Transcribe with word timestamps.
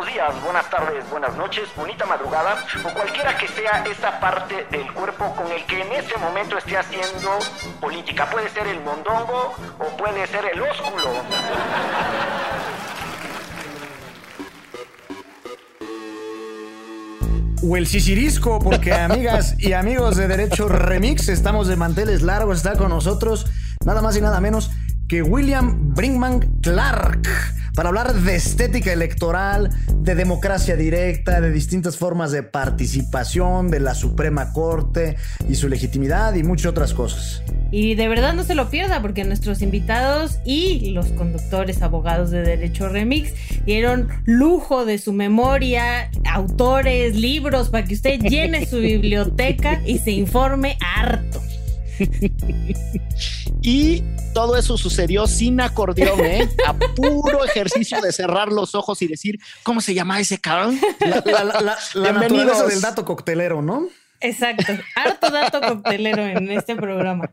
buenos 0.00 0.14
días, 0.14 0.42
buenas 0.42 0.70
tardes, 0.70 1.10
buenas 1.10 1.36
noches, 1.36 1.68
bonita 1.76 2.06
madrugada 2.06 2.56
o 2.84 2.94
cualquiera 2.94 3.36
que 3.36 3.46
sea 3.48 3.84
esa 3.84 4.18
parte 4.18 4.66
del 4.70 4.90
cuerpo 4.94 5.34
con 5.36 5.46
el 5.52 5.62
que 5.66 5.82
en 5.82 5.92
este 5.92 6.16
momento 6.16 6.56
esté 6.56 6.78
haciendo 6.78 7.38
política. 7.80 8.30
Puede 8.30 8.48
ser 8.48 8.66
el 8.66 8.80
mondongo 8.80 9.54
o 9.78 9.96
puede 9.98 10.26
ser 10.26 10.46
el 10.54 10.62
ósculo. 10.62 11.10
o 17.62 17.76
el 17.76 17.86
sisirisco, 17.86 18.58
porque 18.58 18.94
amigas 18.94 19.54
y 19.58 19.74
amigos 19.74 20.16
de 20.16 20.28
Derecho 20.28 20.66
Remix, 20.66 21.28
estamos 21.28 21.68
de 21.68 21.76
manteles 21.76 22.22
largos, 22.22 22.56
está 22.56 22.74
con 22.78 22.88
nosotros 22.88 23.44
nada 23.84 24.00
más 24.00 24.16
y 24.16 24.22
nada 24.22 24.40
menos 24.40 24.70
que 25.08 25.20
William 25.20 25.94
Brinkman 25.94 26.40
Clark 26.62 27.28
para 27.74 27.88
hablar 27.88 28.12
de 28.12 28.34
estética 28.34 28.92
electoral, 28.92 29.70
de 29.96 30.14
democracia 30.14 30.76
directa, 30.76 31.40
de 31.40 31.50
distintas 31.50 31.96
formas 31.96 32.32
de 32.32 32.42
participación 32.42 33.70
de 33.70 33.80
la 33.80 33.94
Suprema 33.94 34.52
Corte 34.52 35.16
y 35.48 35.54
su 35.54 35.68
legitimidad 35.68 36.34
y 36.34 36.42
muchas 36.42 36.66
otras 36.66 36.94
cosas. 36.94 37.42
Y 37.72 37.94
de 37.94 38.08
verdad 38.08 38.34
no 38.34 38.42
se 38.42 38.54
lo 38.54 38.68
pierda 38.68 39.00
porque 39.00 39.24
nuestros 39.24 39.62
invitados 39.62 40.40
y 40.44 40.90
los 40.90 41.06
conductores 41.12 41.82
abogados 41.82 42.30
de 42.30 42.42
Derecho 42.42 42.88
Remix 42.88 43.32
dieron 43.64 44.08
lujo 44.24 44.84
de 44.84 44.98
su 44.98 45.12
memoria, 45.12 46.10
autores, 46.28 47.14
libros, 47.14 47.68
para 47.68 47.84
que 47.84 47.94
usted 47.94 48.20
llene 48.20 48.66
su 48.66 48.76
biblioteca 48.80 49.80
y 49.86 49.98
se 49.98 50.10
informe 50.10 50.76
harto. 50.96 51.40
y 53.62 54.02
todo 54.34 54.56
eso 54.56 54.78
sucedió 54.78 55.26
sin 55.26 55.60
acordeón, 55.60 56.20
¿eh? 56.20 56.48
A 56.66 56.74
puro 56.74 57.44
ejercicio 57.44 58.00
de 58.00 58.12
cerrar 58.12 58.50
los 58.52 58.74
ojos 58.74 59.02
y 59.02 59.06
decir, 59.06 59.38
¿cómo 59.62 59.80
se 59.80 59.94
llama 59.94 60.20
ese 60.20 60.38
cabrón? 60.38 60.80
La, 61.00 61.22
la, 61.24 61.78
la, 61.94 62.28
del 62.68 62.80
dato 62.80 63.04
coctelero, 63.04 63.62
¿no? 63.62 63.88
Exacto. 64.20 64.72
Harto 64.94 65.30
dato 65.30 65.60
coctelero 65.60 66.22
en 66.26 66.50
este 66.50 66.76
programa. 66.76 67.32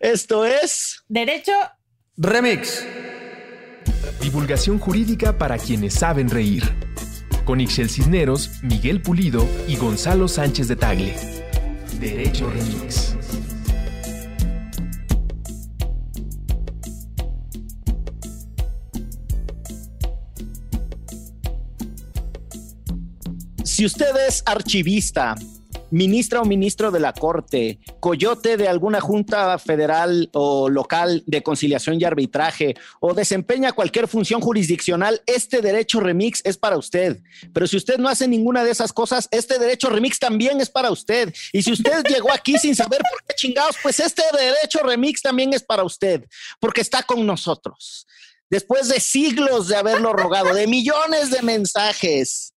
Esto 0.00 0.44
es. 0.44 1.02
Derecho. 1.08 1.52
Remix. 2.16 2.86
Divulgación 4.20 4.78
jurídica 4.78 5.38
para 5.38 5.58
quienes 5.58 5.94
saben 5.94 6.30
reír. 6.30 6.62
Con 7.44 7.60
Ixel 7.60 7.90
Cisneros, 7.90 8.62
Miguel 8.62 9.02
Pulido 9.02 9.46
y 9.68 9.76
Gonzalo 9.76 10.28
Sánchez 10.28 10.68
de 10.68 10.76
Tagle. 10.76 11.43
Derecho 12.00 12.48
Remix. 12.50 13.16
Si 23.64 23.84
usted 23.84 24.14
es 24.28 24.42
archivista, 24.46 25.34
ministra 25.94 26.40
o 26.40 26.44
ministro 26.44 26.90
de 26.90 26.98
la 26.98 27.12
Corte, 27.12 27.78
coyote 28.00 28.56
de 28.56 28.66
alguna 28.66 29.00
junta 29.00 29.56
federal 29.60 30.28
o 30.32 30.68
local 30.68 31.22
de 31.26 31.44
conciliación 31.44 32.00
y 32.00 32.04
arbitraje, 32.04 32.74
o 32.98 33.14
desempeña 33.14 33.70
cualquier 33.70 34.08
función 34.08 34.40
jurisdiccional, 34.40 35.22
este 35.26 35.62
derecho 35.62 36.00
remix 36.00 36.40
es 36.44 36.56
para 36.58 36.76
usted. 36.76 37.22
Pero 37.52 37.68
si 37.68 37.76
usted 37.76 37.98
no 37.98 38.08
hace 38.08 38.26
ninguna 38.26 38.64
de 38.64 38.72
esas 38.72 38.92
cosas, 38.92 39.28
este 39.30 39.56
derecho 39.60 39.88
remix 39.88 40.18
también 40.18 40.60
es 40.60 40.68
para 40.68 40.90
usted. 40.90 41.32
Y 41.52 41.62
si 41.62 41.70
usted 41.70 42.02
llegó 42.08 42.32
aquí 42.32 42.58
sin 42.58 42.74
saber 42.74 43.00
por 43.08 43.22
qué 43.28 43.34
chingados, 43.36 43.76
pues 43.80 44.00
este 44.00 44.22
derecho 44.36 44.80
remix 44.80 45.22
también 45.22 45.52
es 45.52 45.62
para 45.62 45.84
usted, 45.84 46.24
porque 46.58 46.80
está 46.80 47.04
con 47.04 47.24
nosotros. 47.24 48.08
Después 48.50 48.88
de 48.88 48.98
siglos 48.98 49.68
de 49.68 49.76
haberlo 49.76 50.12
rogado, 50.12 50.52
de 50.54 50.66
millones 50.66 51.30
de 51.30 51.42
mensajes, 51.42 52.53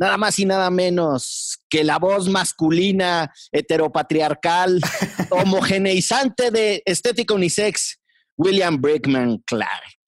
nada 0.00 0.16
más 0.16 0.38
y 0.38 0.46
nada 0.46 0.70
menos 0.70 1.60
que 1.68 1.84
la 1.84 1.98
voz 1.98 2.28
masculina, 2.28 3.30
heteropatriarcal, 3.52 4.80
homogeneizante 5.30 6.50
de 6.50 6.82
estética 6.86 7.34
unisex, 7.34 8.00
William 8.36 8.80
Brickman 8.80 9.38
Clark. 9.44 10.00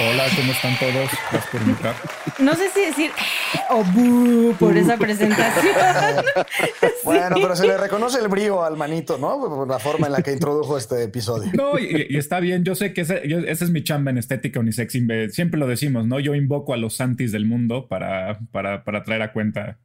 Hola, 0.00 0.26
¿cómo 0.36 0.52
están 0.52 0.78
todos? 0.78 1.10
Gracias 1.30 1.46
por 1.50 1.62
invitar. 1.62 1.94
No 2.38 2.54
sé 2.54 2.70
si 2.70 2.80
decir 2.80 3.10
o 3.70 3.82
bu 3.84 4.54
por 4.58 4.76
esa 4.76 4.96
presentación. 4.96 5.74
bueno, 7.04 7.36
pero 7.40 7.56
se 7.56 7.66
le 7.66 7.76
reconoce 7.76 8.20
el 8.20 8.28
brío 8.28 8.64
al 8.64 8.76
manito, 8.76 9.18
¿no? 9.18 9.40
Por 9.40 9.68
la 9.68 9.78
forma 9.78 10.06
en 10.06 10.12
la 10.12 10.22
que 10.22 10.32
introdujo 10.32 10.78
este 10.78 11.02
episodio. 11.02 11.50
No, 11.54 11.78
y, 11.78 12.16
está 12.16 12.38
bien. 12.40 12.64
Yo 12.64 12.74
sé 12.74 12.92
que 12.92 13.00
ese, 13.00 13.22
es 13.24 13.70
mi 13.70 13.82
chamba 13.82 14.10
en 14.10 14.18
estética 14.18 14.60
unisex. 14.60 14.92
Siempre 15.30 15.58
lo 15.58 15.66
decimos, 15.66 16.06
¿no? 16.06 16.20
Yo 16.20 16.34
invoco 16.34 16.74
a 16.74 16.76
los 16.76 16.96
santis 16.96 17.32
del 17.32 17.46
mundo 17.46 17.88
para, 17.88 18.38
para, 18.52 18.84
para 18.84 19.02
traer 19.02 19.22
a 19.22 19.32
cuenta 19.32 19.78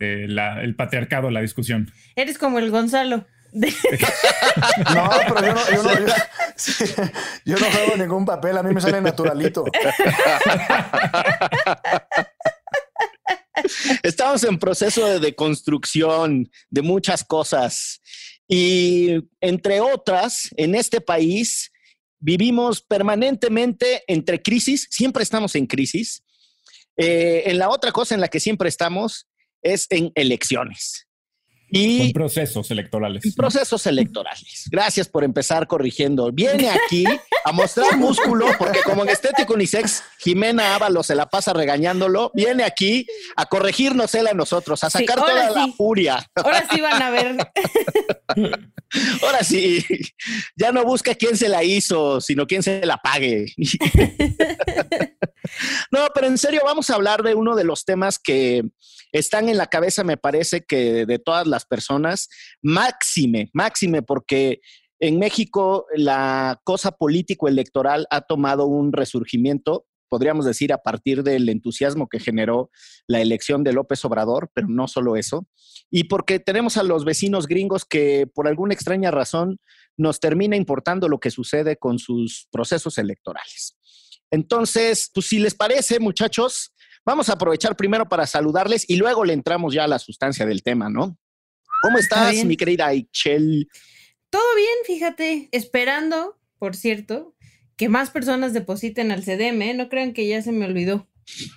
eh, 0.00 0.26
el 0.28 0.74
patriarcado, 0.74 1.30
la 1.30 1.40
discusión. 1.40 1.90
Eres 2.16 2.38
como 2.38 2.58
el 2.58 2.70
Gonzalo. 2.70 3.26
no, 4.94 5.10
pero 5.28 5.46
yo 5.46 5.52
no, 5.52 5.70
yo, 5.70 5.82
no, 5.82 5.90
yo, 7.44 7.56
no 7.58 7.70
juego 7.70 7.96
ningún 7.98 8.24
papel, 8.24 8.56
a 8.56 8.62
mí 8.62 8.72
me 8.72 8.80
sale 8.80 9.00
naturalito. 9.00 9.64
Estamos 14.02 14.42
en 14.44 14.58
proceso 14.58 15.06
de 15.06 15.20
deconstrucción 15.20 16.50
de 16.70 16.82
muchas 16.82 17.22
cosas 17.24 18.00
y 18.48 19.18
entre 19.40 19.80
otras, 19.80 20.48
en 20.56 20.74
este 20.74 21.00
país 21.00 21.70
vivimos 22.18 22.80
permanentemente 22.82 24.02
entre 24.06 24.40
crisis, 24.40 24.88
siempre 24.90 25.22
estamos 25.22 25.54
en 25.56 25.66
crisis. 25.66 26.22
Eh, 26.96 27.44
en 27.46 27.58
la 27.58 27.68
otra 27.70 27.92
cosa 27.92 28.14
en 28.14 28.20
la 28.20 28.28
que 28.28 28.40
siempre 28.40 28.68
estamos 28.68 29.26
es 29.62 29.86
en 29.90 30.12
elecciones. 30.14 31.08
Y 31.74 32.12
procesos 32.12 32.70
electorales. 32.70 33.34
procesos 33.34 33.86
electorales. 33.86 34.68
Gracias 34.70 35.08
por 35.08 35.24
empezar 35.24 35.66
corrigiendo. 35.66 36.30
Viene 36.30 36.68
aquí 36.68 37.04
a 37.44 37.52
mostrar 37.52 37.96
músculo, 37.96 38.46
porque 38.58 38.80
como 38.84 39.02
en 39.02 39.08
Estético 39.08 39.54
Unisex, 39.54 40.02
Jimena 40.18 40.74
Ábalos 40.74 41.06
se 41.06 41.14
la 41.14 41.30
pasa 41.30 41.54
regañándolo. 41.54 42.30
Viene 42.34 42.64
aquí 42.64 43.06
a 43.36 43.46
corregirnos 43.46 44.14
él 44.14 44.26
a 44.26 44.34
nosotros, 44.34 44.84
a 44.84 44.90
sacar 44.90 45.16
toda 45.16 45.50
la 45.50 45.68
furia. 45.68 46.24
Ahora 46.34 46.66
sí 46.70 46.80
van 46.80 47.02
a 47.02 47.10
ver. 47.10 47.36
Ahora 49.22 49.42
sí, 49.42 49.82
ya 50.54 50.70
no 50.72 50.84
busca 50.84 51.14
quién 51.14 51.36
se 51.36 51.48
la 51.48 51.64
hizo, 51.64 52.20
sino 52.20 52.46
quién 52.46 52.62
se 52.62 52.84
la 52.84 52.98
pague. 52.98 53.46
no, 55.90 56.06
pero 56.14 56.26
en 56.26 56.36
serio, 56.36 56.60
vamos 56.64 56.90
a 56.90 56.94
hablar 56.96 57.22
de 57.22 57.34
uno 57.34 57.56
de 57.56 57.64
los 57.64 57.86
temas 57.86 58.18
que 58.18 58.62
están 59.12 59.48
en 59.48 59.58
la 59.58 59.66
cabeza, 59.66 60.04
me 60.04 60.16
parece 60.16 60.64
que 60.64 61.06
de 61.06 61.18
todas 61.18 61.46
las 61.46 61.66
personas, 61.66 62.28
máxime, 62.62 63.50
máxime, 63.52 64.02
porque 64.02 64.60
en 64.98 65.18
México 65.18 65.86
la 65.94 66.60
cosa 66.64 66.92
político-electoral 66.92 68.06
ha 68.10 68.22
tomado 68.22 68.66
un 68.66 68.92
resurgimiento, 68.92 69.86
podríamos 70.08 70.44
decir, 70.44 70.72
a 70.72 70.82
partir 70.82 71.22
del 71.22 71.48
entusiasmo 71.48 72.08
que 72.08 72.20
generó 72.20 72.70
la 73.06 73.20
elección 73.20 73.64
de 73.64 73.72
López 73.72 74.04
Obrador, 74.04 74.50
pero 74.54 74.68
no 74.68 74.88
solo 74.88 75.16
eso, 75.16 75.46
y 75.90 76.04
porque 76.04 76.38
tenemos 76.38 76.76
a 76.76 76.82
los 76.82 77.04
vecinos 77.04 77.46
gringos 77.46 77.84
que 77.84 78.26
por 78.26 78.48
alguna 78.48 78.74
extraña 78.74 79.10
razón 79.10 79.58
nos 79.96 80.20
termina 80.20 80.56
importando 80.56 81.08
lo 81.08 81.20
que 81.20 81.30
sucede 81.30 81.76
con 81.76 81.98
sus 81.98 82.48
procesos 82.50 82.96
electorales. 82.96 83.76
Entonces, 84.30 85.10
pues 85.12 85.26
si 85.26 85.38
les 85.38 85.54
parece, 85.54 86.00
muchachos, 86.00 86.71
Vamos 87.04 87.28
a 87.28 87.32
aprovechar 87.32 87.76
primero 87.76 88.08
para 88.08 88.26
saludarles 88.26 88.88
y 88.88 88.96
luego 88.96 89.24
le 89.24 89.32
entramos 89.32 89.74
ya 89.74 89.84
a 89.84 89.88
la 89.88 89.98
sustancia 89.98 90.46
del 90.46 90.62
tema, 90.62 90.88
¿no? 90.88 91.18
¿Cómo 91.82 91.98
estás, 91.98 92.44
mi 92.44 92.56
querida 92.56 92.86
Aichel? 92.86 93.68
Todo 94.30 94.56
bien, 94.56 94.76
fíjate, 94.86 95.48
esperando, 95.50 96.38
por 96.58 96.76
cierto, 96.76 97.34
que 97.76 97.88
más 97.88 98.10
personas 98.10 98.52
depositen 98.52 99.10
al 99.10 99.24
CDM, 99.24 99.62
¿eh? 99.62 99.74
no 99.74 99.88
crean 99.88 100.12
que 100.12 100.28
ya 100.28 100.40
se 100.42 100.52
me 100.52 100.64
olvidó. 100.64 101.08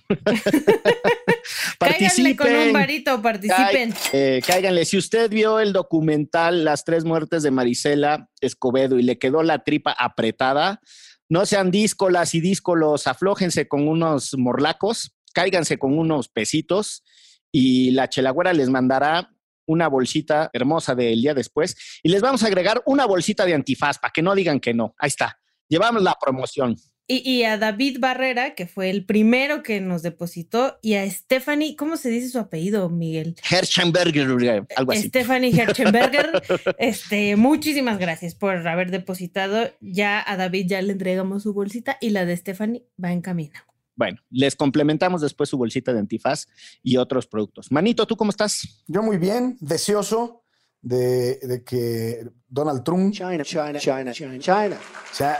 Cáiganle 1.79 2.35
con 2.35 2.51
un 2.51 2.73
varito, 2.73 3.21
participen. 3.21 3.93
Eh, 4.13 4.41
cáiganle. 4.45 4.85
Si 4.85 4.97
usted 4.97 5.29
vio 5.29 5.59
el 5.59 5.73
documental 5.73 6.63
Las 6.63 6.83
tres 6.83 7.03
muertes 7.03 7.43
de 7.43 7.51
Marisela 7.51 8.29
Escobedo 8.41 8.97
y 8.97 9.03
le 9.03 9.19
quedó 9.19 9.43
la 9.43 9.63
tripa 9.63 9.91
apretada, 9.91 10.81
no 11.29 11.45
sean 11.45 11.71
díscolas 11.71 12.33
y 12.33 12.41
díscolos, 12.41 13.07
aflójense 13.07 13.67
con 13.67 13.87
unos 13.87 14.35
morlacos 14.37 15.14
cáiganse 15.35 15.77
con 15.77 15.99
unos 15.99 16.29
pesitos 16.29 17.03
y 17.51 17.91
la 17.91 18.09
chelagüera 18.09 18.53
les 18.53 18.69
mandará 18.69 19.29
una 19.67 19.87
bolsita 19.87 20.49
hermosa 20.53 20.95
del 20.95 21.21
día 21.21 21.33
después 21.33 21.75
y 22.01 22.09
les 22.09 22.21
vamos 22.21 22.43
a 22.43 22.47
agregar 22.47 22.81
una 22.85 23.05
bolsita 23.05 23.45
de 23.45 23.53
antifaz 23.53 23.99
para 23.99 24.11
que 24.11 24.21
no 24.21 24.33
digan 24.33 24.59
que 24.59 24.73
no. 24.73 24.95
Ahí 24.97 25.09
está. 25.09 25.39
Llevamos 25.67 26.01
la 26.01 26.15
promoción. 26.19 26.77
Y, 27.07 27.43
a 27.43 27.59
David 27.59 27.97
Barrera, 27.99 28.55
que 28.55 28.65
fue 28.65 28.89
el 28.89 29.05
primero 29.05 29.61
que 29.61 29.79
nos 29.79 30.01
depositó, 30.01 30.79
y 30.81 30.95
a 30.95 31.07
Stephanie, 31.07 31.75
¿cómo 31.75 31.97
se 31.97 32.09
dice 32.09 32.29
su 32.29 32.39
apellido, 32.39 32.89
Miguel? 32.89 33.35
Herchenberger, 33.47 34.65
algo 34.75 34.91
así. 34.91 35.09
Stephanie 35.09 35.51
Herchenberger, 35.55 36.41
este, 36.79 37.35
muchísimas 37.35 37.99
gracias 37.99 38.33
por 38.33 38.67
haber 38.67 38.89
depositado. 38.89 39.71
Ya 39.81 40.23
a 40.25 40.35
David 40.35 40.65
ya 40.67 40.81
le 40.81 40.93
entregamos 40.93 41.43
su 41.43 41.53
bolsita 41.53 41.95
y 42.01 42.09
la 42.09 42.25
de 42.25 42.35
Stephanie 42.37 42.87
va 43.01 43.11
en 43.11 43.21
camino. 43.21 43.59
Bueno, 43.95 44.19
les 44.29 44.55
complementamos 44.55 45.21
después 45.21 45.49
su 45.49 45.57
bolsita 45.57 45.93
de 45.93 45.99
antifaz 45.99 46.45
y 46.83 46.97
otros 46.97 47.27
productos. 47.27 47.71
Manito, 47.71 48.05
¿tú 48.05 48.17
cómo 48.17 48.31
estás? 48.31 48.83
Yo 48.87 49.01
muy 49.01 49.17
bien, 49.17 49.57
deseoso 49.61 50.43
de, 50.81 51.39
de 51.39 51.63
que 51.63 52.27
Donald 52.47 52.83
Trump 52.83 53.13
China, 53.13 53.43
China, 53.43 53.79
China, 53.79 54.11
China, 54.11 54.39
China. 54.39 54.77
sea 55.11 55.39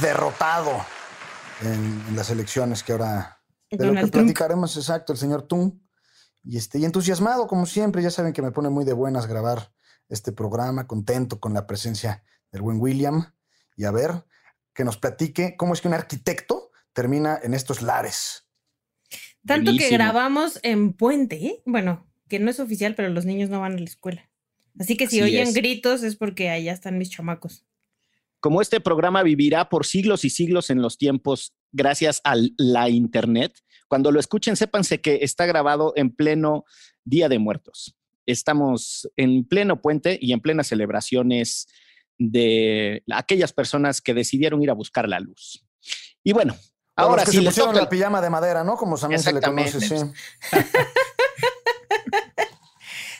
derrotado 0.00 0.70
en, 1.62 2.02
en 2.08 2.16
las 2.16 2.30
elecciones 2.30 2.82
que 2.82 2.92
ahora 2.92 3.42
de 3.70 3.84
lo 3.84 3.92
que 3.92 3.98
Trump. 3.98 4.12
platicaremos 4.12 4.76
exacto 4.76 5.12
el 5.12 5.18
señor 5.18 5.42
Tum 5.42 5.78
y 6.44 6.56
este 6.56 6.78
y 6.78 6.84
entusiasmado 6.84 7.46
como 7.46 7.66
siempre 7.66 8.02
ya 8.02 8.10
saben 8.10 8.32
que 8.32 8.42
me 8.42 8.52
pone 8.52 8.70
muy 8.70 8.84
de 8.84 8.92
buenas 8.92 9.26
grabar 9.26 9.72
este 10.08 10.32
programa 10.32 10.86
contento 10.86 11.38
con 11.40 11.52
la 11.52 11.66
presencia 11.66 12.22
del 12.50 12.62
buen 12.62 12.80
William 12.80 13.34
y 13.76 13.84
a 13.84 13.90
ver 13.90 14.24
que 14.72 14.84
nos 14.84 14.96
platique 14.96 15.56
cómo 15.56 15.74
es 15.74 15.80
que 15.80 15.88
un 15.88 15.94
arquitecto 15.94 16.67
termina 16.98 17.38
en 17.44 17.54
estos 17.54 17.80
lares 17.80 18.44
Tanto 19.46 19.70
que 19.78 19.88
grabamos 19.88 20.58
en 20.64 20.92
puente, 20.92 21.36
¿eh? 21.36 21.62
bueno, 21.64 22.10
que 22.28 22.40
no 22.40 22.50
es 22.50 22.58
oficial, 22.58 22.96
pero 22.96 23.08
los 23.08 23.24
niños 23.24 23.50
no 23.50 23.60
van 23.60 23.74
a 23.74 23.78
la 23.78 23.84
escuela. 23.84 24.28
Así 24.80 24.96
que 24.96 25.06
si 25.06 25.20
Así 25.20 25.30
oyen 25.30 25.46
es. 25.46 25.54
gritos 25.54 26.02
es 26.02 26.16
porque 26.16 26.50
allá 26.50 26.72
están 26.72 26.98
mis 26.98 27.10
chamacos. 27.10 27.64
Como 28.40 28.60
este 28.60 28.80
programa 28.80 29.22
vivirá 29.22 29.68
por 29.68 29.86
siglos 29.86 30.24
y 30.24 30.30
siglos 30.30 30.70
en 30.70 30.82
los 30.82 30.98
tiempos 30.98 31.54
gracias 31.70 32.20
a 32.24 32.34
la 32.56 32.88
internet, 32.88 33.52
cuando 33.86 34.10
lo 34.10 34.18
escuchen, 34.18 34.56
sépanse 34.56 35.00
que 35.00 35.20
está 35.22 35.46
grabado 35.46 35.92
en 35.94 36.10
pleno 36.10 36.64
Día 37.04 37.28
de 37.28 37.38
Muertos. 37.38 37.96
Estamos 38.26 39.08
en 39.16 39.44
pleno 39.44 39.80
puente 39.80 40.18
y 40.20 40.32
en 40.32 40.40
plenas 40.40 40.66
celebraciones 40.66 41.68
de 42.18 43.04
aquellas 43.12 43.52
personas 43.52 44.00
que 44.00 44.14
decidieron 44.14 44.60
ir 44.64 44.70
a 44.70 44.74
buscar 44.74 45.08
la 45.08 45.20
luz. 45.20 45.64
Y 46.24 46.32
bueno, 46.32 46.56
ahora 47.02 47.22
los 47.22 47.24
que 47.26 47.30
sí 47.32 47.36
se 47.38 47.42
les 47.42 47.50
pusieron 47.54 47.72
toca 47.74 47.84
la 47.84 47.88
pijama 47.90 48.20
de 48.20 48.30
madera 48.30 48.64
no 48.64 48.76
como 48.76 48.96
también 48.98 49.22
se 49.22 49.32
le 49.32 49.40
conoce 49.40 49.80
sí. 49.80 49.94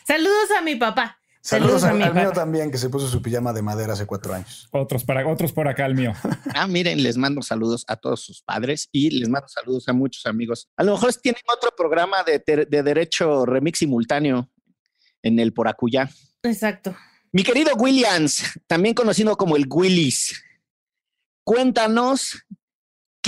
Saludos 0.05 0.49
a 0.57 0.61
mi 0.61 0.75
papá. 0.75 1.19
saludos, 1.41 1.81
Saludos 1.81 1.83
a 1.83 1.89
al, 1.91 1.97
mi 1.97 2.03
al 2.03 2.13
mío 2.13 2.23
papá. 2.29 2.35
también 2.41 2.71
que 2.71 2.77
se 2.77 2.89
puso 2.89 3.07
su 3.07 3.21
pijama 3.21 3.53
de 3.53 3.61
madera 3.61 3.93
hace 3.93 4.05
cuatro 4.05 4.33
años 4.33 4.67
Otros, 4.71 5.03
para, 5.03 5.27
otros 5.27 5.51
por 5.53 5.67
acá, 5.67 5.85
el 5.85 5.95
mío. 5.95 6.13
Ah, 6.55 6.67
miren, 6.67 7.01
les 7.03 7.15
mando 7.17 7.41
saludos 7.41 7.85
a 7.87 7.95
todos 7.95 8.21
sus 8.21 8.41
padres 8.41 8.89
y 8.91 9.11
les 9.11 9.29
mando 9.29 9.47
saludos 9.47 9.87
a 9.87 9.93
muchos 9.93 10.25
amigos. 10.25 10.67
A 10.77 10.83
lo 10.83 10.93
mejor 10.93 11.13
tienen 11.15 11.41
otro 11.55 11.71
programa 11.75 12.23
de, 12.23 12.39
ter- 12.39 12.67
de 12.67 12.83
derecho 12.83 13.45
remix 13.45 13.79
simultáneo 13.79 14.49
en 15.21 15.39
el 15.39 15.53
Poracuyá. 15.53 16.09
Exacto. 16.43 16.95
Mi 17.31 17.43
querido 17.43 17.75
Williams, 17.75 18.59
también 18.65 18.95
conocido 18.95 19.37
como 19.37 19.55
el 19.55 19.65
Willis, 19.69 20.43
cuéntanos 21.43 22.43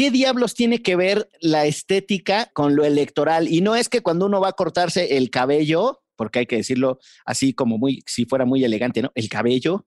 qué 0.02 0.10
diablos 0.10 0.56
tiene 0.56 0.82
que 0.82 0.96
ver 0.96 1.30
la 1.42 1.68
estética 1.68 2.50
con 2.54 2.76
lo 2.76 2.86
electoral. 2.86 3.48
Y 3.48 3.62
no 3.62 3.76
es 3.76 3.88
que 3.88 4.02
cuando 4.02 4.26
uno 4.26 4.42
va 4.42 4.48
a 4.48 4.54
cortarse 4.54 5.16
el 5.16 5.30
cabello, 5.30 6.02
porque 6.16 6.40
hay 6.40 6.46
que 6.48 6.56
decirlo 6.56 6.98
así 7.24 7.54
como 7.54 7.78
muy, 7.78 8.02
si 8.08 8.26
fuera 8.26 8.44
muy 8.44 8.64
elegante, 8.64 9.04
¿no? 9.04 9.12
El 9.14 9.30
cabello, 9.30 9.86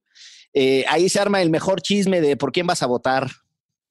eh, 0.52 0.84
ahí 0.88 1.08
se 1.08 1.18
arma 1.18 1.42
el 1.42 1.50
mejor 1.50 1.82
chisme 1.82 2.20
de 2.20 2.36
por 2.36 2.52
quién 2.52 2.64
vas 2.64 2.84
a 2.84 2.86
votar. 2.86 3.28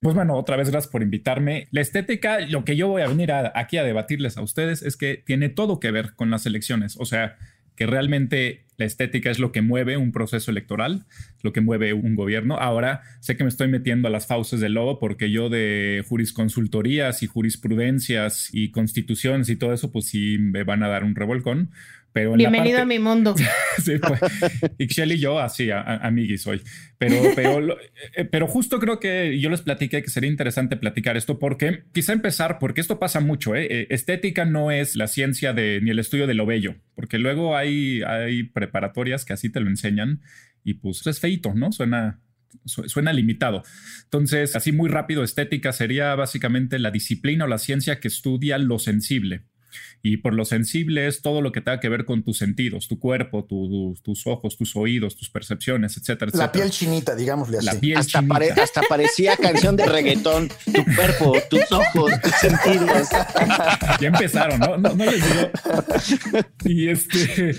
Pues 0.00 0.14
bueno, 0.14 0.38
otra 0.38 0.56
vez 0.56 0.70
gracias 0.70 0.90
por 0.90 1.02
invitarme. 1.02 1.68
La 1.72 1.82
estética, 1.82 2.40
lo 2.40 2.64
que 2.64 2.74
yo 2.74 2.88
voy 2.88 3.02
a 3.02 3.06
venir 3.06 3.30
aquí 3.30 3.76
a 3.76 3.84
debatirles 3.84 4.38
a 4.38 4.40
ustedes 4.40 4.80
es 4.80 4.96
que 4.96 5.22
tiene 5.26 5.50
todo 5.50 5.78
que 5.78 5.90
ver 5.90 6.14
con 6.14 6.30
las 6.30 6.46
elecciones. 6.46 6.96
O 6.98 7.04
sea, 7.04 7.36
que 7.76 7.86
realmente 7.86 8.64
la 8.76 8.86
estética 8.86 9.30
es 9.30 9.38
lo 9.38 9.52
que 9.52 9.62
mueve 9.62 9.96
un 9.96 10.12
proceso 10.12 10.50
electoral, 10.50 11.04
lo 11.42 11.52
que 11.52 11.60
mueve 11.60 11.92
un 11.92 12.16
gobierno. 12.16 12.56
Ahora 12.56 13.02
sé 13.20 13.36
que 13.36 13.44
me 13.44 13.48
estoy 13.48 13.68
metiendo 13.68 14.08
a 14.08 14.10
las 14.10 14.26
fauces 14.26 14.60
del 14.60 14.74
lobo 14.74 14.98
porque 14.98 15.30
yo 15.30 15.48
de 15.48 16.04
jurisconsultorías 16.08 17.22
y 17.22 17.26
jurisprudencias 17.26 18.50
y 18.52 18.70
constituciones 18.70 19.48
y 19.48 19.56
todo 19.56 19.72
eso, 19.72 19.92
pues 19.92 20.06
sí 20.06 20.38
me 20.38 20.64
van 20.64 20.82
a 20.82 20.88
dar 20.88 21.04
un 21.04 21.14
revolcón. 21.14 21.70
Pero 22.14 22.26
en 22.34 22.42
la 22.42 22.48
Bienvenido 22.48 22.78
parte- 22.78 22.82
a 22.82 22.86
mi 22.86 22.98
mundo. 23.00 23.34
Sí, 23.84 23.94
pues, 23.98 24.20
Ixchel 24.78 25.10
y 25.12 25.18
yo, 25.18 25.40
así, 25.40 25.70
a- 25.72 25.80
a- 25.80 25.96
amiguis 26.06 26.46
hoy. 26.46 26.62
Pero, 26.96 27.16
pero, 27.34 27.60
lo- 27.60 27.76
eh, 28.16 28.24
pero 28.30 28.46
justo 28.46 28.78
creo 28.78 29.00
que 29.00 29.40
yo 29.40 29.50
les 29.50 29.62
platiqué 29.62 30.00
que 30.00 30.08
sería 30.10 30.30
interesante 30.30 30.76
platicar 30.76 31.16
esto 31.16 31.40
porque 31.40 31.82
quizá 31.92 32.12
empezar, 32.12 32.60
porque 32.60 32.80
esto 32.80 33.00
pasa 33.00 33.18
mucho, 33.18 33.56
¿eh? 33.56 33.66
Eh, 33.68 33.86
Estética 33.90 34.44
no 34.44 34.70
es 34.70 34.94
la 34.94 35.08
ciencia 35.08 35.52
de, 35.52 35.80
ni 35.82 35.90
el 35.90 35.98
estudio 35.98 36.28
de 36.28 36.34
lo 36.34 36.46
bello, 36.46 36.76
porque 36.94 37.18
luego 37.18 37.56
hay, 37.56 38.02
hay 38.02 38.44
preparatorias 38.44 39.24
que 39.24 39.32
así 39.32 39.50
te 39.50 39.58
lo 39.58 39.68
enseñan 39.68 40.20
y 40.62 40.74
pues 40.74 41.04
es 41.08 41.18
feito, 41.18 41.52
¿no? 41.52 41.72
Suena, 41.72 42.20
su- 42.64 42.88
suena 42.88 43.12
limitado. 43.12 43.64
Entonces, 44.04 44.54
así 44.54 44.70
muy 44.70 44.88
rápido, 44.88 45.24
estética 45.24 45.72
sería 45.72 46.14
básicamente 46.14 46.78
la 46.78 46.92
disciplina 46.92 47.44
o 47.46 47.48
la 47.48 47.58
ciencia 47.58 47.98
que 47.98 48.06
estudia 48.06 48.56
lo 48.58 48.78
sensible. 48.78 49.42
Y 50.02 50.18
por 50.18 50.34
lo 50.34 50.44
sensible 50.44 51.06
es 51.06 51.22
todo 51.22 51.40
lo 51.42 51.50
que 51.52 51.60
tenga 51.60 51.80
que 51.80 51.88
ver 51.88 52.04
con 52.04 52.22
tus 52.22 52.38
sentidos, 52.38 52.88
tu 52.88 52.98
cuerpo, 52.98 53.44
tu- 53.44 53.94
tus 54.02 54.26
ojos, 54.26 54.56
tus 54.56 54.76
oídos, 54.76 55.16
tus 55.16 55.30
percepciones, 55.30 55.96
etcétera, 55.96 56.28
etcétera. 56.30 56.46
la 56.46 56.52
piel 56.52 56.70
chinita 56.70 57.14
digámosle 57.14 57.58
así 57.58 57.66
La 57.66 57.74
piel 57.74 57.98
Hasta, 57.98 58.18
chinita. 58.18 58.34
pare- 58.34 58.50
hasta 58.52 58.82
parecía 58.88 59.36
canción 59.40 59.76
de 59.76 59.86
reggaetón. 59.86 60.48
Tu 60.66 60.84
cuerpo, 60.94 61.36
tus 61.50 61.72
ojos, 61.72 62.12
tus 62.22 62.32
sentidos. 62.32 63.08
Ya 64.00 64.08
empezaron, 64.08 64.60
¿no? 64.60 64.76
No, 64.76 64.94
no 64.94 65.04
les 65.04 65.22
digo. 65.24 65.50
Y 66.64 66.88
este. 66.88 67.54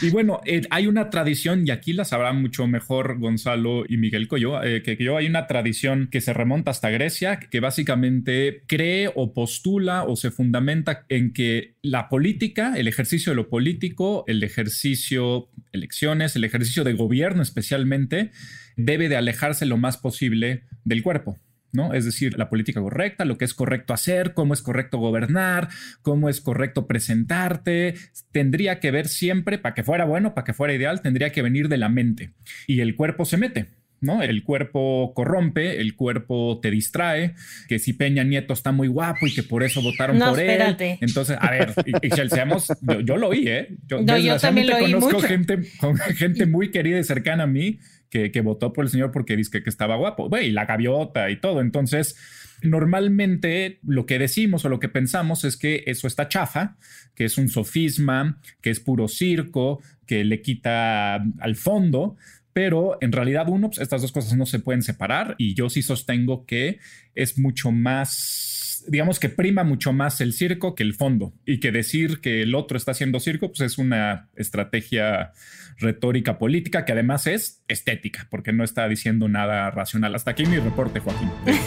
Y 0.00 0.10
bueno, 0.10 0.40
eh, 0.44 0.62
hay 0.70 0.86
una 0.86 1.10
tradición, 1.10 1.66
y 1.66 1.72
aquí 1.72 1.92
la 1.92 2.04
sabrá 2.04 2.32
mucho 2.32 2.68
mejor 2.68 3.18
Gonzalo 3.18 3.84
y 3.88 3.96
Miguel 3.96 4.28
Coyo, 4.28 4.62
eh, 4.62 4.80
que, 4.82 4.96
que 4.96 5.02
yo 5.02 5.16
hay 5.16 5.26
una 5.26 5.48
tradición 5.48 6.08
que 6.08 6.20
se 6.20 6.32
remonta 6.32 6.70
hasta 6.70 6.88
Grecia, 6.90 7.40
que 7.40 7.58
básicamente 7.58 8.62
cree 8.68 9.10
o 9.12 9.34
postula 9.34 10.04
o 10.04 10.14
se 10.14 10.30
fundamenta 10.30 11.04
en 11.08 11.32
que 11.32 11.74
la 11.82 12.08
política, 12.08 12.74
el 12.76 12.86
ejercicio 12.86 13.32
de 13.32 13.36
lo 13.36 13.48
político, 13.48 14.22
el 14.28 14.44
ejercicio, 14.44 15.48
elecciones, 15.72 16.36
el 16.36 16.44
ejercicio 16.44 16.84
de 16.84 16.92
gobierno 16.92 17.42
especialmente, 17.42 18.30
debe 18.76 19.08
de 19.08 19.16
alejarse 19.16 19.66
lo 19.66 19.78
más 19.78 19.96
posible 19.96 20.62
del 20.84 21.02
cuerpo. 21.02 21.38
¿No? 21.72 21.92
Es 21.94 22.04
decir, 22.04 22.38
la 22.38 22.48
política 22.48 22.80
correcta, 22.80 23.24
lo 23.24 23.36
que 23.38 23.44
es 23.44 23.54
correcto 23.54 23.92
hacer, 23.94 24.32
cómo 24.34 24.54
es 24.54 24.62
correcto 24.62 24.98
gobernar, 24.98 25.68
cómo 26.02 26.28
es 26.28 26.40
correcto 26.40 26.86
presentarte, 26.86 27.94
tendría 28.32 28.80
que 28.80 28.90
ver 28.90 29.08
siempre, 29.08 29.58
para 29.58 29.74
que 29.74 29.82
fuera 29.82 30.04
bueno, 30.04 30.34
para 30.34 30.44
que 30.44 30.52
fuera 30.54 30.74
ideal, 30.74 31.02
tendría 31.02 31.30
que 31.30 31.42
venir 31.42 31.68
de 31.68 31.76
la 31.78 31.88
mente. 31.88 32.30
Y 32.66 32.80
el 32.80 32.94
cuerpo 32.94 33.24
se 33.24 33.36
mete. 33.36 33.66
¿no? 34.00 34.22
El 34.22 34.44
cuerpo 34.44 35.12
corrompe, 35.12 35.80
el 35.80 35.96
cuerpo 35.96 36.60
te 36.62 36.70
distrae, 36.70 37.34
que 37.66 37.80
si 37.80 37.94
Peña 37.94 38.22
Nieto 38.22 38.52
está 38.52 38.70
muy 38.70 38.86
guapo 38.86 39.26
y 39.26 39.34
que 39.34 39.42
por 39.42 39.64
eso 39.64 39.82
votaron 39.82 40.16
No, 40.18 40.30
por 40.30 40.38
espérate. 40.38 40.92
él. 40.92 40.98
Entonces, 41.00 41.36
a 41.40 41.50
ver, 41.50 41.74
y, 41.84 42.06
y 42.06 42.10
Chel, 42.10 42.30
seamos, 42.30 42.68
yo, 42.80 43.00
yo 43.00 43.16
lo 43.16 43.30
oí, 43.30 43.48
¿eh? 43.48 43.76
Yo, 43.88 44.00
No, 44.00 44.16
yo 44.16 44.38
también 44.38 44.68
lo 44.68 44.76
oí 44.76 44.92
conozco 44.92 45.16
mucho. 45.16 45.26
gente, 45.26 45.58
con 45.80 45.96
gente 45.96 46.46
muy 46.46 46.70
querida 46.70 47.00
y 47.00 47.02
cercana 47.02 47.42
a 47.42 47.46
mí 47.48 47.80
que, 48.10 48.40
votó 48.40 48.72
por 48.72 48.84
el 48.84 48.90
señor 48.90 49.10
porque 49.10 49.36
dice 49.36 49.62
que, 49.62 49.70
estaba 49.70 49.96
guapo, 49.96 50.28
Güey, 50.28 50.50
la 50.50 50.64
gaviota 50.64 51.30
y 51.30 51.40
todo. 51.40 51.60
Entonces, 51.60 52.16
normalmente 52.62 53.78
lo 53.82 54.06
que 54.06 54.18
decimos 54.18 54.64
o 54.64 54.68
lo 54.68 54.80
que 54.80 54.88
pensamos 54.88 55.44
es 55.44 55.56
que 55.56 55.84
eso 55.86 56.06
está 56.06 56.28
chafa, 56.28 56.76
que 57.14 57.24
es 57.24 57.38
un 57.38 57.48
sofisma, 57.48 58.40
que 58.60 58.70
es 58.70 58.80
puro 58.80 59.08
circo, 59.08 59.80
que 60.06 60.24
le 60.24 60.42
quita 60.42 61.16
al 61.40 61.56
fondo. 61.56 62.16
Pero 62.52 62.98
en 63.00 63.12
realidad, 63.12 63.48
uno, 63.48 63.68
pues, 63.68 63.80
estas 63.80 64.02
dos 64.02 64.10
cosas 64.10 64.36
no 64.36 64.46
se 64.46 64.58
pueden 64.58 64.82
separar 64.82 65.36
y 65.38 65.54
yo 65.54 65.68
sí 65.68 65.82
sostengo 65.82 66.44
que 66.44 66.80
es 67.14 67.38
mucho 67.38 67.70
más, 67.70 68.84
digamos 68.88 69.20
que 69.20 69.28
prima 69.28 69.62
mucho 69.62 69.92
más 69.92 70.20
el 70.20 70.32
circo 70.32 70.74
que 70.74 70.82
el 70.82 70.94
fondo 70.94 71.34
y 71.46 71.60
que 71.60 71.70
decir 71.70 72.20
que 72.20 72.42
el 72.42 72.54
otro 72.56 72.76
está 72.76 72.92
haciendo 72.92 73.20
circo, 73.20 73.48
pues 73.48 73.60
es 73.60 73.78
una 73.78 74.28
estrategia 74.34 75.32
retórica 75.78 76.38
política 76.38 76.84
que 76.84 76.92
además 76.92 77.26
es 77.26 77.62
estética, 77.68 78.26
porque 78.30 78.52
no 78.52 78.64
está 78.64 78.88
diciendo 78.88 79.28
nada 79.28 79.70
racional. 79.70 80.14
Hasta 80.14 80.32
aquí 80.32 80.46
mi 80.46 80.58
reporte, 80.58 81.00
Joaquín. 81.00 81.30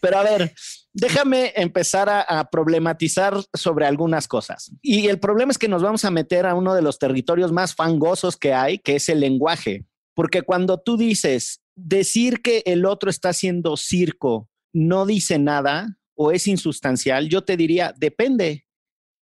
Pero 0.00 0.18
a 0.18 0.22
ver, 0.22 0.52
déjame 0.92 1.52
empezar 1.56 2.08
a, 2.08 2.20
a 2.20 2.50
problematizar 2.50 3.34
sobre 3.54 3.86
algunas 3.86 4.28
cosas. 4.28 4.72
Y 4.82 5.08
el 5.08 5.18
problema 5.18 5.52
es 5.52 5.58
que 5.58 5.68
nos 5.68 5.82
vamos 5.82 6.04
a 6.04 6.10
meter 6.10 6.46
a 6.46 6.54
uno 6.54 6.74
de 6.74 6.82
los 6.82 6.98
territorios 6.98 7.52
más 7.52 7.74
fangosos 7.74 8.36
que 8.36 8.52
hay, 8.52 8.78
que 8.78 8.96
es 8.96 9.08
el 9.08 9.20
lenguaje. 9.20 9.86
Porque 10.14 10.42
cuando 10.42 10.78
tú 10.80 10.96
dices 10.96 11.62
decir 11.76 12.42
que 12.42 12.62
el 12.66 12.84
otro 12.84 13.08
está 13.10 13.30
haciendo 13.30 13.76
circo 13.76 14.48
no 14.72 15.06
dice 15.06 15.38
nada 15.38 15.98
o 16.14 16.32
es 16.32 16.46
insustancial, 16.46 17.28
yo 17.28 17.42
te 17.42 17.56
diría, 17.56 17.94
depende. 17.96 18.66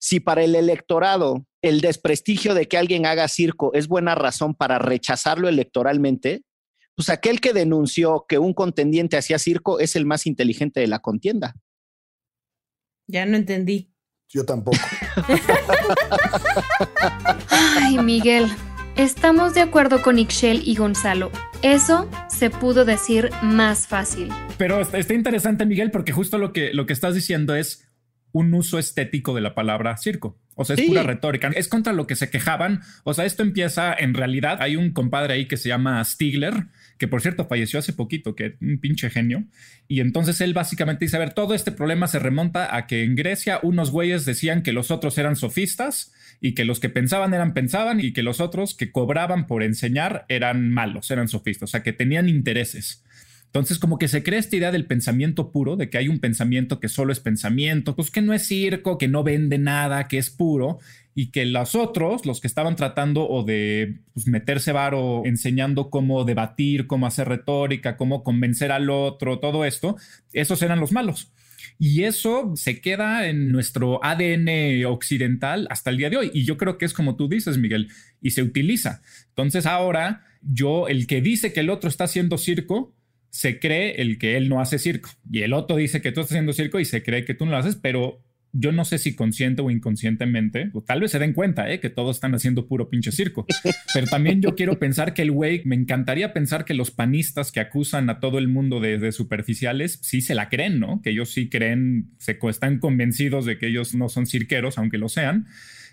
Si 0.00 0.20
para 0.20 0.44
el 0.44 0.54
electorado 0.54 1.48
el 1.62 1.80
desprestigio 1.80 2.54
de 2.54 2.66
que 2.66 2.78
alguien 2.78 3.06
haga 3.06 3.28
circo 3.28 3.72
es 3.74 3.88
buena 3.88 4.14
razón 4.14 4.54
para 4.54 4.78
rechazarlo 4.78 5.48
electoralmente, 5.48 6.42
pues 6.94 7.10
aquel 7.10 7.40
que 7.40 7.52
denunció 7.52 8.26
que 8.28 8.38
un 8.38 8.54
contendiente 8.54 9.16
hacía 9.16 9.38
circo 9.38 9.80
es 9.80 9.96
el 9.96 10.04
más 10.04 10.26
inteligente 10.26 10.80
de 10.80 10.88
la 10.88 10.98
contienda. 10.98 11.54
Ya 13.06 13.24
no 13.24 13.36
entendí. 13.36 13.90
yo 14.28 14.44
tampoco 14.44 14.76
Ay, 17.50 17.98
Miguel, 17.98 18.46
estamos 18.96 19.54
de 19.54 19.62
acuerdo 19.62 20.02
con 20.02 20.18
Ixchel 20.18 20.62
y 20.66 20.76
Gonzalo. 20.76 21.30
Eso 21.62 22.08
se 22.28 22.50
pudo 22.50 22.84
decir 22.84 23.30
más 23.42 23.86
fácil. 23.86 24.28
Pero 24.58 24.80
está, 24.80 24.98
está 24.98 25.14
interesante, 25.14 25.64
Miguel, 25.66 25.90
porque 25.90 26.12
justo 26.12 26.36
lo 26.36 26.52
que, 26.52 26.74
lo 26.74 26.86
que 26.86 26.92
estás 26.92 27.14
diciendo 27.14 27.54
es 27.54 27.88
un 28.38 28.54
uso 28.54 28.78
estético 28.78 29.35
de 29.35 29.40
la 29.40 29.54
palabra 29.54 29.97
circo. 29.97 30.38
O 30.54 30.64
sea, 30.64 30.75
es 30.75 30.80
Sí. 30.80 30.88
pura 30.88 31.02
retórica. 31.04 31.49
Es 31.54 31.68
contra 31.68 31.92
lo 31.92 32.07
que 32.07 32.16
se 32.16 32.30
quejaban. 32.30 32.80
O 33.04 33.14
sea, 33.14 33.25
esto 33.25 33.42
empieza 33.42 33.95
en 33.95 34.14
realidad. 34.14 34.59
Hay 34.61 34.75
un 34.76 34.90
compadre 34.92 35.35
ahí 35.35 35.47
que 35.47 35.57
se 35.57 35.68
llama 35.68 36.02
Stigler, 36.04 36.64
que 36.99 37.07
por 37.07 37.21
cierto 37.23 37.47
falleció 37.47 37.78
hace 37.78 37.92
poquito, 37.92 38.35
que 38.35 38.57
un 38.61 38.78
pinche 38.80 39.09
genio. 39.09 39.45
Y 39.87 40.00
entonces 40.00 40.40
él 40.40 40.54
básicamente 40.54 41.04
dice: 41.04 41.16
A 41.16 41.21
ver, 41.21 41.33
todo 41.33 41.54
este 41.54 41.71
problema 41.71 42.09
se 42.09 42.18
remonta 42.18 42.75
a 42.76 42.87
que 42.88 43.04
en 43.04 43.14
Grecia 43.14 43.61
unos 43.62 43.90
güeyes 43.92 44.25
decían 44.25 44.62
que 44.62 44.73
los 44.73 44.90
otros 44.90 45.16
eran 45.18 45.37
sofistas 45.37 46.12
y 46.40 46.54
que 46.54 46.64
los 46.64 46.80
que 46.80 46.88
pensaban 46.88 47.35
eran 47.35 47.54
pensaban 47.54 48.00
y 48.00 48.12
que 48.12 48.23
los 48.25 48.40
otros 48.40 48.75
que 48.75 48.90
cobraban 48.90 49.47
por 49.47 49.62
enseñar 49.62 50.25
eran 50.28 50.71
malos, 50.71 51.11
eran 51.11 51.28
sofistas. 51.28 51.68
O 51.68 51.71
sea, 51.71 51.83
que 51.85 51.92
tenían 51.92 52.28
intereses. 52.28 53.04
Entonces, 53.49 53.78
como 53.78 53.99
que 53.99 54.09
se 54.09 54.23
crea 54.23 54.38
esta 54.38 54.57
idea 54.57 54.71
del 54.71 54.85
pensamiento 54.85 55.50
puro, 55.50 55.76
de 55.76 55.88
que 55.88 55.97
hay 55.97 56.09
un 56.09 56.19
pensamiento 56.19 56.81
que 56.81 56.88
solo 56.88 57.12
es 57.12 57.21
pensamiento, 57.21 57.97
pues 57.97 58.11
que 58.11 58.21
no 58.21 58.35
es 58.35 58.47
circo, 58.47 58.99
que 58.99 59.09
no 59.09 59.25
vende 59.25 59.59
nada, 59.59 60.07
que 60.07 60.19
es 60.19 60.28
puro, 60.28 60.78
y 61.14 61.31
que 61.31 61.47
los 61.47 61.75
otros, 61.75 62.26
los 62.26 62.40
que 62.40 62.47
estaban 62.47 62.76
tratando 62.76 63.26
o 63.26 63.43
de 63.45 64.00
pues, 64.12 64.26
meterse 64.26 64.73
varo 64.73 65.23
enseñando 65.25 65.88
cómo 65.88 66.25
debatir, 66.25 66.87
cómo 66.87 67.07
hacer 67.07 67.26
retórica, 67.26 67.97
cómo 67.97 68.23
convencer 68.23 68.71
al 68.71 68.90
otro, 68.90 69.38
todo 69.38 69.64
esto, 69.64 69.97
esos 70.33 70.61
eran 70.62 70.78
los 70.78 70.93
malos. 70.93 71.33
Y 71.78 72.05
eso 72.05 72.52
se 72.55 72.81
queda 72.81 73.28
en 73.28 73.50
nuestro 73.50 74.05
ADN 74.05 74.85
occidental 74.87 75.67
hasta 75.71 75.90
el 75.90 75.97
día 75.97 76.11
de 76.11 76.19
hoy. 76.19 76.31
Y 76.35 76.45
yo 76.45 76.57
creo 76.57 76.76
que 76.76 76.85
es 76.85 76.93
como 76.93 77.17
tú 77.17 77.28
dices, 77.28 77.57
Miguel, 77.57 77.88
y 78.21 78.33
se 78.33 78.43
utiliza. 78.43 79.00
Entonces 79.31 79.64
ahora 79.67 80.25
yo, 80.43 80.88
el 80.88 81.07
que 81.07 81.21
dice 81.21 81.52
que 81.52 81.61
el 81.61 81.71
otro 81.71 81.88
está 81.88 82.05
haciendo 82.05 82.38
circo, 82.38 82.95
se 83.30 83.58
cree 83.58 84.00
el 84.00 84.18
que 84.18 84.37
él 84.37 84.49
no 84.49 84.61
hace 84.61 84.78
circo. 84.78 85.11
Y 85.30 85.42
el 85.42 85.52
otro 85.52 85.76
dice 85.76 86.00
que 86.00 86.12
tú 86.12 86.20
estás 86.20 86.32
haciendo 86.32 86.52
circo 86.52 86.80
y 86.80 86.85
se 86.85 87.02
cree 87.02 87.25
que 87.25 87.35
tú 87.35 87.44
no 87.44 87.52
lo 87.52 87.58
haces, 87.58 87.76
pero 87.76 88.23
yo 88.52 88.73
no 88.73 88.85
sé 88.85 88.99
si 88.99 89.14
consciente 89.14 89.62
o 89.62 89.70
inconscientemente, 89.70 90.70
o 90.73 90.82
tal 90.82 91.00
vez 91.00 91.11
se 91.11 91.18
den 91.18 91.32
cuenta 91.32 91.70
¿eh? 91.70 91.80
que 91.80 91.90
todos 91.90 92.16
están 92.16 92.35
haciendo 92.35 92.66
puro 92.66 92.88
pinche 92.88 93.12
circo. 93.12 93.47
Pero 93.94 94.06
también 94.06 94.40
yo 94.40 94.54
quiero 94.54 94.78
pensar 94.78 95.14
que 95.14 95.23
el 95.23 95.30
güey, 95.30 95.62
me 95.64 95.76
encantaría 95.76 96.32
pensar 96.32 96.64
que 96.64 96.75
los 96.75 96.90
panistas 96.90 97.52
que 97.52 97.61
acusan 97.61 98.08
a 98.11 98.20
todo 98.20 98.38
el 98.38 98.49
mundo 98.49 98.80
de, 98.80 98.99
de 98.99 99.12
superficiales 99.12 99.99
sí 100.02 100.20
se 100.20 100.35
la 100.35 100.49
creen, 100.49 100.80
¿no? 100.80 101.02
Que 101.02 101.11
ellos 101.11 101.30
sí 101.30 101.49
creen, 101.49 102.11
se 102.18 102.38
están 102.49 102.78
convencidos 102.78 103.44
de 103.44 103.58
que 103.58 103.66
ellos 103.66 103.94
no 103.94 104.08
son 104.08 104.26
cirqueros, 104.26 104.78
aunque 104.78 104.99
lo 104.99 105.08
sean. 105.08 105.47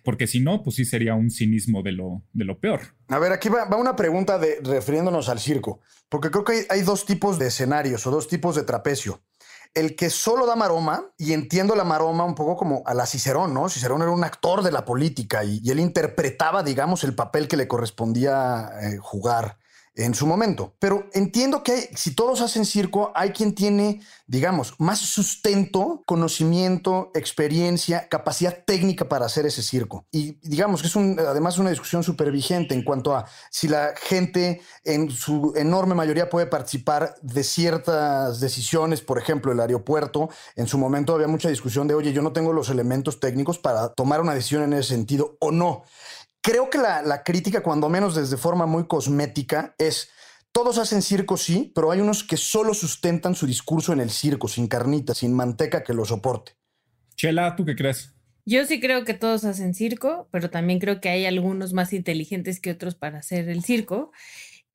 Porque 0.06 0.28
si 0.28 0.40
no, 0.40 0.64
pues 0.64 0.78
sí 0.78 0.86
sería 0.86 1.16
un 1.16 1.30
cinismo 1.30 1.82
de 1.84 1.92
lo, 1.92 2.22
de 2.32 2.46
lo 2.46 2.60
peor. 2.60 2.80
A 3.10 3.20
ver, 3.20 3.34
aquí 3.34 3.50
va, 3.50 3.68
una 3.76 3.98
pregunta 3.98 4.38
de, 4.38 4.62
refiriéndonos 4.64 5.28
al 5.28 5.40
circo, 5.40 5.82
porque 6.08 6.32
creo 6.32 6.46
que 6.46 6.54
hay, 6.54 6.66
hay 6.70 6.82
dos 6.84 7.06
tipos 7.06 7.38
de 7.38 7.48
escenarios 7.48 8.08
o 8.08 8.12
dos 8.12 8.30
tipos 8.30 8.56
de 8.56 8.64
trapecio. 8.64 9.22
El 9.74 9.98
que 9.98 10.10
solo 10.10 10.46
da 10.46 10.56
maroma, 10.56 11.12
y 11.18 11.34
entiendo 11.34 11.76
la 11.76 11.84
maroma 11.84 12.24
un 12.24 12.36
poco 12.36 12.56
como 12.56 12.84
a 12.86 12.94
la 12.94 13.06
Cicerón, 13.06 13.54
¿no? 13.54 13.68
Cicerón 13.68 14.02
era 14.02 14.12
un 14.12 14.24
actor 14.24 14.64
de 14.64 14.72
la 14.72 14.86
política 14.86 15.44
y, 15.44 15.60
y 15.62 15.72
él 15.72 15.82
interpretaba, 15.82 16.64
digamos, 16.64 17.04
el 17.04 17.14
papel 17.14 17.50
que 17.50 17.58
le 17.58 17.68
correspondía 17.68 18.70
eh, 18.82 18.98
jugar 18.98 19.58
en 19.96 20.14
su 20.14 20.28
momento. 20.28 20.75
Pero 20.80 21.08
entiendo 21.14 21.64
que 21.64 21.90
si 21.96 22.14
todos 22.14 22.42
hacen 22.42 22.66
circo, 22.66 23.12
hay 23.16 23.32
quien 23.32 23.56
tiene, 23.56 24.02
digamos, 24.28 24.75
más 24.78 25.00
sustento, 25.00 26.04
conocimiento, 26.06 27.12
experiencia, 27.14 28.08
capacidad 28.10 28.64
técnica 28.66 29.08
para 29.08 29.25
hacer 29.25 29.46
ese 29.46 29.64
circo. 29.64 30.06
Y 30.12 30.34
digamos 30.48 30.82
que 30.82 30.88
es 30.88 30.96
un, 30.96 31.18
además 31.20 31.58
una 31.58 31.70
discusión 31.70 32.04
súper 32.04 32.32
vigente 32.32 32.74
en 32.74 32.84
cuanto 32.84 33.16
a 33.16 33.25
si 33.50 33.68
la 33.68 33.94
gente 33.96 34.62
en 34.84 35.10
su 35.10 35.54
enorme 35.56 35.96
mayoría 35.96 36.30
puede 36.30 36.48
participar 36.48 37.16
de 37.22 37.44
ciertas 37.44 38.40
decisiones, 38.40 39.02
por 39.02 39.18
ejemplo, 39.18 39.52
el 39.52 39.60
aeropuerto. 39.60 40.30
En 40.56 40.68
su 40.68 40.78
momento 40.78 41.14
había 41.16 41.28
mucha 41.28 41.50
discusión 41.50 41.88
de, 41.88 41.96
oye, 41.96 42.12
yo 42.12 42.22
no 42.22 42.34
tengo 42.34 42.52
los 42.52 42.70
elementos 42.70 43.20
técnicos 43.20 43.60
para 43.60 43.90
tomar 43.94 44.22
una 44.22 44.34
decisión 44.34 44.64
en 44.64 44.74
ese 44.74 44.90
sentido 44.90 45.38
o 45.40 45.52
no. 45.52 45.84
Creo 46.46 46.70
que 46.70 46.78
la, 46.78 47.02
la 47.02 47.24
crítica, 47.24 47.64
cuando 47.64 47.90
menos 47.90 48.14
desde 48.14 48.38
forma 48.38 48.68
muy 48.68 48.86
cosmética, 48.86 49.74
es 49.80 50.10
todos 50.52 50.78
hacen 50.78 51.02
circo, 51.02 51.38
sí, 51.38 51.72
pero 51.74 51.90
hay 51.90 52.02
unos 52.02 52.24
que 52.24 52.38
solo 52.38 52.75
sustentan 52.75 53.34
su 53.34 53.48
discurso 53.48 53.94
en 53.94 54.00
el 54.00 54.12
circo, 54.12 54.48
sin 54.48 54.68
carnita, 54.68 55.16
sin 55.16 55.34
manteca 55.34 55.84
que 55.84 55.96
lo 55.96 56.06
soporte. 56.06 56.52
Chela, 57.16 57.56
¿tú 57.56 57.66
qué 57.66 57.75
crees? 57.75 58.14
Yo 58.46 58.64
sí 58.66 58.80
creo 58.80 59.06
que 59.06 59.16
todos 59.16 59.44
hacen 59.44 59.74
circo, 59.74 60.30
pero 60.32 60.52
también 60.52 60.78
creo 60.78 61.02
que 61.02 61.10
hay 61.10 61.25
algunos 61.25 61.74
más 61.74 61.94
inteligentes 61.94 62.60
que 62.60 62.70
otros 62.70 62.94
para 62.94 63.18
hacer 63.18 63.50
el 63.50 63.64
circo. 63.64 64.12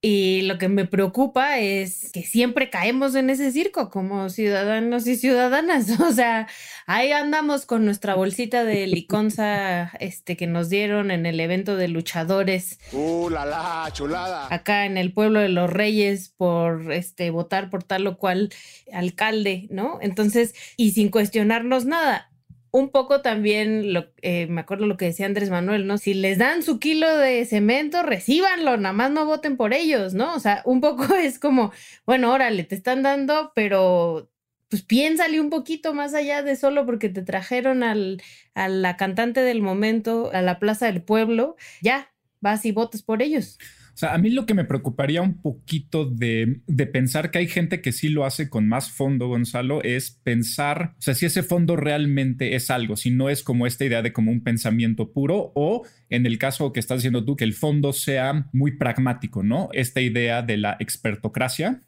Y 0.03 0.41
lo 0.43 0.57
que 0.57 0.67
me 0.67 0.85
preocupa 0.85 1.59
es 1.59 2.11
que 2.11 2.23
siempre 2.23 2.71
caemos 2.71 3.13
en 3.13 3.29
ese 3.29 3.51
circo 3.51 3.91
como 3.91 4.29
ciudadanos 4.29 5.05
y 5.05 5.15
ciudadanas. 5.15 5.87
O 6.01 6.13
sea, 6.13 6.47
ahí 6.87 7.11
andamos 7.11 7.65
con 7.65 7.85
nuestra 7.85 8.15
bolsita 8.15 8.63
de 8.63 8.87
liconza 8.87 9.91
este, 9.99 10.35
que 10.35 10.47
nos 10.47 10.67
dieron 10.69 11.11
en 11.11 11.25
el 11.25 11.39
evento 11.39 11.75
de 11.77 11.87
luchadores 11.87 12.79
¡Uh, 12.91 13.29
la 13.29 13.45
la, 13.45 13.89
chulada! 13.93 14.47
acá 14.49 14.85
en 14.85 14.97
el 14.97 15.13
pueblo 15.13 15.39
de 15.39 15.49
los 15.49 15.69
reyes 15.69 16.29
por 16.29 16.91
este 16.91 17.29
votar 17.29 17.69
por 17.69 17.83
tal 17.83 18.07
o 18.07 18.17
cual 18.17 18.49
alcalde, 18.91 19.67
¿no? 19.69 19.99
Entonces, 20.01 20.53
y 20.75 20.91
sin 20.91 21.09
cuestionarnos 21.09 21.85
nada. 21.85 22.30
Un 22.71 22.89
poco 22.89 23.21
también, 23.21 23.93
lo, 23.93 24.05
eh, 24.21 24.47
me 24.47 24.61
acuerdo 24.61 24.85
lo 24.85 24.95
que 24.95 25.05
decía 25.05 25.25
Andrés 25.25 25.49
Manuel, 25.49 25.87
¿no? 25.87 25.97
Si 25.97 26.13
les 26.13 26.37
dan 26.37 26.63
su 26.63 26.79
kilo 26.79 27.17
de 27.17 27.45
cemento, 27.45 28.01
recíbanlo, 28.01 28.77
nada 28.77 28.93
más 28.93 29.11
no 29.11 29.25
voten 29.25 29.57
por 29.57 29.73
ellos, 29.73 30.13
¿no? 30.13 30.33
O 30.33 30.39
sea, 30.39 30.61
un 30.65 30.79
poco 30.79 31.03
es 31.15 31.37
como, 31.37 31.73
bueno, 32.05 32.31
órale, 32.33 32.63
te 32.63 32.75
están 32.75 33.03
dando, 33.03 33.51
pero 33.55 34.29
pues 34.69 34.83
piénsale 34.83 35.41
un 35.41 35.49
poquito 35.49 35.93
más 35.93 36.13
allá 36.13 36.43
de 36.43 36.55
solo 36.55 36.85
porque 36.85 37.09
te 37.09 37.21
trajeron 37.23 37.83
al, 37.83 38.21
a 38.55 38.69
la 38.69 38.95
cantante 38.95 39.41
del 39.41 39.61
momento 39.61 40.31
a 40.33 40.41
la 40.41 40.59
plaza 40.59 40.85
del 40.85 41.03
pueblo, 41.03 41.57
ya, 41.81 42.13
vas 42.39 42.65
y 42.65 42.71
votas 42.71 43.03
por 43.03 43.21
ellos. 43.21 43.59
O 43.93 43.97
sea, 44.01 44.13
a 44.13 44.17
mí 44.17 44.29
lo 44.29 44.45
que 44.45 44.53
me 44.53 44.65
preocuparía 44.65 45.21
un 45.21 45.41
poquito 45.41 46.05
de, 46.05 46.61
pensar 46.91 47.31
que 47.31 47.39
hay 47.39 47.47
gente 47.47 47.81
que 47.81 47.91
sí 47.91 48.09
lo 48.09 48.25
hace 48.25 48.49
con 48.49 48.67
más 48.67 48.91
fondo, 48.91 49.27
Gonzalo, 49.27 49.83
es 49.83 50.19
pensar, 50.23 50.95
o 50.97 51.01
sea, 51.01 51.13
si 51.13 51.25
ese 51.25 51.43
fondo 51.43 51.75
realmente 51.75 52.55
es 52.55 52.69
algo, 52.69 52.95
si 52.95 53.11
no 53.11 53.29
es 53.29 53.43
como 53.43 53.67
esta 53.67 53.85
idea 53.85 54.01
de 54.01 54.13
como 54.13 54.31
un 54.31 54.43
pensamiento 54.43 55.11
puro 55.11 55.51
o 55.55 55.83
en 56.09 56.25
el 56.25 56.37
caso 56.37 56.73
que 56.73 56.79
estás 56.79 56.99
diciendo 56.99 57.25
tú, 57.25 57.35
que 57.35 57.43
el 57.43 57.53
fondo 57.53 57.93
sea 57.93 58.47
muy 58.53 58.77
pragmático, 58.77 59.43
¿no? 59.43 59.69
Esta 59.73 60.01
idea 60.01 60.41
de 60.41 60.57
la 60.57 60.77
expertocracia, 60.79 61.81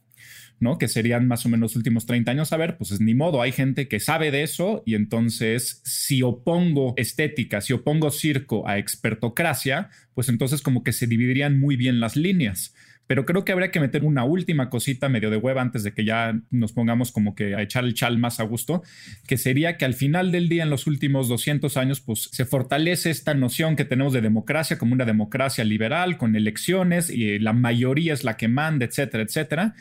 ¿no? 0.63 0.77
Que 0.77 0.87
serían 0.87 1.27
más 1.27 1.45
o 1.45 1.49
menos 1.49 1.71
los 1.71 1.75
últimos 1.75 2.05
30 2.05 2.31
años. 2.31 2.53
A 2.53 2.57
ver, 2.57 2.77
pues 2.77 2.91
es 2.91 3.01
ni 3.01 3.13
modo, 3.13 3.41
hay 3.41 3.51
gente 3.51 3.87
que 3.87 3.99
sabe 3.99 4.31
de 4.31 4.43
eso 4.43 4.81
y 4.85 4.95
entonces 4.95 5.81
si 5.83 6.23
opongo 6.23 6.93
estética, 6.97 7.61
si 7.61 7.73
opongo 7.73 8.09
circo 8.09 8.67
a 8.67 8.79
expertocracia, 8.79 9.89
pues 10.15 10.29
entonces 10.29 10.61
como 10.61 10.83
que 10.83 10.93
se 10.93 11.05
dividirían 11.05 11.59
muy 11.59 11.75
bien 11.75 11.99
las 11.99 12.15
líneas. 12.15 12.73
Pero 13.05 13.25
creo 13.25 13.43
que 13.43 13.51
habría 13.51 13.69
que 13.69 13.81
meter 13.81 14.05
una 14.05 14.23
última 14.23 14.69
cosita 14.69 15.09
medio 15.09 15.29
de 15.29 15.37
hueva 15.37 15.61
antes 15.61 15.83
de 15.83 15.93
que 15.93 16.05
ya 16.05 16.39
nos 16.51 16.71
pongamos 16.71 17.11
como 17.11 17.35
que 17.35 17.53
a 17.53 17.61
echar 17.61 17.83
el 17.83 17.93
chal 17.93 18.17
más 18.17 18.39
a 18.39 18.43
gusto, 18.43 18.81
que 19.27 19.37
sería 19.37 19.77
que 19.77 19.85
al 19.85 19.93
final 19.93 20.31
del 20.31 20.47
día, 20.47 20.63
en 20.63 20.69
los 20.69 20.87
últimos 20.87 21.27
200 21.27 21.75
años, 21.75 21.99
pues 21.99 22.29
se 22.31 22.45
fortalece 22.45 23.09
esta 23.09 23.33
noción 23.33 23.75
que 23.75 23.83
tenemos 23.83 24.13
de 24.13 24.21
democracia 24.21 24.77
como 24.77 24.93
una 24.93 25.05
democracia 25.05 25.65
liberal, 25.65 26.17
con 26.17 26.35
elecciones 26.35 27.09
y 27.09 27.39
la 27.39 27.51
mayoría 27.51 28.13
es 28.13 28.23
la 28.23 28.37
que 28.37 28.47
manda, 28.47 28.85
etcétera, 28.85 29.23
etcétera. 29.23 29.75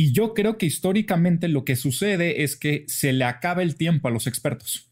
Y 0.00 0.12
yo 0.12 0.32
creo 0.32 0.56
que 0.56 0.64
históricamente 0.64 1.46
lo 1.46 1.66
que 1.66 1.76
sucede 1.76 2.42
es 2.42 2.56
que 2.56 2.86
se 2.88 3.12
le 3.12 3.26
acaba 3.26 3.62
el 3.62 3.76
tiempo 3.76 4.08
a 4.08 4.10
los 4.10 4.26
expertos. 4.26 4.90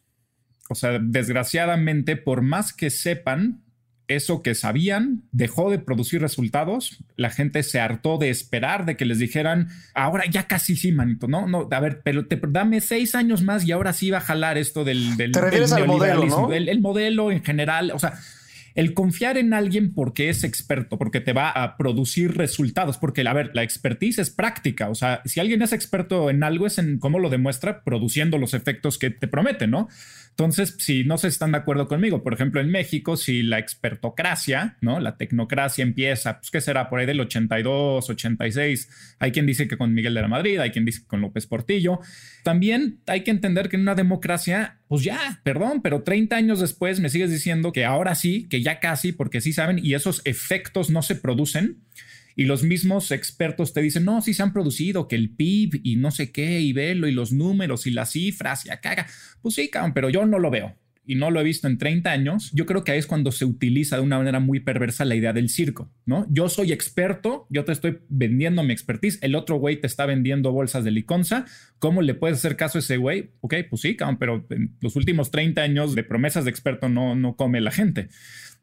O 0.69 0.75
sea, 0.75 0.99
desgraciadamente, 1.01 2.17
por 2.17 2.43
más 2.43 2.75
que 2.75 2.91
sepan 2.91 3.63
eso 4.07 4.43
que 4.43 4.55
sabían, 4.55 5.23
dejó 5.33 5.71
de 5.71 5.79
producir 5.79 6.21
resultados. 6.21 6.99
La 7.17 7.31
gente 7.31 7.63
se 7.63 7.81
hartó 7.81 8.19
de 8.19 8.29
esperar 8.29 8.85
de 8.85 8.99
que 8.99 9.07
les 9.07 9.19
dijeran, 9.19 9.69
ahora 9.95 10.25
ya 10.29 10.47
casi 10.47 10.77
sí, 10.77 10.93
manito, 10.93 11.27
no, 11.27 11.47
no, 11.47 11.67
a 11.71 11.81
ver, 11.81 12.03
pero 12.05 12.27
te, 12.27 12.39
dame 12.47 12.83
seis 12.83 13.15
años 13.15 13.43
más 13.43 13.65
y 13.65 13.73
ahora 13.73 13.95
sí 13.95 14.11
va 14.11 14.19
a 14.19 14.21
jalar 14.21 14.59
esto 14.59 14.85
del, 14.85 15.17
del, 15.17 15.33
¿Te 15.33 15.41
refieres 15.41 15.71
del 15.71 15.85
al 15.85 15.89
modelo, 15.89 16.27
¿no? 16.27 16.53
el, 16.53 16.69
el 16.69 16.83
modelo 16.83 17.33
en 17.33 17.43
general. 17.43 17.93
O 17.93 17.99
sea, 17.99 18.21
el 18.75 18.95
confiar 18.95 19.39
en 19.39 19.55
alguien 19.55 19.93
porque 19.93 20.29
es 20.29 20.45
experto, 20.45 20.99
porque 20.99 21.21
te 21.21 21.33
va 21.33 21.51
a 21.51 21.77
producir 21.77 22.37
resultados, 22.37 22.99
porque, 22.99 23.27
a 23.27 23.33
ver, 23.33 23.51
la 23.55 23.63
expertise 23.63 24.19
es 24.19 24.31
práctica, 24.31 24.89
o 24.89 24.95
sea, 24.95 25.23
si 25.25 25.41
alguien 25.41 25.63
es 25.63 25.73
experto 25.73 26.31
en 26.31 26.43
algo 26.43 26.67
es 26.67 26.79
en 26.79 26.99
cómo 26.99 27.19
lo 27.19 27.31
demuestra 27.31 27.83
produciendo 27.85 28.39
los 28.39 28.55
efectos 28.55 28.99
que 28.99 29.11
te 29.11 29.29
promete, 29.29 29.67
¿no? 29.67 29.89
Entonces, 30.39 30.77
si 30.79 31.03
no 31.03 31.19
se 31.19 31.27
están 31.27 31.51
de 31.51 31.59
acuerdo 31.59 31.89
conmigo, 31.89 32.23
por 32.23 32.33
ejemplo, 32.33 32.61
en 32.61 32.71
México, 32.71 33.17
si 33.17 33.43
la 33.43 33.59
expertocracia, 33.59 34.77
¿no? 34.81 35.01
La 35.01 35.17
tecnocracia 35.17 35.83
empieza, 35.83 36.39
pues, 36.39 36.53
¿qué 36.53 36.61
será? 36.61 36.89
Por 36.89 37.01
ahí 37.01 37.07
del 37.07 37.19
82, 37.19 38.09
86. 38.09 39.17
Hay 39.19 39.33
quien 39.33 39.47
dice 39.47 39.67
que 39.67 39.77
con 39.77 39.93
Miguel 39.93 40.15
de 40.15 40.23
la 40.23 40.29
Madrid, 40.29 40.61
hay 40.61 40.71
quien 40.71 40.85
dice 40.85 41.01
que 41.01 41.09
con 41.09 41.23
López 41.23 41.49
Portillo. 41.49 41.99
También 42.45 43.01
hay 43.09 43.25
que 43.25 43.33
entender 43.33 43.69
que 43.69 43.75
en 43.75 43.83
una 43.83 43.97
democracia, 43.97 44.79
pues 44.87 45.03
ya, 45.03 45.41
perdón, 45.43 45.83
pero 45.83 46.05
30 46.05 46.37
años 46.37 46.61
después 46.61 47.01
me 47.01 47.09
sigues 47.09 47.33
diciendo 47.33 47.73
que 47.73 47.85
ahora 47.85 48.15
sí, 48.15 48.47
que 48.49 48.63
ya 48.63 48.68
casi, 48.77 49.13
porque 49.13 49.41
sí 49.41 49.53
saben, 49.53 49.81
y 49.83 49.95
esos 49.95 50.23
efectos 50.25 50.91
no 50.91 51.03
se 51.03 51.17
producen. 51.17 51.79
y 52.37 52.45
los 52.45 52.63
mismos 52.63 53.11
expertos 53.11 53.73
te 53.73 53.83
dicen, 53.83 54.05
no, 54.05 54.21
sí 54.21 54.33
se 54.33 54.45
han 54.45 54.53
producido, 54.53 55.09
que 55.09 55.17
el 55.17 55.31
PIB 55.31 55.81
y 55.83 55.97
no 55.97 56.13
sé 56.13 56.31
qué, 56.31 56.61
y 56.61 56.73
velo, 56.73 57.09
y 57.09 57.13
los 57.13 57.33
números 57.33 57.87
y 57.89 57.91
las 57.91 58.13
cifras, 58.13 58.65
y 58.65 58.71
acá, 58.71 59.09
pues 59.43 59.57
sí, 59.57 59.69
pero 59.93 60.09
yo 60.09 60.25
no 60.25 60.39
lo 60.39 60.49
veo 60.51 60.77
y 61.09 61.15
no 61.15 61.31
lo 61.31 61.41
he 61.41 61.43
visto 61.43 61.67
en 61.67 61.79
30 61.79 62.11
años, 62.11 62.51
yo 62.53 62.67
creo 62.67 62.85
que 62.85 62.93
ahí 62.93 62.99
es 62.99 63.07
cuando 63.07 63.33
se 63.33 63.47
utiliza 63.47 63.97
de 63.97 64.03
una 64.03 64.19
manera 64.19 64.41
muy 64.41 64.61
perversa 64.61 65.07
la 65.07 65.15
idea 65.15 65.33
del 65.33 65.49
circo, 65.49 65.91
¿no? 66.05 66.27
Yo 66.29 66.51
soy 66.51 66.71
experto, 66.71 67.47
yo 67.49 67.65
te 67.65 67.73
estoy 67.73 68.01
vendiendo 68.11 68.63
mi 68.63 68.75
expertise, 68.75 69.19
el 69.23 69.35
otro 69.35 69.57
güey 69.57 69.81
te 69.81 69.87
está 69.87 70.05
vendiendo 70.05 70.53
bolsas 70.53 70.85
de 70.85 70.91
liconza, 70.91 71.47
¿cómo 71.79 72.03
le 72.03 72.13
puedes 72.13 72.37
hacer 72.37 72.57
caso 72.57 72.77
a 72.77 72.81
ese 72.81 72.99
güey? 72.99 73.31
Ok, 73.41 73.55
pues 73.71 73.81
sí, 73.81 73.97
pero 74.19 74.45
en 74.51 74.77
los 74.81 74.97
últimos 74.97 75.31
30 75.31 75.63
años 75.63 75.95
de 75.95 76.05
promesas 76.05 76.45
de 76.45 76.51
experto 76.51 76.91
no, 76.91 77.15
no 77.15 77.37
come 77.37 77.63
la 77.63 77.71
gente. 77.71 78.11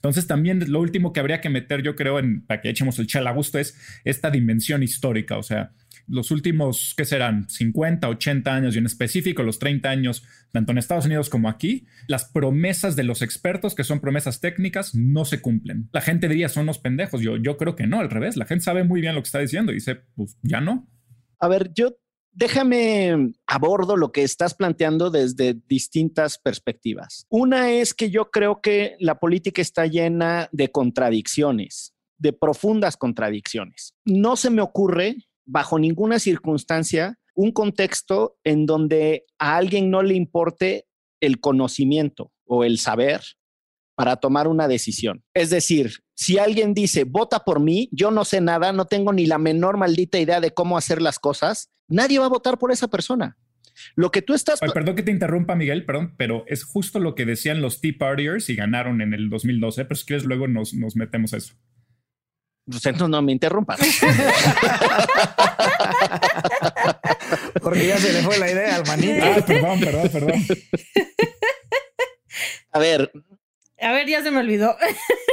Entonces 0.05 0.27
también 0.27 0.71
lo 0.71 0.81
último 0.81 1.13
que 1.13 1.19
habría 1.19 1.41
que 1.41 1.49
meter, 1.49 1.81
yo 1.81 1.95
creo, 1.95 2.19
en, 2.19 2.45
para 2.45 2.61
que 2.61 2.69
echemos 2.69 2.99
el 2.99 3.07
chal 3.07 3.25
a 3.25 3.31
gusto 3.31 3.57
es 3.57 3.75
esta 4.03 4.29
dimensión 4.29 4.83
histórica, 4.83 5.35
o 5.35 5.41
sea, 5.41 5.71
los 6.07 6.29
últimos, 6.29 6.93
¿qué 6.95 7.05
serán? 7.05 7.49
50, 7.49 8.07
80 8.07 8.53
años 8.53 8.75
y 8.75 8.77
en 8.77 8.85
específico 8.85 9.41
los 9.41 9.57
30 9.57 9.89
años, 9.89 10.23
tanto 10.51 10.71
en 10.71 10.77
Estados 10.77 11.07
Unidos 11.07 11.31
como 11.31 11.49
aquí, 11.49 11.87
las 12.05 12.25
promesas 12.25 12.95
de 12.95 13.03
los 13.03 13.23
expertos, 13.23 13.73
que 13.73 13.83
son 13.83 13.99
promesas 13.99 14.41
técnicas, 14.41 14.93
no 14.93 15.25
se 15.25 15.41
cumplen. 15.41 15.89
La 15.91 16.01
gente 16.01 16.27
diría, 16.27 16.49
son 16.49 16.67
los 16.67 16.77
pendejos. 16.77 17.21
Yo, 17.21 17.37
yo 17.37 17.57
creo 17.57 17.75
que 17.75 17.87
no, 17.87 17.99
al 17.99 18.11
revés. 18.11 18.37
La 18.37 18.45
gente 18.45 18.63
sabe 18.63 18.83
muy 18.83 19.01
bien 19.01 19.15
lo 19.15 19.21
que 19.21 19.27
está 19.27 19.39
diciendo 19.39 19.71
y 19.71 19.75
dice, 19.75 19.95
pues 20.15 20.37
ya 20.43 20.61
no. 20.61 20.87
A 21.39 21.47
ver, 21.47 21.71
yo 21.73 21.97
déjame 22.35 23.33
abordo 23.47 23.95
lo 23.95 24.11
que 24.11 24.23
estás 24.23 24.53
planteando 24.53 25.09
desde 25.09 25.55
distintas 25.67 26.37
perspectivas. 26.37 27.25
Una 27.29 27.71
es 27.71 27.93
que 27.93 28.11
yo 28.11 28.29
creo 28.29 28.61
que 28.61 28.95
la 28.99 29.19
política 29.19 29.61
está 29.61 29.87
llena 29.87 30.49
de 30.51 30.69
contradicciones, 30.71 31.95
de 32.17 32.33
profundas 32.33 32.97
contradicciones. 32.97 33.95
No 34.05 34.35
se 34.35 34.49
me 34.49 34.61
ocurre 34.61 35.15
bajo 35.45 35.79
ninguna 35.79 36.19
circunstancia 36.19 37.17
un 37.33 37.51
contexto 37.51 38.37
en 38.43 38.65
donde 38.65 39.25
a 39.39 39.57
alguien 39.57 39.89
no 39.89 40.03
le 40.03 40.15
importe 40.15 40.87
el 41.21 41.39
conocimiento 41.39 42.31
o 42.45 42.63
el 42.63 42.77
saber 42.79 43.21
para 43.95 44.17
tomar 44.17 44.47
una 44.47 44.67
decisión. 44.67 45.23
Es 45.33 45.49
decir, 45.49 46.04
si 46.15 46.39
alguien 46.39 46.73
dice, 46.73 47.03
vota 47.03 47.43
por 47.43 47.59
mí, 47.59 47.89
yo 47.91 48.09
no 48.09 48.25
sé 48.25 48.41
nada, 48.41 48.71
no 48.71 48.85
tengo 48.85 49.13
ni 49.13 49.25
la 49.25 49.37
menor 49.37 49.77
maldita 49.77 50.17
idea 50.17 50.39
de 50.39 50.51
cómo 50.51 50.77
hacer 50.77 51.01
las 51.01 51.19
cosas, 51.19 51.69
nadie 51.87 52.19
va 52.19 52.25
a 52.25 52.29
votar 52.29 52.57
por 52.57 52.71
esa 52.71 52.87
persona. 52.87 53.37
Lo 53.95 54.09
que 54.11 54.21
tú 54.21 54.33
estás... 54.33 54.61
perdón 54.61 54.95
que 54.95 55.03
te 55.03 55.11
interrumpa, 55.11 55.55
Miguel, 55.55 55.85
perdón, 55.85 56.15
pero 56.17 56.45
es 56.47 56.63
justo 56.63 56.99
lo 56.99 57.13
que 57.13 57.25
decían 57.25 57.61
los 57.61 57.81
Tea 57.81 57.93
Partiers 57.99 58.49
y 58.49 58.55
ganaron 58.55 59.01
en 59.01 59.13
el 59.13 59.29
2012, 59.29 59.83
pero 59.83 59.95
si 59.95 60.05
quieres 60.05 60.23
luego 60.25 60.47
nos, 60.47 60.73
nos 60.73 60.95
metemos 60.95 61.33
a 61.33 61.37
eso. 61.37 61.55
Pues 62.65 62.85
entonces 62.85 63.09
no 63.09 63.21
me 63.21 63.33
interrumpas. 63.33 63.79
Porque 67.61 67.87
ya 67.87 67.97
se 67.97 68.11
le 68.13 68.21
fue 68.23 68.39
la 68.39 68.49
idea 68.49 68.77
al 68.77 68.87
manito. 68.87 69.23
Ah, 69.23 69.43
perdón, 69.45 69.79
perdón, 69.79 70.09
perdón. 70.09 70.45
A 72.71 72.79
ver. 72.79 73.11
A 73.81 73.91
ver, 73.91 74.07
ya 74.07 74.23
se 74.23 74.31
me 74.31 74.39
olvidó. 74.39 74.75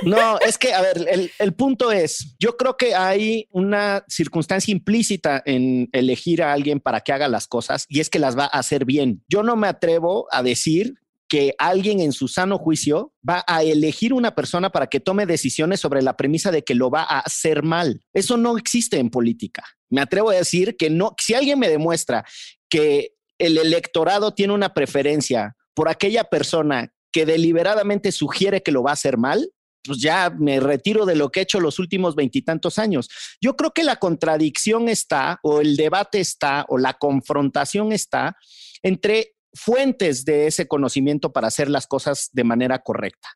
No, 0.05 0.41
es 0.41 0.59
que, 0.59 0.75
a 0.75 0.83
ver, 0.83 1.07
el, 1.09 1.31
el, 1.39 1.55
punto 1.55 1.93
es, 1.93 2.35
yo 2.41 2.57
creo 2.57 2.77
que 2.77 2.93
hay 2.93 3.47
una 3.53 4.05
circunstancia 4.09 4.73
implícita 4.73 5.41
en 5.47 5.89
elegir 5.93 6.43
a 6.43 6.53
alguien 6.53 6.81
para 6.81 7.03
que 7.03 7.13
haga 7.13 7.29
las 7.29 7.47
cosas 7.47 7.87
y 7.89 8.01
es 8.01 8.11
que 8.11 8.19
las 8.19 8.37
va 8.37 8.47
a 8.47 8.59
hacer 8.59 8.85
bien. 8.85 9.23
Yo 9.29 9.45
no 9.45 9.55
me 9.55 9.69
atrevo 9.69 10.27
a 10.33 10.43
decir 10.43 10.95
que 11.33 11.55
alguien 11.57 12.01
en 12.01 12.13
su 12.13 12.29
sano 12.29 12.59
juicio 12.59 13.15
va 13.27 13.45
a 13.47 13.63
elegir 13.63 14.13
una 14.13 14.35
persona 14.35 14.71
para 14.71 14.89
que 14.89 15.01
tome 15.01 15.25
decisiones 15.25 15.81
sobre 15.81 16.03
la 16.03 16.17
premisa 16.17 16.51
de 16.51 16.63
que 16.63 16.75
lo 16.75 16.91
va 16.91 17.05
a 17.05 17.21
hacer 17.21 17.63
mal. 17.63 18.03
Eso 18.13 18.37
no 18.37 18.59
existe 18.59 18.99
en 18.99 19.09
política. 19.09 19.65
Me 19.89 20.01
atrevo 20.01 20.31
a 20.31 20.35
decir 20.35 20.77
que 20.77 20.91
no, 20.91 21.15
si 21.19 21.35
alguien 21.35 21.59
me 21.59 21.69
demuestra 21.69 22.25
que 22.69 23.15
el 23.39 23.57
electorado 23.57 24.35
tiene 24.35 24.53
una 24.53 24.75
preferencia 24.75 25.57
por 25.75 25.89
aquella 25.89 26.25
persona 26.25 26.93
que 27.13 27.27
deliberadamente 27.27 28.11
sugiere 28.11 28.63
que 28.63 28.73
lo 28.73 28.83
va 28.83 28.91
a 28.91 28.95
hacer 28.95 29.19
mal, 29.19 29.51
pues 29.85 30.01
ya 30.01 30.31
me 30.31 30.61
retiro 30.61 31.07
de 31.07 31.17
lo 31.17 31.31
que 31.31 31.41
he 31.41 31.43
hecho 31.43 31.61
los 31.61 31.79
últimos 31.79 32.15
veintitantos 32.15 32.79
años. 32.79 33.09
Yo 33.41 33.57
creo 33.57 33.73
que 33.73 33.83
la 33.83 33.97
contradicción 33.97 34.89
está, 34.89 35.41
o 35.43 35.61
el 35.61 35.77
debate 35.77 36.21
está, 36.21 36.65
o 36.69 36.79
la 36.79 36.95
confrontación 36.95 37.93
está 37.93 38.37
entre 38.83 39.35
fuentes 39.55 40.25
de 40.25 40.47
ese 40.47 40.67
conocimiento 40.67 41.33
para 41.33 41.49
hacer 41.49 41.69
las 41.69 41.87
cosas 41.87 42.31
de 42.33 42.45
manera 42.45 42.79
correcta. 42.79 43.29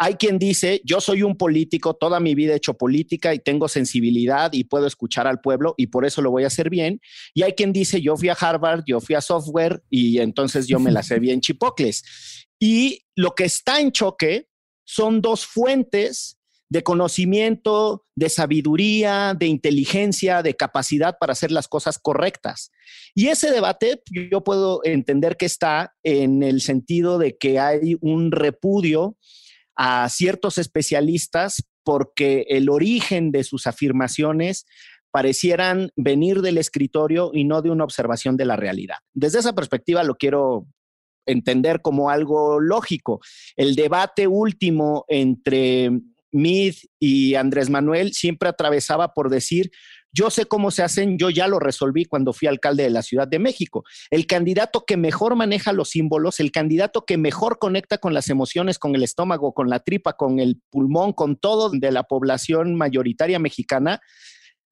Hay 0.00 0.14
quien 0.14 0.38
dice, 0.38 0.80
yo 0.84 1.00
soy 1.00 1.24
un 1.24 1.36
político, 1.36 1.94
toda 1.94 2.20
mi 2.20 2.36
vida 2.36 2.52
he 2.52 2.56
hecho 2.56 2.74
política 2.74 3.34
y 3.34 3.40
tengo 3.40 3.66
sensibilidad 3.66 4.52
y 4.52 4.64
puedo 4.64 4.86
escuchar 4.86 5.26
al 5.26 5.40
pueblo 5.40 5.74
y 5.76 5.88
por 5.88 6.06
eso 6.06 6.22
lo 6.22 6.30
voy 6.30 6.44
a 6.44 6.46
hacer 6.46 6.70
bien. 6.70 7.00
Y 7.34 7.42
hay 7.42 7.54
quien 7.54 7.72
dice, 7.72 8.00
yo 8.00 8.16
fui 8.16 8.28
a 8.28 8.34
Harvard, 8.34 8.84
yo 8.86 9.00
fui 9.00 9.16
a 9.16 9.20
software 9.20 9.82
y 9.90 10.18
entonces 10.20 10.68
yo 10.68 10.78
me 10.78 10.92
la 10.92 11.02
sé 11.02 11.18
bien 11.18 11.40
chipocles. 11.40 12.46
Y 12.60 13.06
lo 13.16 13.34
que 13.34 13.44
está 13.44 13.80
en 13.80 13.90
choque 13.90 14.46
son 14.84 15.20
dos 15.20 15.44
fuentes 15.44 16.38
de 16.70 16.82
conocimiento, 16.82 18.04
de 18.14 18.28
sabiduría, 18.28 19.34
de 19.38 19.46
inteligencia, 19.46 20.42
de 20.42 20.54
capacidad 20.54 21.16
para 21.18 21.32
hacer 21.32 21.50
las 21.50 21.66
cosas 21.66 21.98
correctas. 21.98 22.70
Y 23.14 23.28
ese 23.28 23.50
debate 23.50 24.02
yo 24.30 24.44
puedo 24.44 24.80
entender 24.84 25.36
que 25.36 25.46
está 25.46 25.94
en 26.02 26.42
el 26.42 26.60
sentido 26.60 27.18
de 27.18 27.36
que 27.36 27.58
hay 27.58 27.96
un 28.00 28.30
repudio 28.32 29.16
a 29.78 30.08
ciertos 30.10 30.58
especialistas 30.58 31.64
porque 31.84 32.44
el 32.48 32.68
origen 32.68 33.30
de 33.30 33.44
sus 33.44 33.66
afirmaciones 33.66 34.66
parecieran 35.10 35.90
venir 35.96 36.42
del 36.42 36.58
escritorio 36.58 37.30
y 37.32 37.44
no 37.44 37.62
de 37.62 37.70
una 37.70 37.84
observación 37.84 38.36
de 38.36 38.44
la 38.44 38.56
realidad. 38.56 38.96
Desde 39.14 39.38
esa 39.38 39.54
perspectiva 39.54 40.02
lo 40.02 40.16
quiero 40.16 40.66
entender 41.26 41.80
como 41.80 42.10
algo 42.10 42.60
lógico. 42.60 43.20
El 43.56 43.76
debate 43.76 44.26
último 44.26 45.04
entre 45.08 45.92
Mid 46.32 46.74
y 46.98 47.36
Andrés 47.36 47.70
Manuel 47.70 48.12
siempre 48.12 48.48
atravesaba 48.48 49.14
por 49.14 49.30
decir, 49.30 49.70
yo 50.12 50.30
sé 50.30 50.46
cómo 50.46 50.70
se 50.70 50.82
hacen, 50.82 51.18
yo 51.18 51.30
ya 51.30 51.46
lo 51.48 51.58
resolví 51.58 52.04
cuando 52.04 52.32
fui 52.32 52.48
alcalde 52.48 52.82
de 52.82 52.90
la 52.90 53.02
Ciudad 53.02 53.28
de 53.28 53.38
México. 53.38 53.84
El 54.10 54.26
candidato 54.26 54.84
que 54.86 54.96
mejor 54.96 55.36
maneja 55.36 55.72
los 55.72 55.90
símbolos, 55.90 56.40
el 56.40 56.50
candidato 56.50 57.04
que 57.04 57.18
mejor 57.18 57.58
conecta 57.58 57.98
con 57.98 58.14
las 58.14 58.28
emociones, 58.28 58.78
con 58.78 58.94
el 58.94 59.02
estómago, 59.02 59.52
con 59.52 59.68
la 59.68 59.80
tripa, 59.80 60.14
con 60.14 60.38
el 60.38 60.60
pulmón, 60.70 61.12
con 61.12 61.36
todo 61.36 61.70
de 61.70 61.92
la 61.92 62.04
población 62.04 62.74
mayoritaria 62.74 63.38
mexicana, 63.38 64.00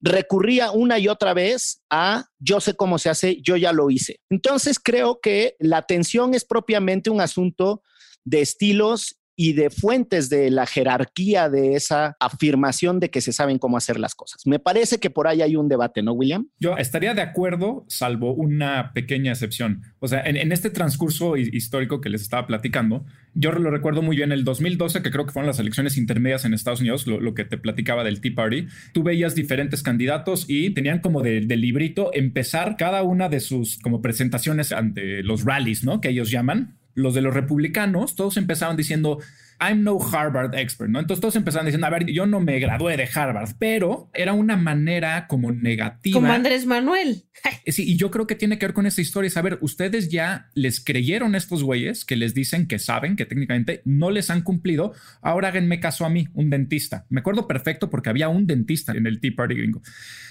recurría 0.00 0.70
una 0.70 0.98
y 0.98 1.08
otra 1.08 1.34
vez 1.34 1.82
a 1.90 2.26
yo 2.38 2.60
sé 2.60 2.74
cómo 2.74 2.98
se 2.98 3.10
hace, 3.10 3.40
yo 3.42 3.56
ya 3.56 3.72
lo 3.72 3.90
hice. 3.90 4.20
Entonces 4.30 4.78
creo 4.78 5.20
que 5.20 5.56
la 5.58 5.78
atención 5.78 6.34
es 6.34 6.44
propiamente 6.44 7.10
un 7.10 7.20
asunto 7.20 7.82
de 8.24 8.40
estilos 8.40 9.18
y 9.36 9.52
de 9.52 9.68
fuentes 9.70 10.30
de 10.30 10.50
la 10.50 10.66
jerarquía 10.66 11.50
de 11.50 11.74
esa 11.74 12.16
afirmación 12.18 12.98
de 12.98 13.10
que 13.10 13.20
se 13.20 13.32
saben 13.32 13.58
cómo 13.58 13.76
hacer 13.76 14.00
las 14.00 14.14
cosas. 14.14 14.46
Me 14.46 14.58
parece 14.58 14.98
que 14.98 15.10
por 15.10 15.28
ahí 15.28 15.42
hay 15.42 15.56
un 15.56 15.68
debate, 15.68 16.02
¿no, 16.02 16.12
William? 16.12 16.48
Yo 16.58 16.76
estaría 16.78 17.12
de 17.14 17.20
acuerdo, 17.20 17.84
salvo 17.88 18.32
una 18.32 18.92
pequeña 18.94 19.32
excepción. 19.32 19.82
O 20.00 20.08
sea, 20.08 20.22
en, 20.24 20.52
este 20.52 20.70
transcurso 20.70 21.36
histórico 21.36 22.00
que 22.00 22.08
les 22.08 22.22
estaba 22.22 22.46
platicando, 22.46 23.04
yo 23.34 23.52
lo 23.52 23.70
recuerdo 23.70 24.00
muy 24.00 24.16
bien, 24.16 24.32
el 24.32 24.44
2012, 24.44 25.02
que 25.02 25.10
creo 25.10 25.26
que 25.26 25.32
fueron 25.32 25.46
las 25.46 25.58
elecciones 25.58 25.98
intermedias 25.98 26.46
en 26.46 26.54
Estados 26.54 26.80
Unidos, 26.80 27.06
lo, 27.06 27.34
que 27.34 27.44
te 27.44 27.58
platicaba 27.58 28.04
del 28.04 28.22
Tea 28.22 28.32
Party, 28.34 28.66
tú 28.94 29.02
veías 29.02 29.34
diferentes 29.34 29.82
candidatos 29.82 30.46
y 30.48 30.70
tenían 30.70 31.00
como 31.00 31.20
de, 31.22 31.40
librito 31.56 32.10
empezar 32.14 32.76
cada 32.76 33.02
una 33.02 33.28
de 33.28 33.40
sus 33.40 33.78
como 33.78 34.00
presentaciones 34.00 34.72
ante 34.72 35.22
los 35.22 35.44
rallies, 35.44 35.84
¿no? 35.84 36.00
Que 36.00 36.10
ellos 36.10 36.30
llaman 36.30 36.76
los 36.96 37.14
de 37.14 37.22
los 37.22 37.32
republicanos, 37.32 38.16
todos 38.16 38.36
empezaban 38.36 38.76
diciendo, 38.76 39.20
I'm 39.60 39.82
no 39.82 39.98
Harvard 40.00 40.54
expert, 40.54 40.90
¿no? 40.90 40.98
Entonces 40.98 41.20
todos 41.20 41.36
empezaban 41.36 41.66
diciendo, 41.66 41.86
a 41.86 41.90
ver, 41.90 42.06
yo 42.06 42.26
no 42.26 42.40
me 42.40 42.58
gradué 42.58 42.96
de 42.96 43.08
Harvard, 43.12 43.50
pero 43.58 44.10
era 44.12 44.32
una 44.32 44.56
manera 44.56 45.26
como 45.28 45.52
negativa. 45.52 46.14
Como 46.14 46.32
Andrés 46.32 46.66
Manuel. 46.66 47.22
Sí, 47.66 47.84
y 47.84 47.96
yo 47.96 48.10
creo 48.10 48.26
que 48.26 48.34
tiene 48.34 48.58
que 48.58 48.66
ver 48.66 48.72
con 48.72 48.86
esta 48.86 49.00
historia. 49.00 49.30
A 49.36 49.42
ver, 49.42 49.58
ustedes 49.60 50.08
ya 50.08 50.48
les 50.54 50.80
creyeron 50.80 51.34
estos 51.34 51.62
güeyes 51.62 52.04
que 52.04 52.16
les 52.16 52.34
dicen 52.34 52.66
que 52.66 52.78
saben, 52.78 53.14
que 53.14 53.26
técnicamente 53.26 53.82
no 53.84 54.10
les 54.10 54.30
han 54.30 54.42
cumplido. 54.42 54.94
Ahora 55.20 55.48
háganme 55.48 55.78
caso 55.78 56.04
a 56.04 56.08
mí, 56.08 56.28
un 56.32 56.50
dentista. 56.50 57.04
Me 57.08 57.20
acuerdo 57.20 57.46
perfecto 57.46 57.90
porque 57.90 58.08
había 58.08 58.28
un 58.28 58.46
dentista 58.46 58.92
en 58.92 59.06
el 59.06 59.20
Tea 59.20 59.32
Party 59.36 59.54
gringo 59.54 59.82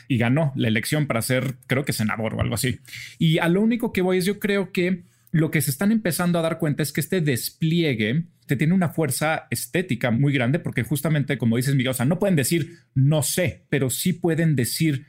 y 0.07 0.17
ganó 0.17 0.51
la 0.55 0.67
elección 0.67 1.07
para 1.07 1.21
ser, 1.21 1.55
creo 1.67 1.85
que 1.85 1.93
senador 1.93 2.35
o 2.35 2.41
algo 2.41 2.55
así. 2.55 2.79
Y 3.19 3.37
a 3.37 3.47
lo 3.47 3.61
único 3.61 3.93
que 3.93 4.01
voy 4.01 4.17
es, 4.17 4.25
yo 4.25 4.39
creo 4.39 4.71
que 4.71 5.03
lo 5.35 5.51
que 5.51 5.61
se 5.61 5.69
están 5.69 5.91
empezando 5.91 6.39
a 6.39 6.41
dar 6.41 6.59
cuenta 6.59 6.81
es 6.81 6.93
que 6.93 7.01
este 7.01 7.19
despliegue 7.19 8.23
te 8.45 8.55
tiene 8.55 8.73
una 8.73 8.87
fuerza 8.87 9.47
estética 9.49 10.09
muy 10.09 10.31
grande 10.31 10.59
porque 10.59 10.83
justamente 10.83 11.37
como 11.37 11.57
dices 11.57 11.75
Miguel, 11.75 11.89
o 11.89 11.93
sea, 11.93 12.05
no 12.05 12.19
pueden 12.19 12.37
decir 12.37 12.77
no 12.93 13.21
sé, 13.21 13.65
pero 13.67 13.89
sí 13.89 14.13
pueden 14.13 14.55
decir 14.55 15.05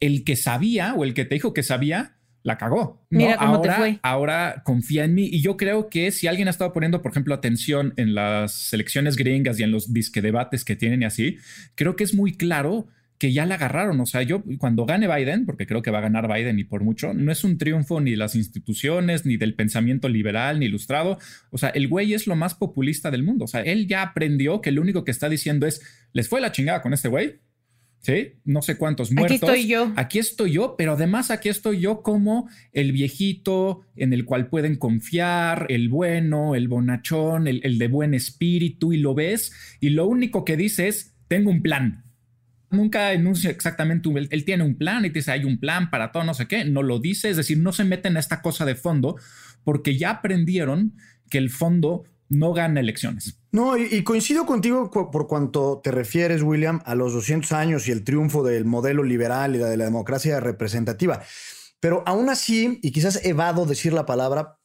el 0.00 0.24
que 0.24 0.34
sabía 0.34 0.94
o 0.94 1.04
el 1.04 1.14
que 1.14 1.24
te 1.24 1.36
dijo 1.36 1.54
que 1.54 1.62
sabía 1.62 2.16
la 2.42 2.58
cagó. 2.58 3.06
Mira 3.10 3.36
cómo 3.36 3.54
ahora, 3.54 3.72
te 3.72 3.78
fue. 3.78 4.00
ahora 4.02 4.62
confía 4.64 5.04
en 5.04 5.14
mí. 5.14 5.28
Y 5.30 5.42
yo 5.42 5.56
creo 5.56 5.88
que 5.88 6.10
si 6.10 6.26
alguien 6.26 6.48
ha 6.48 6.50
estado 6.50 6.72
poniendo, 6.72 7.00
por 7.00 7.12
ejemplo, 7.12 7.32
atención 7.32 7.94
en 7.96 8.16
las 8.16 8.52
selecciones 8.54 9.14
gringas 9.14 9.60
y 9.60 9.62
en 9.62 9.70
los 9.70 9.92
disque 9.92 10.20
debates 10.20 10.64
que 10.64 10.74
tienen 10.74 11.02
y 11.02 11.04
así, 11.04 11.36
creo 11.76 11.94
que 11.94 12.02
es 12.02 12.14
muy 12.14 12.36
claro 12.36 12.88
que 13.18 13.32
ya 13.32 13.46
la 13.46 13.56
agarraron. 13.56 14.00
O 14.00 14.06
sea, 14.06 14.22
yo 14.22 14.42
cuando 14.58 14.86
gane 14.86 15.12
Biden, 15.12 15.44
porque 15.44 15.66
creo 15.66 15.82
que 15.82 15.90
va 15.90 15.98
a 15.98 16.02
ganar 16.02 16.32
Biden 16.32 16.58
y 16.58 16.64
por 16.64 16.84
mucho, 16.84 17.12
no 17.12 17.32
es 17.32 17.44
un 17.44 17.58
triunfo 17.58 18.00
ni 18.00 18.12
de 18.12 18.16
las 18.16 18.36
instituciones, 18.36 19.26
ni 19.26 19.36
del 19.36 19.54
pensamiento 19.54 20.08
liberal, 20.08 20.60
ni 20.60 20.66
ilustrado. 20.66 21.18
O 21.50 21.58
sea, 21.58 21.70
el 21.70 21.88
güey 21.88 22.14
es 22.14 22.26
lo 22.26 22.36
más 22.36 22.54
populista 22.54 23.10
del 23.10 23.24
mundo. 23.24 23.44
O 23.44 23.48
sea, 23.48 23.60
él 23.62 23.88
ya 23.88 24.02
aprendió 24.02 24.60
que 24.60 24.70
lo 24.70 24.80
único 24.80 25.04
que 25.04 25.10
está 25.10 25.28
diciendo 25.28 25.66
es, 25.66 25.82
les 26.12 26.28
fue 26.28 26.40
la 26.40 26.52
chingada 26.52 26.80
con 26.80 26.94
este 26.94 27.08
güey. 27.08 27.40
Sí, 28.00 28.34
no 28.44 28.62
sé 28.62 28.76
cuántos 28.76 29.10
muertos. 29.10 29.42
Aquí 29.42 29.44
estoy 29.44 29.66
yo. 29.66 29.92
Aquí 29.96 30.18
estoy 30.20 30.52
yo, 30.52 30.76
pero 30.78 30.92
además 30.92 31.32
aquí 31.32 31.48
estoy 31.48 31.80
yo 31.80 32.02
como 32.02 32.48
el 32.72 32.92
viejito 32.92 33.82
en 33.96 34.12
el 34.12 34.24
cual 34.24 34.48
pueden 34.48 34.76
confiar, 34.76 35.66
el 35.68 35.88
bueno, 35.88 36.54
el 36.54 36.68
bonachón, 36.68 37.48
el, 37.48 37.60
el 37.64 37.76
de 37.78 37.88
buen 37.88 38.14
espíritu, 38.14 38.92
y 38.92 38.98
lo 38.98 39.14
ves, 39.14 39.52
y 39.80 39.90
lo 39.90 40.06
único 40.06 40.44
que 40.44 40.56
dice 40.56 40.86
es, 40.86 41.16
tengo 41.26 41.50
un 41.50 41.60
plan 41.60 42.07
nunca 42.70 43.12
enuncia 43.12 43.50
exactamente, 43.50 44.08
él, 44.30 44.44
tiene 44.44 44.64
un 44.64 44.76
plan 44.76 45.04
y 45.04 45.10
dice, 45.10 45.32
hay 45.32 45.44
un 45.44 45.58
plan 45.58 45.90
para 45.90 46.12
todo, 46.12 46.24
no 46.24 46.34
sé 46.34 46.46
qué, 46.46 46.64
no 46.64 46.82
lo 46.82 46.98
dice, 46.98 47.30
es 47.30 47.36
decir, 47.36 47.58
no 47.58 47.72
se 47.72 47.84
mete 47.84 48.08
en 48.08 48.16
esta 48.16 48.42
cosa 48.42 48.64
de 48.64 48.74
fondo 48.74 49.16
porque 49.64 49.96
ya 49.96 50.10
aprendieron 50.10 50.94
que 51.30 51.38
el 51.38 51.50
fondo 51.50 52.04
no 52.28 52.52
gana 52.52 52.80
elecciones. 52.80 53.40
No, 53.50 53.78
y, 53.78 54.02
coincido 54.04 54.44
contigo 54.44 54.90
por 54.90 55.26
cuanto 55.26 55.80
te 55.82 55.90
refieres, 55.90 56.42
William, 56.42 56.82
a 56.84 56.94
los 56.94 57.14
200 57.14 57.52
años 57.52 57.88
y 57.88 57.92
el 57.92 58.04
triunfo 58.04 58.42
del 58.42 58.66
modelo 58.66 59.02
liberal 59.02 59.56
y 59.56 59.58
de 59.58 59.76
la 59.76 59.84
democracia 59.84 60.38
representativa. 60.38 61.22
Pero 61.80 62.02
aún 62.06 62.28
así, 62.28 62.78
y 62.82 62.90
quizás 62.90 63.24
evado 63.24 63.64
decir 63.64 63.92
la 63.92 64.04
palabra, 64.04 64.57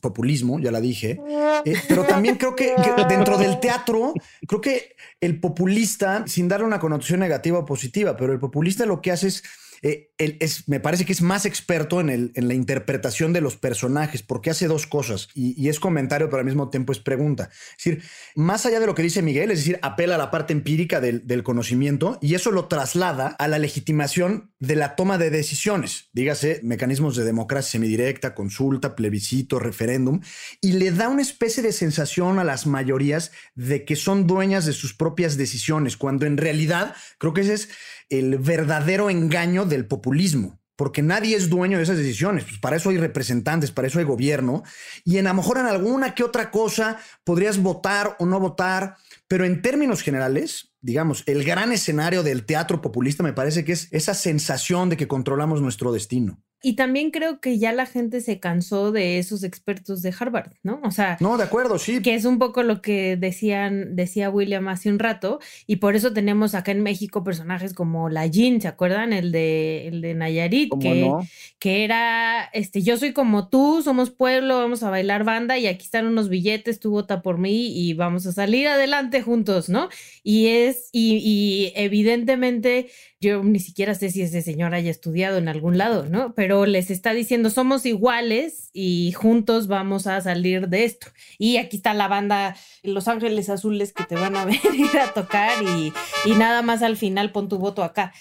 populismo, 0.00 0.58
ya 0.58 0.70
la 0.70 0.80
dije, 0.80 1.20
eh, 1.64 1.74
pero 1.88 2.04
también 2.04 2.36
creo 2.36 2.54
que, 2.54 2.74
dentro 3.08 3.38
del 3.38 3.60
teatro, 3.60 4.14
creo 4.46 4.60
que 4.60 4.96
el 5.20 5.40
populista, 5.40 6.24
sin 6.26 6.48
darle 6.48 6.66
una 6.66 6.80
connotación 6.80 7.20
negativa 7.20 7.58
o 7.58 7.64
positiva, 7.64 8.16
pero 8.16 8.32
el 8.32 8.38
populista 8.38 8.86
lo 8.86 9.00
que 9.00 9.12
hace 9.12 9.28
es 9.28 9.42
eh, 9.82 10.10
es, 10.18 10.68
me 10.68 10.80
parece 10.80 11.04
que 11.04 11.12
es 11.12 11.22
más 11.22 11.46
experto 11.46 12.00
en, 12.00 12.10
el, 12.10 12.32
en, 12.34 12.48
la 12.48 12.54
interpretación 12.54 13.32
de 13.32 13.40
los 13.40 13.56
personajes, 13.56 14.22
porque 14.22 14.50
hace 14.50 14.66
dos 14.66 14.86
cosas, 14.86 15.28
y, 15.34 15.60
y, 15.60 15.68
es 15.68 15.78
comentario, 15.78 16.28
pero 16.28 16.40
al 16.40 16.44
mismo 16.44 16.70
tiempo 16.70 16.92
es 16.92 16.98
pregunta. 16.98 17.50
Es 17.78 17.84
decir, 17.84 18.02
más 18.34 18.66
allá 18.66 18.80
de 18.80 18.86
lo 18.86 18.94
que 18.94 19.02
dice 19.02 19.22
Miguel, 19.22 19.50
es 19.50 19.60
decir, 19.60 19.78
apela 19.82 20.16
a 20.16 20.18
la 20.18 20.30
parte 20.30 20.52
empírica 20.52 21.00
del, 21.00 21.26
del 21.26 21.42
conocimiento 21.42 22.18
y 22.20 22.34
eso 22.34 22.50
lo 22.50 22.66
traslada 22.66 23.28
a 23.28 23.48
la 23.48 23.58
legitimación 23.58 24.50
de 24.60 24.74
la 24.74 24.96
toma 24.96 25.18
de 25.18 25.30
decisiones, 25.30 26.08
dígase 26.12 26.60
mecanismos 26.64 27.14
de 27.16 27.24
democracia 27.24 27.72
semidirecta, 27.72 28.34
consulta, 28.34 28.96
plebiscito, 28.96 29.58
referéndum, 29.58 30.20
y 30.60 30.72
le 30.72 30.90
da 30.90 31.08
una 31.08 31.22
especie 31.22 31.62
de 31.62 31.72
sensación 31.72 32.38
a 32.38 32.44
las 32.44 32.66
mayorías 32.66 33.30
de 33.54 33.84
que 33.84 33.94
son 33.94 34.26
dueñas 34.26 34.66
de 34.66 34.72
sus 34.72 34.94
propias 34.94 35.36
decisiones, 35.36 35.96
cuando 35.96 36.26
en 36.26 36.36
realidad 36.36 36.94
creo 37.18 37.34
que 37.34 37.42
ese 37.42 37.54
es 37.54 37.68
el 38.08 38.38
verdadero 38.38 39.10
engaño 39.10 39.64
del 39.64 39.86
populismo, 39.86 40.60
porque 40.74 41.02
nadie 41.02 41.36
es 41.36 41.48
dueño 41.48 41.76
de 41.76 41.82
esas 41.82 41.98
decisiones. 41.98 42.44
Pues 42.44 42.58
para 42.58 42.76
eso 42.76 42.90
hay 42.90 42.98
representantes, 42.98 43.72
para 43.72 43.88
eso 43.88 43.98
hay 43.98 44.04
gobierno, 44.04 44.62
y 45.04 45.18
en 45.18 45.26
a 45.26 45.30
lo 45.30 45.36
mejor 45.36 45.58
en 45.58 45.66
alguna 45.66 46.14
que 46.14 46.24
otra 46.24 46.50
cosa 46.50 46.98
podrías 47.24 47.58
votar 47.58 48.16
o 48.18 48.26
no 48.26 48.40
votar, 48.40 48.96
pero 49.28 49.44
en 49.44 49.60
términos 49.60 50.02
generales, 50.02 50.74
digamos, 50.80 51.22
el 51.26 51.44
gran 51.44 51.70
escenario 51.70 52.22
del 52.22 52.46
teatro 52.46 52.80
populista 52.80 53.22
me 53.22 53.34
parece 53.34 53.64
que 53.64 53.72
es 53.72 53.88
esa 53.92 54.14
sensación 54.14 54.88
de 54.88 54.96
que 54.96 55.06
controlamos 55.06 55.60
nuestro 55.60 55.92
destino. 55.92 56.42
Y 56.60 56.74
también 56.74 57.12
creo 57.12 57.40
que 57.40 57.58
ya 57.58 57.72
la 57.72 57.86
gente 57.86 58.20
se 58.20 58.40
cansó 58.40 58.90
de 58.90 59.20
esos 59.20 59.44
expertos 59.44 60.02
de 60.02 60.12
Harvard, 60.18 60.54
¿no? 60.64 60.80
O 60.82 60.90
sea, 60.90 61.16
no, 61.20 61.36
de 61.36 61.44
acuerdo, 61.44 61.78
sí. 61.78 62.02
Que 62.02 62.14
es 62.14 62.24
un 62.24 62.40
poco 62.40 62.64
lo 62.64 62.82
que 62.82 63.16
decían, 63.16 63.94
decía 63.94 64.28
William 64.28 64.66
hace 64.66 64.90
un 64.90 64.98
rato, 64.98 65.38
y 65.68 65.76
por 65.76 65.94
eso 65.94 66.12
tenemos 66.12 66.56
acá 66.56 66.72
en 66.72 66.82
México 66.82 67.22
personajes 67.22 67.74
como 67.74 68.08
la 68.08 68.26
Jean, 68.26 68.60
¿se 68.60 68.66
acuerdan? 68.66 69.12
El 69.12 69.30
de, 69.30 69.86
el 69.86 70.00
de 70.00 70.14
Nayarit, 70.14 70.72
que, 70.80 71.02
no? 71.02 71.20
que 71.60 71.84
era, 71.84 72.50
este, 72.52 72.82
yo 72.82 72.96
soy 72.96 73.12
como 73.12 73.48
tú, 73.48 73.80
somos 73.84 74.10
pueblo, 74.10 74.58
vamos 74.58 74.82
a 74.82 74.90
bailar 74.90 75.22
banda 75.22 75.58
y 75.58 75.68
aquí 75.68 75.84
están 75.84 76.06
unos 76.06 76.28
billetes, 76.28 76.80
tú 76.80 76.90
vota 76.90 77.22
por 77.22 77.38
mí 77.38 77.68
y 77.68 77.94
vamos 77.94 78.26
a 78.26 78.32
salir 78.32 78.66
adelante 78.66 79.22
juntos, 79.22 79.68
¿no? 79.68 79.88
Y 80.24 80.48
es, 80.48 80.88
y, 80.90 81.18
y 81.18 81.72
evidentemente 81.76 82.88
yo 83.20 83.42
ni 83.42 83.58
siquiera 83.58 83.94
sé 83.94 84.10
si 84.10 84.22
ese 84.22 84.42
señor 84.42 84.74
haya 84.74 84.90
estudiado 84.90 85.38
en 85.38 85.48
algún 85.48 85.76
lado, 85.76 86.08
¿no? 86.08 86.34
Pero 86.34 86.66
les 86.66 86.90
está 86.90 87.12
diciendo, 87.12 87.50
somos 87.50 87.84
iguales 87.84 88.70
y 88.72 89.12
juntos 89.12 89.66
vamos 89.66 90.06
a 90.06 90.20
salir 90.20 90.68
de 90.68 90.84
esto. 90.84 91.08
Y 91.36 91.56
aquí 91.56 91.78
está 91.78 91.94
la 91.94 92.06
banda 92.06 92.56
Los 92.82 93.08
Ángeles 93.08 93.48
Azules 93.48 93.92
que 93.92 94.04
te 94.04 94.14
van 94.14 94.36
a 94.36 94.44
ver 94.46 94.60
ir 94.72 94.98
a 94.98 95.12
tocar 95.12 95.62
y, 95.62 95.92
y 96.24 96.34
nada 96.34 96.62
más 96.62 96.82
al 96.82 96.96
final 96.96 97.32
pon 97.32 97.48
tu 97.48 97.58
voto 97.58 97.82
acá. 97.82 98.12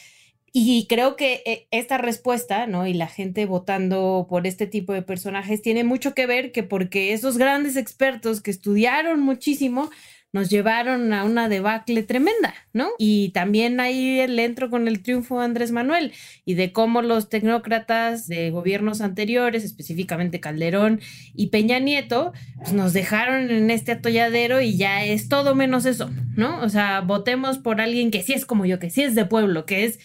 Y 0.59 0.87
creo 0.87 1.15
que 1.15 1.43
eh, 1.45 1.67
esta 1.69 1.99
respuesta, 1.99 2.65
¿no? 2.65 2.87
Y 2.87 2.95
la 2.95 3.05
gente 3.05 3.45
votando 3.45 4.25
por 4.27 4.47
este 4.47 4.65
tipo 4.65 4.91
de 4.93 5.03
personajes 5.03 5.61
tiene 5.61 5.83
mucho 5.83 6.15
que 6.15 6.25
ver 6.25 6.51
que 6.51 6.63
porque 6.63 7.13
esos 7.13 7.37
grandes 7.37 7.75
expertos 7.75 8.41
que 8.41 8.49
estudiaron 8.49 9.19
muchísimo, 9.19 9.91
nos 10.37 10.51
llevaron 10.51 11.13
a 11.13 11.23
una 11.23 11.49
debacle 11.49 12.03
tremenda, 12.03 12.53
¿no? 12.71 12.89
Y 12.99 13.29
también 13.29 13.79
ahí 13.79 14.27
le 14.27 14.45
entro 14.45 14.69
con 14.69 14.87
el 14.87 15.01
triunfo 15.01 15.39
de 15.39 15.45
Andrés 15.45 15.71
Manuel 15.71 16.13
y 16.45 16.53
de 16.53 16.71
cómo 16.71 17.01
los 17.01 17.27
tecnócratas 17.27 18.27
de 18.27 18.51
gobiernos 18.51 19.01
anteriores, 19.01 19.63
específicamente 19.63 20.39
Calderón 20.39 21.01
y 21.33 21.47
Peña 21.47 21.79
Nieto, 21.79 22.33
pues 22.59 22.71
nos 22.73 22.93
dejaron 22.93 23.49
en 23.49 23.71
este 23.71 23.93
atolladero 23.93 24.61
y 24.61 24.77
ya 24.77 25.03
es 25.03 25.27
todo 25.27 25.55
menos 25.55 25.87
eso, 25.87 26.11
¿no? 26.35 26.61
O 26.61 26.69
sea, 26.69 27.01
votemos 27.01 27.57
por 27.57 27.81
alguien 27.81 28.11
que 28.11 28.21
sí 28.21 28.33
es 28.33 28.45
como 28.45 28.67
yo, 28.67 28.77
que 28.77 28.91
sí 28.91 29.01
es 29.01 29.15
de 29.15 29.25
pueblo, 29.25 29.65
que 29.65 29.85
es 29.85 29.97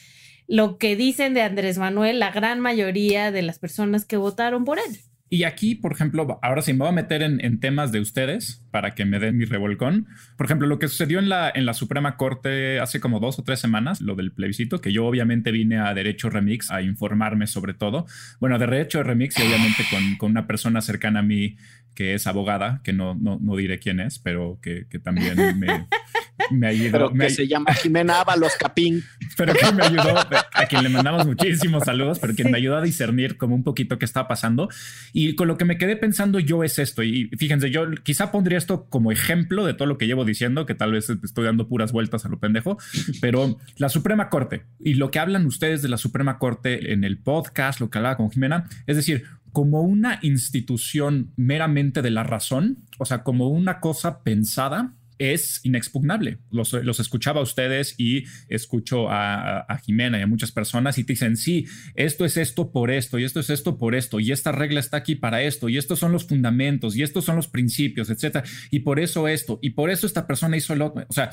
lo 0.49 0.79
que 0.79 0.97
dicen 0.97 1.35
de 1.35 1.43
Andrés 1.43 1.77
Manuel 1.77 2.21
la 2.21 2.31
gran 2.31 2.59
mayoría 2.59 3.31
de 3.33 3.43
las 3.43 3.59
personas 3.59 4.07
que 4.07 4.17
votaron 4.17 4.65
por 4.65 4.79
él. 4.79 4.99
Y 5.33 5.45
aquí, 5.45 5.75
por 5.75 5.93
ejemplo, 5.93 6.39
ahora 6.43 6.61
sí 6.61 6.75
me 6.75 6.81
voy 6.81 6.89
a 6.89 6.93
meter 6.93 7.23
en, 7.23 7.59
temas 7.59 7.91
de 7.91 8.01
ustedes 8.01 8.63
para 8.71 8.95
que 8.95 9.07
me 9.07 9.19
den 9.19 9.39
mi 9.39 9.47
revolcón. 9.47 10.07
Por 10.37 10.45
ejemplo, 10.45 10.69
lo 10.69 10.79
que 10.79 10.89
sucedió 10.89 11.21
en 11.21 11.31
la, 11.31 11.51
en 11.55 11.65
la 11.65 11.73
Suprema 11.73 12.19
Corte 12.19 12.81
hace 12.81 13.01
como 13.01 13.19
dos 13.19 13.39
o 13.39 13.43
tres 13.43 13.59
semanas, 13.59 14.03
lo 14.03 14.15
del 14.15 14.33
plebiscito, 14.33 14.83
que 14.83 14.93
yo 14.93 15.07
obviamente 15.07 15.51
vine 15.51 15.79
a 15.79 15.95
Derecho 15.95 16.29
Remix 16.29 16.71
a 16.71 16.83
informarme 16.83 17.47
sobre 17.47 17.73
todo. 17.73 18.05
Bueno, 18.41 18.59
de 18.59 18.67
Derecho 18.67 19.03
Remix 19.03 19.39
y 19.39 19.43
obviamente 19.43 19.85
con, 19.91 20.17
con 20.19 20.33
una 20.33 20.47
persona 20.47 20.83
cercana 20.83 21.21
a 21.21 21.23
mí 21.23 21.57
que 21.95 22.15
es 22.15 22.27
abogada, 22.27 22.81
que 22.83 22.93
no, 22.93 23.15
no, 23.15 23.39
no 23.41 23.57
diré 23.57 23.79
quién 23.79 24.01
es, 24.01 24.19
pero 24.19 24.59
que, 24.63 24.87
que 24.89 24.99
también 24.99 25.59
me, 25.59 25.87
me 26.51 26.69
ayudó. 26.69 26.93
Pero 26.93 27.09
que 27.11 27.15
me, 27.15 27.31
se 27.31 27.47
llama 27.47 27.73
Jimena 27.75 28.21
Ábalos 28.21 28.53
Capín. 28.59 29.03
Pero 29.37 29.55
que 29.55 29.73
me 29.73 29.83
ayudó, 29.85 30.19
a 30.19 30.67
quien 30.69 30.83
le 30.83 30.91
mandamos 30.91 31.27
muchísimos 31.27 31.85
saludos, 31.85 32.19
pero 32.19 32.35
quien 32.35 32.49
sí. 32.49 32.53
me 32.53 32.59
ayudó 32.59 32.77
a 32.77 32.83
discernir 32.83 33.39
como 33.39 33.55
un 33.55 33.65
poquito 33.65 33.99
qué 33.99 34.05
estaba 34.05 34.29
pasando. 34.29 34.69
Y 35.15 35.35
con 35.37 35.49
lo 35.49 35.57
que 35.57 35.65
me 35.65 35.79
quedé 35.79 35.97
pensando 35.97 36.39
yo 36.39 36.63
es 36.63 36.79
esto, 36.79 37.03
y 37.03 37.31
fíjense, 37.39 37.71
yo 37.71 37.91
quizá 38.03 38.31
pondría 38.31 38.59
esto 38.59 38.87
como 38.91 39.11
ejemplo 39.11 39.65
de 39.65 39.73
todo 39.73 39.87
lo 39.87 39.97
que 39.97 40.07
llevo 40.07 40.27
diciendo, 40.27 40.67
que 40.67 40.75
tal 40.75 40.93
vez 40.93 41.09
estoy 41.09 41.47
dando 41.47 41.67
puras 41.67 41.93
vueltas 41.93 42.27
a 42.27 42.29
lo 42.29 42.39
pendejo, 42.39 42.77
pero 43.23 43.59
la 43.79 43.89
Suprema 43.89 44.29
Corte 44.29 44.65
y 44.79 44.95
lo 44.95 45.11
que 45.11 45.19
hablan 45.19 45.47
ustedes 45.47 45.81
de 45.81 45.89
la 45.89 45.97
Suprema 45.97 46.39
Corte 46.39 46.93
en 46.93 47.05
el 47.05 47.17
podcast, 47.19 47.81
lo 47.81 47.89
que 47.89 47.99
hablaba 47.99 48.19
con 48.19 48.31
Jimena, 48.31 48.69
es 48.87 48.97
decir, 48.97 49.25
como 49.53 49.83
una 49.83 50.19
institución 50.23 51.33
meramente 51.37 52.03
de 52.03 52.11
la 52.11 52.25
razón, 52.25 52.79
o 52.99 53.05
sea, 53.05 53.23
como 53.23 53.49
una 53.49 53.81
cosa 53.81 54.23
pensada, 54.23 54.95
es 55.19 55.61
inexpugnable. 55.63 56.39
Los, 56.51 56.75
escuchaba 56.75 57.41
a 57.41 57.43
ustedes 57.45 57.95
y 57.97 58.25
escucho 58.49 59.09
a, 59.09 59.61
a, 59.61 59.79
Jimena 59.79 60.19
y 60.19 60.23
a 60.23 60.27
muchas 60.27 60.51
personas 60.51 60.99
y 60.99 61.05
te 61.05 61.13
dicen, 61.13 61.37
sí, 61.37 61.67
esto 61.95 62.25
es 62.25 62.37
esto 62.37 62.73
por 62.73 62.91
esto 62.91 63.19
y 63.19 63.25
esto 63.25 63.39
es 63.41 63.51
esto 63.51 63.79
por 63.79 63.95
esto 63.95 64.19
y 64.19 64.33
esta 64.33 64.51
regla 64.51 64.81
está 64.81 64.97
aquí 64.97 65.15
para 65.15 65.43
esto 65.43 65.69
y 65.69 65.79
estos 65.79 66.01
son 66.01 66.11
los 66.13 66.27
fundamentos 66.27 66.97
y 66.97 67.03
estos 67.03 67.25
son 67.25 67.37
los 67.37 67.47
principios, 67.47 68.11
etcétera. 68.11 68.45
Y 68.71 68.81
por 68.81 68.99
eso 68.99 69.29
esto 69.29 69.61
y 69.63 69.71
por 69.71 69.91
eso 69.91 70.07
esta 70.07 70.27
persona 70.27 70.57
hizo 70.57 70.75
lo 70.75 70.87
otro. 70.87 71.07
O 71.09 71.13
sea, 71.13 71.31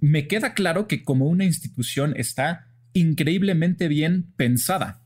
me 0.00 0.28
queda 0.28 0.54
claro 0.54 0.86
que 0.86 1.02
como 1.02 1.26
una 1.26 1.44
institución 1.44 2.14
está 2.16 2.68
increíblemente 2.92 3.88
bien 3.88 4.32
pensada. 4.36 5.01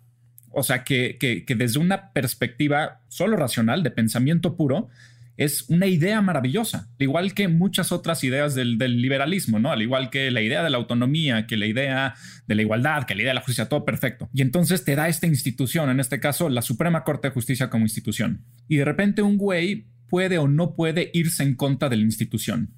O 0.58 0.62
sea, 0.62 0.84
que, 0.84 1.44
desde 1.54 1.78
una 1.78 2.14
perspectiva 2.14 3.02
solo 3.08 3.36
racional, 3.36 3.82
de 3.82 3.90
pensamiento 3.90 4.56
puro, 4.56 4.88
es 5.36 5.68
una 5.68 5.84
idea 5.84 6.22
maravillosa, 6.22 6.88
igual 6.98 7.34
que 7.34 7.46
muchas 7.46 7.92
otras 7.92 8.24
ideas 8.24 8.54
del, 8.54 8.78
del, 8.78 9.02
liberalismo, 9.02 9.58
¿no? 9.58 9.70
Al 9.70 9.82
igual 9.82 10.08
que 10.08 10.30
la 10.30 10.40
idea 10.40 10.64
de 10.64 10.70
la 10.70 10.78
autonomía, 10.78 11.46
que 11.46 11.58
la 11.58 11.66
idea 11.66 12.14
de 12.46 12.54
la 12.54 12.62
igualdad, 12.62 13.04
que 13.04 13.14
la 13.14 13.20
idea 13.20 13.32
de 13.32 13.34
la 13.34 13.42
justicia, 13.42 13.68
todo 13.68 13.84
perfecto. 13.84 14.30
Y 14.32 14.40
entonces 14.40 14.82
te 14.82 14.96
da 14.96 15.08
esta 15.10 15.26
institución, 15.26 15.90
en 15.90 16.00
este 16.00 16.20
caso 16.20 16.48
la 16.48 16.62
Suprema 16.62 17.04
Corte 17.04 17.28
de 17.28 17.34
Justicia 17.34 17.68
como 17.68 17.84
institución. 17.84 18.46
Y 18.66 18.76
de 18.76 18.86
repente 18.86 19.20
un 19.20 19.36
güey 19.36 19.88
puede 20.08 20.38
o 20.38 20.48
no 20.48 20.74
puede 20.74 21.10
irse 21.12 21.42
en 21.42 21.54
contra 21.54 21.90
de 21.90 21.96
la 21.96 22.02
institución, 22.04 22.72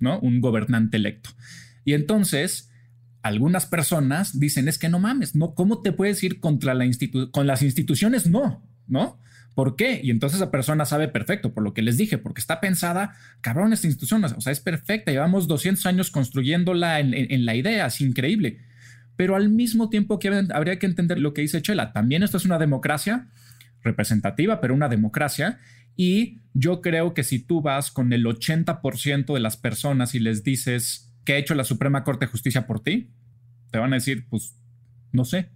¿no? 0.00 0.18
Un 0.18 0.40
gobernante 0.40 0.96
electo. 0.96 1.30
Y 1.84 1.92
entonces 1.92 2.72
algunas 3.26 3.66
personas 3.66 4.38
dicen, 4.38 4.68
es 4.68 4.78
que 4.78 4.88
no 4.88 4.98
mames, 4.98 5.34
¿no? 5.34 5.54
¿Cómo 5.54 5.82
te 5.82 5.92
puedes 5.92 6.22
ir 6.22 6.40
contra 6.40 6.74
la 6.74 6.84
institu 6.84 7.30
con 7.30 7.46
las 7.46 7.62
instituciones? 7.62 8.26
No, 8.26 8.62
¿no? 8.86 9.20
¿Por 9.54 9.74
qué? 9.74 10.00
Y 10.02 10.10
entonces 10.10 10.38
esa 10.40 10.50
persona 10.50 10.84
sabe 10.84 11.08
perfecto, 11.08 11.54
por 11.54 11.62
lo 11.62 11.72
que 11.72 11.82
les 11.82 11.96
dije, 11.96 12.18
porque 12.18 12.40
está 12.40 12.60
pensada, 12.60 13.14
cabrón, 13.40 13.72
esta 13.72 13.86
institución, 13.86 14.22
o 14.24 14.40
sea, 14.40 14.52
es 14.52 14.60
perfecta, 14.60 15.12
llevamos 15.12 15.48
200 15.48 15.86
años 15.86 16.10
construyéndola 16.10 17.00
en, 17.00 17.14
en, 17.14 17.32
en 17.32 17.46
la 17.46 17.54
idea, 17.54 17.86
es 17.86 18.00
increíble. 18.00 18.58
pero 19.16 19.34
al 19.34 19.48
mismo 19.48 19.88
tiempo 19.88 20.18
que 20.18 20.28
habría 20.52 20.78
que 20.78 20.86
entender 20.86 21.18
lo 21.18 21.32
que 21.32 21.42
dice 21.42 21.62
Chela. 21.62 21.92
También 21.92 22.22
esto 22.22 22.36
es 22.36 22.44
una 22.44 22.58
democracia 22.58 23.28
representativa, 23.82 24.60
pero 24.60 24.74
una 24.74 24.88
democracia. 24.88 25.58
Y 25.96 26.42
yo 26.52 26.82
creo 26.82 27.14
que 27.14 27.24
si 27.24 27.38
tú 27.38 27.62
vas 27.62 27.90
con 27.90 28.12
el 28.12 28.26
80% 28.26 29.32
de 29.32 29.40
las 29.40 29.56
personas 29.56 30.14
y 30.14 30.20
les 30.20 30.44
dices 30.44 31.05
que 31.26 31.34
ha 31.34 31.36
hecho 31.36 31.54
la 31.54 31.64
Suprema 31.64 32.04
Corte 32.04 32.24
de 32.24 32.30
Justicia 32.30 32.66
por 32.66 32.82
ti, 32.82 33.10
te 33.70 33.78
van 33.78 33.92
a 33.92 33.96
decir, 33.96 34.26
pues, 34.30 34.56
no 35.12 35.24
sé. 35.26 35.50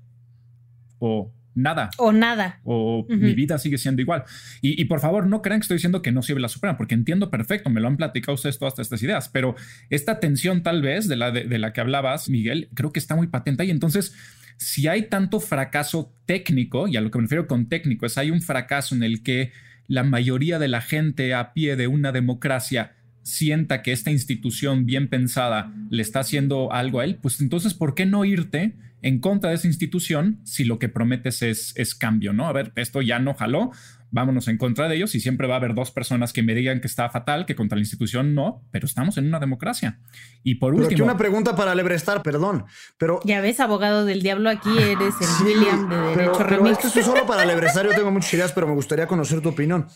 O 0.99 1.33
nada. 1.55 1.91
O 1.97 2.13
nada. 2.13 2.61
O 2.65 3.07
mi 3.09 3.35
vida 3.35 3.57
sigue 3.57 3.79
siendo 3.79 4.03
igual. 4.03 4.25
Y, 4.61 4.85
por 4.87 5.01
favor, 5.01 5.27
no 5.27 5.41
crean 5.41 5.61
que 5.61 5.65
estoy 5.65 5.77
diciendo 5.77 6.03
que 6.03 6.13
no 6.13 6.23
sirve 6.23 6.41
la 6.41 6.49
Suprema, 6.49 6.77
porque 6.77 6.95
entiendo 6.95 7.31
perfecto, 7.31 7.71
me 7.71 7.81
lo 7.81 7.87
han 7.87 7.97
platicado 7.97 8.35
ustedes 8.35 8.59
todas 8.59 8.79
estas 8.79 9.03
ideas, 9.03 9.29
pero 9.29 9.55
esta 9.89 10.19
tensión 10.21 10.63
tal 10.63 10.83
vez 10.83 11.09
de 11.09 11.17
la, 11.17 11.31
de, 11.31 11.59
la 11.59 11.73
que 11.73 11.81
hablabas, 11.81 12.29
Miguel, 12.29 12.69
creo 12.75 12.93
que 12.93 12.99
está 12.99 13.15
muy 13.15 13.29
patente 13.29 13.63
ahí. 13.63 13.71
Entonces, 13.71 14.15
si 14.57 14.89
hay 14.89 15.09
tanto 15.09 15.39
fracaso 15.39 16.13
técnico, 16.27 16.89
y 16.89 16.97
a 16.97 17.01
lo 17.01 17.13
que 17.13 17.19
me 17.19 17.23
refiero 17.23 17.47
con 17.47 17.69
técnico, 17.69 18.07
es 18.07 18.19
hay 18.19 18.33
un 18.33 18.43
fracaso 18.43 18.97
en 18.97 19.05
el 19.05 19.23
que 19.23 19.53
la 19.87 20.03
mayoría 20.03 20.59
de 20.59 20.69
la 20.69 20.81
gente 20.81 21.33
a 21.33 21.53
pie 21.53 21.77
de 21.77 21.87
una 21.87 22.11
democracia 22.11 22.97
sienta 23.31 23.83
que 23.83 23.93
esta 23.93 24.11
institución 24.11 24.87
bien 24.87 25.09
pensada 25.09 25.73
le 25.91 26.03
está 26.03 26.21
haciendo 26.21 26.73
algo 26.73 27.01
a 27.01 27.05
él, 27.05 27.17
pues 27.17 27.41
entonces, 27.41 27.75
¿por 27.75 27.95
qué 27.95 28.07
no 28.07 28.25
irte 28.25 28.77
en 29.03 29.21
contra 29.21 29.51
de 29.51 29.57
esa 29.57 29.67
institución 29.67 30.41
si 30.45 30.65
lo 30.65 30.79
que 30.79 30.89
prometes 30.89 31.43
es, 31.43 31.73
es 31.77 31.95
cambio, 31.95 32.33
¿no? 32.33 32.47
A 32.47 32.53
ver, 32.53 32.73
esto 32.77 33.01
ya 33.01 33.19
no 33.19 33.35
jaló, 33.35 33.71
vámonos 34.11 34.49
en 34.49 34.59
contra 34.59 34.89
de 34.89 34.97
ellos 34.97 35.15
y 35.15 35.21
siempre 35.21 35.47
va 35.47 35.55
a 35.55 35.57
haber 35.59 35.75
dos 35.75 35.91
personas 35.91 36.33
que 36.33 36.43
me 36.43 36.55
digan 36.55 36.81
que 36.81 36.87
está 36.87 37.09
fatal, 37.09 37.47
que 37.47 37.55
contra 37.55 37.77
la 37.77 37.83
institución 37.83 38.35
no, 38.35 38.63
pero 38.71 38.87
estamos 38.87 39.17
en 39.19 39.27
una 39.27 39.39
democracia. 39.39 40.01
Y 40.43 40.57
por 40.57 40.75
último... 40.75 40.89
Pero 40.89 40.97
aquí 40.97 41.03
una 41.03 41.17
pregunta 41.17 41.57
para 41.57 41.75
Lebrestar, 41.75 42.23
perdón, 42.23 42.65
pero... 42.99 43.21
Ya 43.25 43.41
ves, 43.41 43.61
abogado 43.61 44.05
del 44.05 44.23
diablo, 44.23 44.51
aquí 44.51 44.71
eres 44.77 45.15
el 45.21 45.47
William 45.47 45.89
de 45.89 45.97
Derecho 45.97 46.33
pero, 46.37 46.49
pero 46.49 46.69
esto 46.69 46.89
es 46.89 47.07
solo 47.07 47.27
para 47.27 47.45
Lebrestar, 47.45 47.87
yo 47.87 47.95
tengo 47.95 48.11
muchas 48.11 48.35
ideas, 48.35 48.53
pero 48.53 48.67
me 48.67 48.75
gustaría 48.75 49.07
conocer 49.07 49.41
tu 49.41 49.51
opinión. 49.51 49.87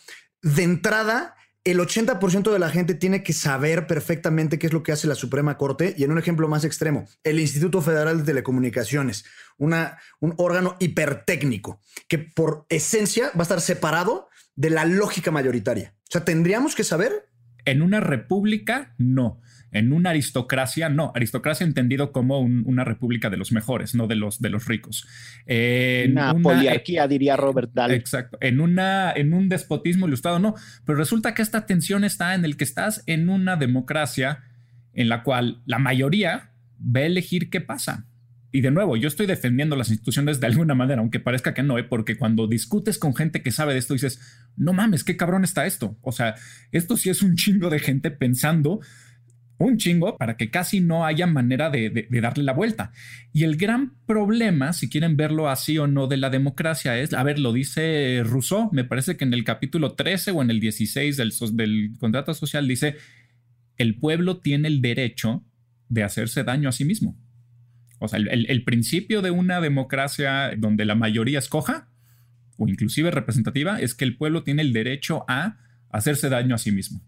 De 0.42 0.62
entrada 0.62 1.34
el 1.64 1.78
80% 1.78 2.52
de 2.52 2.58
la 2.58 2.68
gente 2.68 2.94
tiene 2.94 3.22
que 3.22 3.32
saber 3.32 3.86
perfectamente 3.86 4.58
qué 4.58 4.66
es 4.66 4.72
lo 4.74 4.82
que 4.82 4.92
hace 4.92 5.06
la 5.06 5.14
Suprema 5.14 5.56
Corte. 5.56 5.94
Y 5.96 6.04
en 6.04 6.12
un 6.12 6.18
ejemplo 6.18 6.46
más 6.46 6.64
extremo, 6.64 7.06
el 7.22 7.40
Instituto 7.40 7.80
Federal 7.80 8.18
de 8.18 8.24
Telecomunicaciones, 8.24 9.24
una, 9.56 9.98
un 10.20 10.34
órgano 10.36 10.76
hipertécnico 10.78 11.80
que 12.06 12.18
por 12.18 12.66
esencia 12.68 13.30
va 13.34 13.40
a 13.40 13.42
estar 13.42 13.62
separado 13.62 14.28
de 14.56 14.70
la 14.70 14.84
lógica 14.84 15.30
mayoritaria. 15.30 15.94
O 16.02 16.10
sea, 16.10 16.24
tendríamos 16.24 16.74
que 16.74 16.84
saber. 16.84 17.28
En 17.66 17.80
una 17.80 17.98
república, 17.98 18.94
no. 18.98 19.40
En 19.74 19.92
una 19.92 20.10
aristocracia, 20.10 20.88
no. 20.88 21.10
Aristocracia 21.16 21.66
entendido 21.66 22.12
como 22.12 22.38
una 22.38 22.84
república 22.84 23.28
de 23.28 23.36
los 23.36 23.50
mejores, 23.50 23.96
no 23.96 24.06
de 24.06 24.14
los, 24.14 24.40
de 24.40 24.48
los 24.48 24.66
ricos. 24.66 25.04
una, 25.46 26.32
poliarquía, 26.40 27.08
diría 27.08 27.36
Robert 27.36 27.72
Dahl. 27.74 27.90
Exacto. 27.90 28.38
En, 28.40 28.60
una, 28.60 29.12
en 29.12 29.34
un 29.34 29.48
despotismo 29.48 30.06
ilustrado, 30.06 30.38
no. 30.38 30.54
Pero 30.86 30.96
resulta 30.96 31.34
que 31.34 31.42
esta 31.42 31.66
tensión 31.66 32.04
está 32.04 32.34
en 32.36 32.44
el 32.44 32.56
que 32.56 32.62
estás 32.62 33.02
en 33.06 33.28
una 33.28 33.56
democracia 33.56 34.44
en 34.92 35.08
la 35.08 35.24
cual 35.24 35.60
la 35.66 35.80
mayoría 35.80 36.52
va 36.78 37.00
a 37.00 37.06
elegir 37.06 37.50
qué 37.50 37.60
pasa. 37.60 38.06
Y 38.52 38.60
de 38.60 38.70
nuevo, 38.70 38.96
yo 38.96 39.08
estoy 39.08 39.26
defendiendo 39.26 39.74
las 39.74 39.88
instituciones 39.88 40.38
de 40.38 40.46
alguna 40.46 40.76
manera, 40.76 41.00
aunque 41.00 41.18
parezca 41.18 41.52
que 41.52 41.64
no, 41.64 41.76
¿eh? 41.76 41.82
porque 41.82 42.16
cuando 42.16 42.46
discutes 42.46 43.00
con 43.00 43.16
gente 43.16 43.42
que 43.42 43.50
sabe 43.50 43.72
de 43.72 43.80
esto, 43.80 43.94
dices, 43.94 44.20
no 44.56 44.72
mames, 44.72 45.02
qué 45.02 45.16
cabrón 45.16 45.42
está 45.42 45.66
esto. 45.66 45.98
O 46.02 46.12
sea, 46.12 46.36
esto 46.70 46.96
sí 46.96 47.10
es 47.10 47.22
un 47.22 47.34
chingo 47.34 47.68
de 47.68 47.80
gente 47.80 48.12
pensando 48.12 48.78
un 49.58 49.78
chingo 49.78 50.16
para 50.16 50.36
que 50.36 50.50
casi 50.50 50.80
no 50.80 51.06
haya 51.06 51.26
manera 51.26 51.70
de, 51.70 52.08
darle 52.10 52.44
la 52.44 52.52
vuelta. 52.52 52.92
Y 53.32 53.44
el 53.44 53.56
gran 53.56 53.94
problema, 54.06 54.72
si 54.72 54.88
quieren 54.88 55.16
verlo 55.16 55.48
así 55.48 55.78
o 55.78 55.86
no, 55.86 56.06
de 56.06 56.16
la 56.16 56.30
democracia 56.30 56.98
es, 56.98 57.12
a 57.12 57.22
ver, 57.22 57.38
lo 57.38 57.52
dice 57.52 58.22
Rousseau, 58.24 58.70
me 58.72 58.84
parece 58.84 59.16
que 59.16 59.24
en 59.24 59.32
el 59.32 59.44
capítulo 59.44 59.94
13 59.94 60.32
o 60.32 60.42
en 60.42 60.50
el 60.50 60.60
16 60.60 61.16
del, 61.16 61.32
del 61.52 61.92
contrato 61.98 62.34
social 62.34 62.66
dice, 62.66 62.96
el 63.76 63.98
pueblo 63.98 64.38
tiene 64.38 64.68
el 64.68 64.82
derecho 64.82 65.44
de 65.88 66.02
hacerse 66.02 66.44
daño 66.44 66.68
a 66.68 66.72
sí 66.72 66.84
mismo. 66.84 67.16
O 68.00 68.08
sea, 68.08 68.18
el, 68.18 68.46
el 68.48 68.64
principio 68.64 69.22
de 69.22 69.30
una 69.30 69.60
democracia 69.60 70.52
donde 70.56 70.84
la 70.84 70.94
mayoría 70.94 71.38
escoja, 71.38 71.88
o 72.56 72.68
inclusive 72.68 73.10
representativa, 73.10 73.80
es 73.80 73.94
que 73.94 74.04
el 74.04 74.16
pueblo 74.16 74.42
tiene 74.42 74.62
el 74.62 74.72
derecho 74.72 75.24
a 75.28 75.58
hacerse 75.90 76.28
daño 76.28 76.54
a 76.54 76.58
sí 76.58 76.72
mismo. 76.72 77.00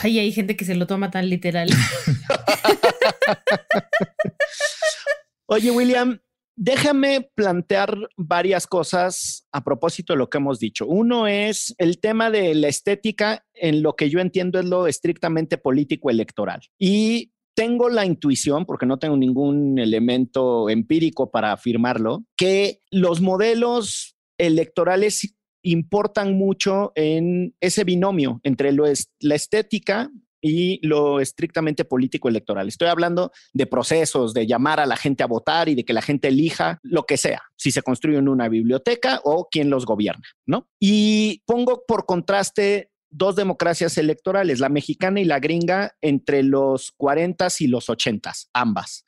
Ay, 0.00 0.18
hay 0.18 0.32
gente 0.32 0.56
que 0.56 0.64
se 0.64 0.74
lo 0.74 0.86
toma 0.86 1.10
tan 1.10 1.28
literal. 1.28 1.68
Oye, 5.46 5.70
William, 5.70 6.18
déjame 6.56 7.28
plantear 7.34 7.96
varias 8.16 8.66
cosas 8.66 9.46
a 9.52 9.62
propósito 9.62 10.12
de 10.12 10.18
lo 10.18 10.30
que 10.30 10.38
hemos 10.38 10.58
dicho. 10.58 10.86
Uno 10.86 11.26
es 11.26 11.74
el 11.78 12.00
tema 12.00 12.30
de 12.30 12.54
la 12.54 12.68
estética, 12.68 13.44
en 13.54 13.82
lo 13.82 13.94
que 13.94 14.08
yo 14.08 14.20
entiendo 14.20 14.58
es 14.58 14.64
lo 14.64 14.86
estrictamente 14.86 15.58
político 15.58 16.10
electoral. 16.10 16.60
Y 16.78 17.32
tengo 17.54 17.90
la 17.90 18.06
intuición, 18.06 18.64
porque 18.64 18.86
no 18.86 18.98
tengo 18.98 19.16
ningún 19.16 19.78
elemento 19.78 20.70
empírico 20.70 21.30
para 21.30 21.52
afirmarlo, 21.52 22.24
que 22.36 22.80
los 22.90 23.20
modelos 23.20 24.16
electorales 24.38 25.36
importan 25.62 26.36
mucho 26.36 26.92
en 26.94 27.54
ese 27.60 27.84
binomio 27.84 28.40
entre 28.42 28.72
lo 28.72 28.86
es, 28.86 29.10
la 29.20 29.34
estética 29.34 30.10
y 30.42 30.84
lo 30.86 31.20
estrictamente 31.20 31.84
político 31.84 32.28
electoral. 32.28 32.66
Estoy 32.66 32.88
hablando 32.88 33.30
de 33.52 33.66
procesos, 33.66 34.34
de 34.34 34.46
llamar 34.46 34.80
a 34.80 34.86
la 34.86 34.96
gente 34.96 35.22
a 35.22 35.28
votar 35.28 35.68
y 35.68 35.76
de 35.76 35.84
que 35.84 35.92
la 35.92 36.02
gente 36.02 36.28
elija 36.28 36.80
lo 36.82 37.04
que 37.04 37.16
sea, 37.16 37.42
si 37.56 37.70
se 37.70 37.82
construye 37.82 38.18
una 38.18 38.48
biblioteca 38.48 39.20
o 39.24 39.48
quien 39.48 39.70
los 39.70 39.86
gobierna, 39.86 40.26
¿no? 40.44 40.68
Y 40.80 41.42
pongo 41.46 41.84
por 41.86 42.06
contraste 42.06 42.90
dos 43.08 43.36
democracias 43.36 43.96
electorales, 43.98 44.58
la 44.58 44.68
mexicana 44.68 45.20
y 45.20 45.24
la 45.24 45.38
gringa, 45.38 45.92
entre 46.00 46.42
los 46.42 46.90
40 46.96 47.48
y 47.60 47.66
los 47.68 47.88
80, 47.88 48.32
ambas. 48.52 49.06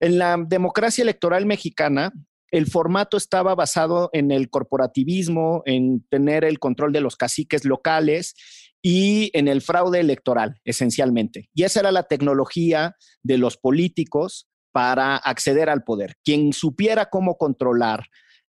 En 0.00 0.18
la 0.18 0.36
democracia 0.36 1.02
electoral 1.02 1.46
mexicana, 1.46 2.12
el 2.52 2.66
formato 2.66 3.16
estaba 3.16 3.54
basado 3.54 4.10
en 4.12 4.30
el 4.30 4.50
corporativismo, 4.50 5.62
en 5.64 6.06
tener 6.10 6.44
el 6.44 6.58
control 6.58 6.92
de 6.92 7.00
los 7.00 7.16
caciques 7.16 7.64
locales 7.64 8.34
y 8.82 9.30
en 9.32 9.48
el 9.48 9.62
fraude 9.62 10.00
electoral, 10.00 10.60
esencialmente. 10.64 11.48
Y 11.54 11.62
esa 11.64 11.80
era 11.80 11.90
la 11.92 12.02
tecnología 12.04 12.96
de 13.22 13.38
los 13.38 13.56
políticos 13.56 14.48
para 14.70 15.16
acceder 15.16 15.70
al 15.70 15.82
poder. 15.82 16.16
Quien 16.22 16.52
supiera 16.52 17.06
cómo 17.06 17.36
controlar 17.38 18.06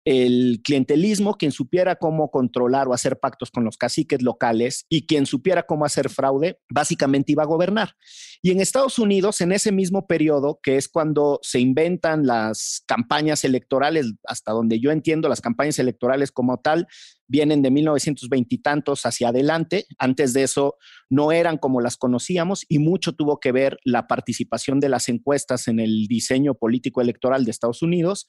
el 0.04 0.60
clientelismo, 0.64 1.34
quien 1.34 1.52
supiera 1.52 1.96
cómo 1.96 2.30
controlar 2.30 2.88
o 2.88 2.94
hacer 2.94 3.18
pactos 3.20 3.50
con 3.50 3.64
los 3.64 3.76
caciques 3.76 4.22
locales 4.22 4.86
y 4.88 5.06
quien 5.06 5.26
supiera 5.26 5.64
cómo 5.64 5.84
hacer 5.84 6.08
fraude, 6.08 6.58
básicamente 6.68 7.32
iba 7.32 7.42
a 7.42 7.46
gobernar. 7.46 7.94
Y 8.42 8.50
en 8.50 8.60
Estados 8.60 8.98
Unidos, 8.98 9.40
en 9.40 9.52
ese 9.52 9.70
mismo 9.70 10.06
periodo, 10.06 10.58
que 10.62 10.76
es 10.76 10.88
cuando 10.88 11.38
se 11.42 11.60
inventan 11.60 12.26
las 12.26 12.82
campañas 12.86 13.44
electorales, 13.44 14.12
hasta 14.24 14.52
donde 14.52 14.80
yo 14.80 14.90
entiendo 14.90 15.28
las 15.28 15.40
campañas 15.40 15.78
electorales 15.78 16.32
como 16.32 16.58
tal, 16.58 16.88
vienen 17.28 17.62
de 17.62 17.70
1920 17.70 18.54
y 18.54 18.58
tantos 18.58 19.06
hacia 19.06 19.28
adelante. 19.28 19.86
Antes 19.98 20.32
de 20.32 20.42
eso 20.42 20.76
no 21.08 21.32
eran 21.32 21.58
como 21.58 21.80
las 21.80 21.96
conocíamos 21.96 22.64
y 22.68 22.78
mucho 22.78 23.12
tuvo 23.12 23.40
que 23.40 23.52
ver 23.52 23.78
la 23.84 24.06
participación 24.06 24.80
de 24.80 24.88
las 24.88 25.08
encuestas 25.08 25.68
en 25.68 25.80
el 25.80 26.06
diseño 26.06 26.54
político 26.54 27.00
electoral 27.00 27.44
de 27.44 27.50
Estados 27.50 27.82
Unidos. 27.82 28.26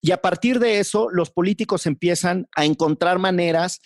Y 0.00 0.10
a 0.10 0.20
partir 0.20 0.58
de 0.58 0.80
eso, 0.80 1.08
los 1.10 1.30
políticos 1.30 1.86
empiezan 1.86 2.46
a 2.54 2.64
encontrar 2.64 3.18
maneras 3.18 3.80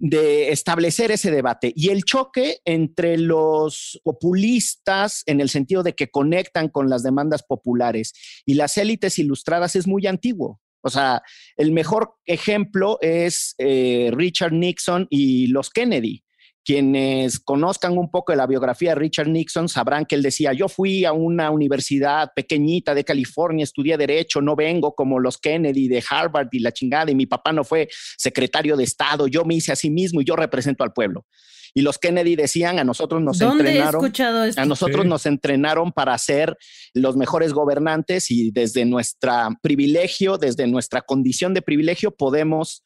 de 0.00 0.50
establecer 0.50 1.10
ese 1.10 1.30
debate. 1.30 1.72
Y 1.76 1.90
el 1.90 2.04
choque 2.04 2.60
entre 2.64 3.18
los 3.18 4.00
populistas, 4.02 5.22
en 5.26 5.40
el 5.40 5.50
sentido 5.50 5.82
de 5.82 5.94
que 5.94 6.10
conectan 6.10 6.68
con 6.68 6.88
las 6.88 7.02
demandas 7.02 7.42
populares, 7.42 8.14
y 8.46 8.54
las 8.54 8.78
élites 8.78 9.18
ilustradas 9.18 9.76
es 9.76 9.86
muy 9.86 10.06
antiguo. 10.06 10.58
O 10.82 10.90
sea, 10.90 11.22
el 11.56 11.72
mejor 11.72 12.14
ejemplo 12.26 12.98
es 13.00 13.54
eh, 13.58 14.10
Richard 14.12 14.52
Nixon 14.52 15.06
y 15.10 15.48
los 15.48 15.70
Kennedy. 15.70 16.22
Quienes 16.62 17.40
conozcan 17.40 17.96
un 17.96 18.10
poco 18.10 18.32
de 18.32 18.36
la 18.36 18.46
biografía 18.46 18.90
de 18.90 18.96
Richard 18.96 19.28
Nixon 19.28 19.68
sabrán 19.68 20.04
que 20.04 20.14
él 20.14 20.22
decía, 20.22 20.52
yo 20.52 20.68
fui 20.68 21.04
a 21.04 21.12
una 21.12 21.50
universidad 21.50 22.30
pequeñita 22.34 22.94
de 22.94 23.02
California, 23.02 23.64
estudié 23.64 23.96
derecho, 23.96 24.42
no 24.42 24.54
vengo 24.56 24.94
como 24.94 25.18
los 25.18 25.38
Kennedy 25.38 25.88
de 25.88 26.04
Harvard 26.08 26.48
y 26.52 26.60
la 26.60 26.72
chingada, 26.72 27.10
y 27.10 27.14
mi 27.14 27.26
papá 27.26 27.52
no 27.52 27.64
fue 27.64 27.88
secretario 28.18 28.76
de 28.76 28.84
Estado, 28.84 29.26
yo 29.26 29.44
me 29.44 29.54
hice 29.54 29.72
a 29.72 29.76
sí 29.76 29.90
mismo 29.90 30.20
y 30.20 30.24
yo 30.24 30.36
represento 30.36 30.84
al 30.84 30.92
pueblo. 30.92 31.24
Y 31.74 31.82
los 31.82 31.98
Kennedy 31.98 32.36
decían, 32.36 32.78
a 32.78 32.84
nosotros 32.84 33.22
nos 33.22 33.40
entrenaron, 33.40 34.12
a 34.56 34.64
nosotros 34.64 35.06
nos 35.06 35.26
entrenaron 35.26 35.92
para 35.92 36.16
ser 36.18 36.56
los 36.94 37.16
mejores 37.16 37.52
gobernantes 37.52 38.30
y 38.30 38.50
desde 38.50 38.84
nuestro 38.84 39.32
privilegio, 39.62 40.38
desde 40.38 40.66
nuestra 40.66 41.02
condición 41.02 41.54
de 41.54 41.62
privilegio 41.62 42.10
podemos 42.10 42.82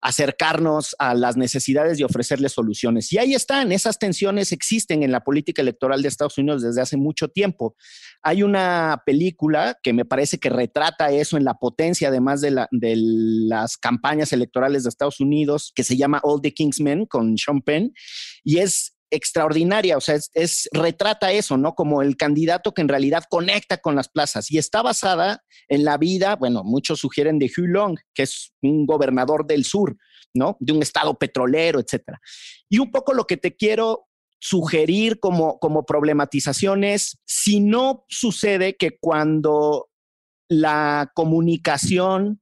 acercarnos 0.00 0.96
a 0.98 1.14
las 1.14 1.36
necesidades 1.36 1.98
y 1.98 2.04
ofrecerles 2.04 2.52
soluciones. 2.52 3.12
Y 3.12 3.18
ahí 3.18 3.34
están, 3.34 3.72
esas 3.72 3.98
tensiones 3.98 4.52
existen 4.52 5.02
en 5.02 5.12
la 5.12 5.20
política 5.20 5.62
electoral 5.62 6.02
de 6.02 6.08
Estados 6.08 6.38
Unidos 6.38 6.62
desde 6.62 6.80
hace 6.80 6.96
mucho 6.96 7.28
tiempo. 7.28 7.76
Hay 8.22 8.42
una 8.42 9.02
película 9.04 9.78
que 9.82 9.92
me 9.92 10.04
parece 10.04 10.38
que 10.38 10.48
retrata 10.48 11.10
eso 11.10 11.36
en 11.36 11.44
la 11.44 11.54
potencia, 11.54 12.08
además 12.08 12.40
de, 12.40 12.50
las 12.70 13.76
campañas 13.76 14.32
electorales 14.32 14.84
de 14.84 14.88
Estados 14.88 15.20
Unidos, 15.20 15.72
que 15.74 15.84
se 15.84 15.96
llama 15.96 16.20
All 16.22 16.40
the 16.40 16.52
Kingsmen 16.52 17.06
con 17.06 17.36
Sean 17.36 17.60
Penn, 17.60 17.92
y 18.42 18.58
es 18.58 18.96
extraordinaria, 19.10 19.96
o 19.96 20.00
sea, 20.00 20.18
es, 20.34 20.68
retrata 20.72 21.32
eso, 21.32 21.56
¿no? 21.56 21.74
Como 21.74 22.02
el 22.02 22.16
candidato 22.16 22.72
que 22.72 22.82
en 22.82 22.88
realidad 22.88 23.24
conecta 23.28 23.78
con 23.78 23.96
las 23.96 24.08
plazas 24.08 24.50
y 24.50 24.58
está 24.58 24.82
basada 24.82 25.42
en 25.68 25.84
la 25.84 25.98
vida, 25.98 26.36
bueno, 26.36 26.62
muchos 26.64 27.00
sugieren 27.00 27.38
de 27.38 27.46
Hugh 27.46 27.68
Long, 27.68 27.98
que 28.14 28.22
es 28.22 28.52
un 28.62 28.86
gobernador 28.86 29.46
del 29.46 29.64
sur, 29.64 29.96
¿no? 30.34 30.56
De 30.60 30.72
un 30.72 30.82
estado 30.82 31.18
petrolero, 31.18 31.80
etcétera. 31.80 32.20
Y 32.68 32.78
un 32.78 32.90
poco 32.90 33.14
lo 33.14 33.26
que 33.26 33.36
te 33.36 33.56
quiero 33.56 34.06
sugerir 34.40 35.20
como, 35.20 35.58
como 35.58 35.84
problematización 35.84 36.84
es, 36.84 37.18
si 37.26 37.60
no 37.60 38.04
sucede 38.08 38.76
que 38.76 38.98
cuando 38.98 39.90
la 40.48 41.12
comunicación 41.14 42.40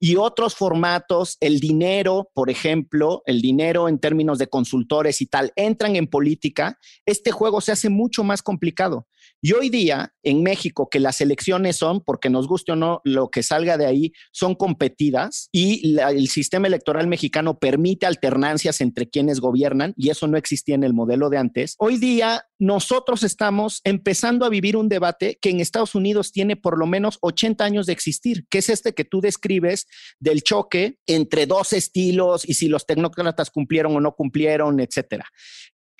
y 0.00 0.16
otros 0.16 0.54
formatos, 0.54 1.36
el 1.40 1.60
dinero, 1.60 2.30
por 2.32 2.48
ejemplo, 2.48 3.22
el 3.26 3.42
dinero 3.42 3.86
en 3.86 3.98
términos 3.98 4.38
de 4.38 4.48
consultores 4.48 5.20
y 5.20 5.26
tal, 5.26 5.52
entran 5.56 5.94
en 5.94 6.06
política, 6.06 6.78
este 7.04 7.30
juego 7.30 7.60
se 7.60 7.72
hace 7.72 7.90
mucho 7.90 8.24
más 8.24 8.42
complicado. 8.42 9.06
Y 9.42 9.52
hoy 9.54 9.70
día 9.70 10.12
en 10.22 10.42
México, 10.42 10.88
que 10.90 11.00
las 11.00 11.22
elecciones 11.22 11.76
son, 11.76 12.02
porque 12.02 12.28
nos 12.28 12.46
guste 12.46 12.72
o 12.72 12.76
no, 12.76 13.00
lo 13.04 13.30
que 13.30 13.42
salga 13.42 13.78
de 13.78 13.86
ahí, 13.86 14.12
son 14.32 14.54
competidas 14.54 15.48
y 15.50 15.98
el 15.98 16.28
sistema 16.28 16.66
electoral 16.66 17.06
mexicano 17.06 17.58
permite 17.58 18.04
alternancias 18.04 18.82
entre 18.82 19.08
quienes 19.08 19.40
gobiernan 19.40 19.94
y 19.96 20.10
eso 20.10 20.26
no 20.26 20.36
existía 20.36 20.74
en 20.74 20.84
el 20.84 20.92
modelo 20.92 21.30
de 21.30 21.38
antes. 21.38 21.74
Hoy 21.78 21.96
día 21.96 22.44
nosotros 22.58 23.22
estamos 23.22 23.80
empezando 23.84 24.44
a 24.44 24.50
vivir 24.50 24.76
un 24.76 24.90
debate 24.90 25.38
que 25.40 25.48
en 25.48 25.60
Estados 25.60 25.94
Unidos 25.94 26.32
tiene 26.32 26.56
por 26.56 26.78
lo 26.78 26.86
menos 26.86 27.16
80 27.22 27.64
años 27.64 27.86
de 27.86 27.94
existir, 27.94 28.46
que 28.50 28.58
es 28.58 28.68
este 28.68 28.92
que 28.92 29.04
tú 29.04 29.22
describes 29.22 29.86
del 30.18 30.42
choque 30.42 30.98
entre 31.06 31.46
dos 31.46 31.72
estilos 31.72 32.46
y 32.46 32.54
si 32.54 32.68
los 32.68 32.84
tecnócratas 32.84 33.50
cumplieron 33.50 33.96
o 33.96 34.00
no 34.00 34.14
cumplieron, 34.14 34.80
etcétera 34.80 35.24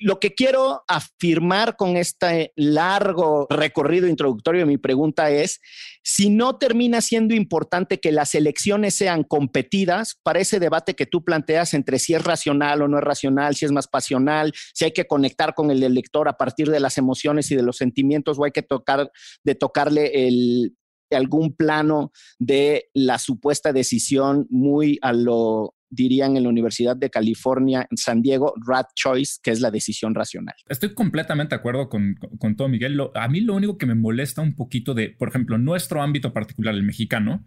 lo 0.00 0.18
que 0.18 0.34
quiero 0.34 0.82
afirmar 0.88 1.76
con 1.76 1.98
este 1.98 2.52
largo 2.56 3.46
recorrido 3.50 4.08
introductorio 4.08 4.62
de 4.62 4.66
mi 4.66 4.78
pregunta 4.78 5.30
es, 5.30 5.60
si 6.02 6.30
no 6.30 6.56
termina 6.56 7.02
siendo 7.02 7.34
importante 7.34 8.00
que 8.00 8.10
las 8.10 8.34
elecciones 8.34 8.94
sean 8.94 9.24
competidas 9.24 10.18
para 10.22 10.40
ese 10.40 10.58
debate 10.58 10.94
que 10.94 11.04
tú 11.04 11.22
planteas 11.22 11.74
entre 11.74 11.98
si 11.98 12.14
es 12.14 12.24
racional 12.24 12.80
o 12.80 12.88
no 12.88 12.96
es 12.96 13.04
racional, 13.04 13.54
si 13.54 13.66
es 13.66 13.72
más 13.72 13.88
pasional, 13.88 14.54
si 14.72 14.86
hay 14.86 14.92
que 14.92 15.06
conectar 15.06 15.54
con 15.54 15.70
el 15.70 15.82
elector 15.82 16.28
a 16.28 16.38
partir 16.38 16.70
de 16.70 16.80
las 16.80 16.96
emociones 16.96 17.50
y 17.50 17.56
de 17.56 17.62
los 17.62 17.76
sentimientos 17.76 18.38
o 18.38 18.44
hay 18.44 18.52
que 18.52 18.62
tocar 18.62 19.12
de 19.44 19.54
tocarle 19.54 20.26
el 20.26 20.76
algún 21.12 21.54
plano 21.56 22.12
de 22.38 22.88
la 22.94 23.18
supuesta 23.18 23.72
decisión 23.72 24.46
muy 24.48 24.98
a 25.02 25.12
lo 25.12 25.74
dirían 25.90 26.37
en 26.37 26.44
la 26.44 26.48
Universidad 26.48 26.96
de 26.96 27.11
California 27.11 27.87
en 27.90 27.96
San 27.96 28.22
Diego, 28.22 28.55
rat 28.66 28.87
choice, 28.94 29.38
que 29.42 29.50
es 29.50 29.61
la 29.61 29.70
decisión 29.70 30.14
racional. 30.14 30.55
Estoy 30.68 30.94
completamente 30.94 31.55
de 31.55 31.59
acuerdo 31.59 31.88
con, 31.88 32.14
con, 32.38 32.57
todo, 32.57 32.68
Miguel. 32.68 32.98
a 33.14 33.29
mí 33.29 33.40
lo 33.40 33.55
único 33.55 33.76
que 33.76 33.87
me 33.87 33.94
molesta 33.94 34.40
un 34.40 34.55
poquito 34.55 34.94
de, 34.94 35.11
por 35.11 35.29
ejemplo, 35.29 35.59
nuestro 35.59 36.00
ámbito 36.00 36.33
particular, 36.33 36.74
el 36.74 36.85
mexicano, 36.85 37.44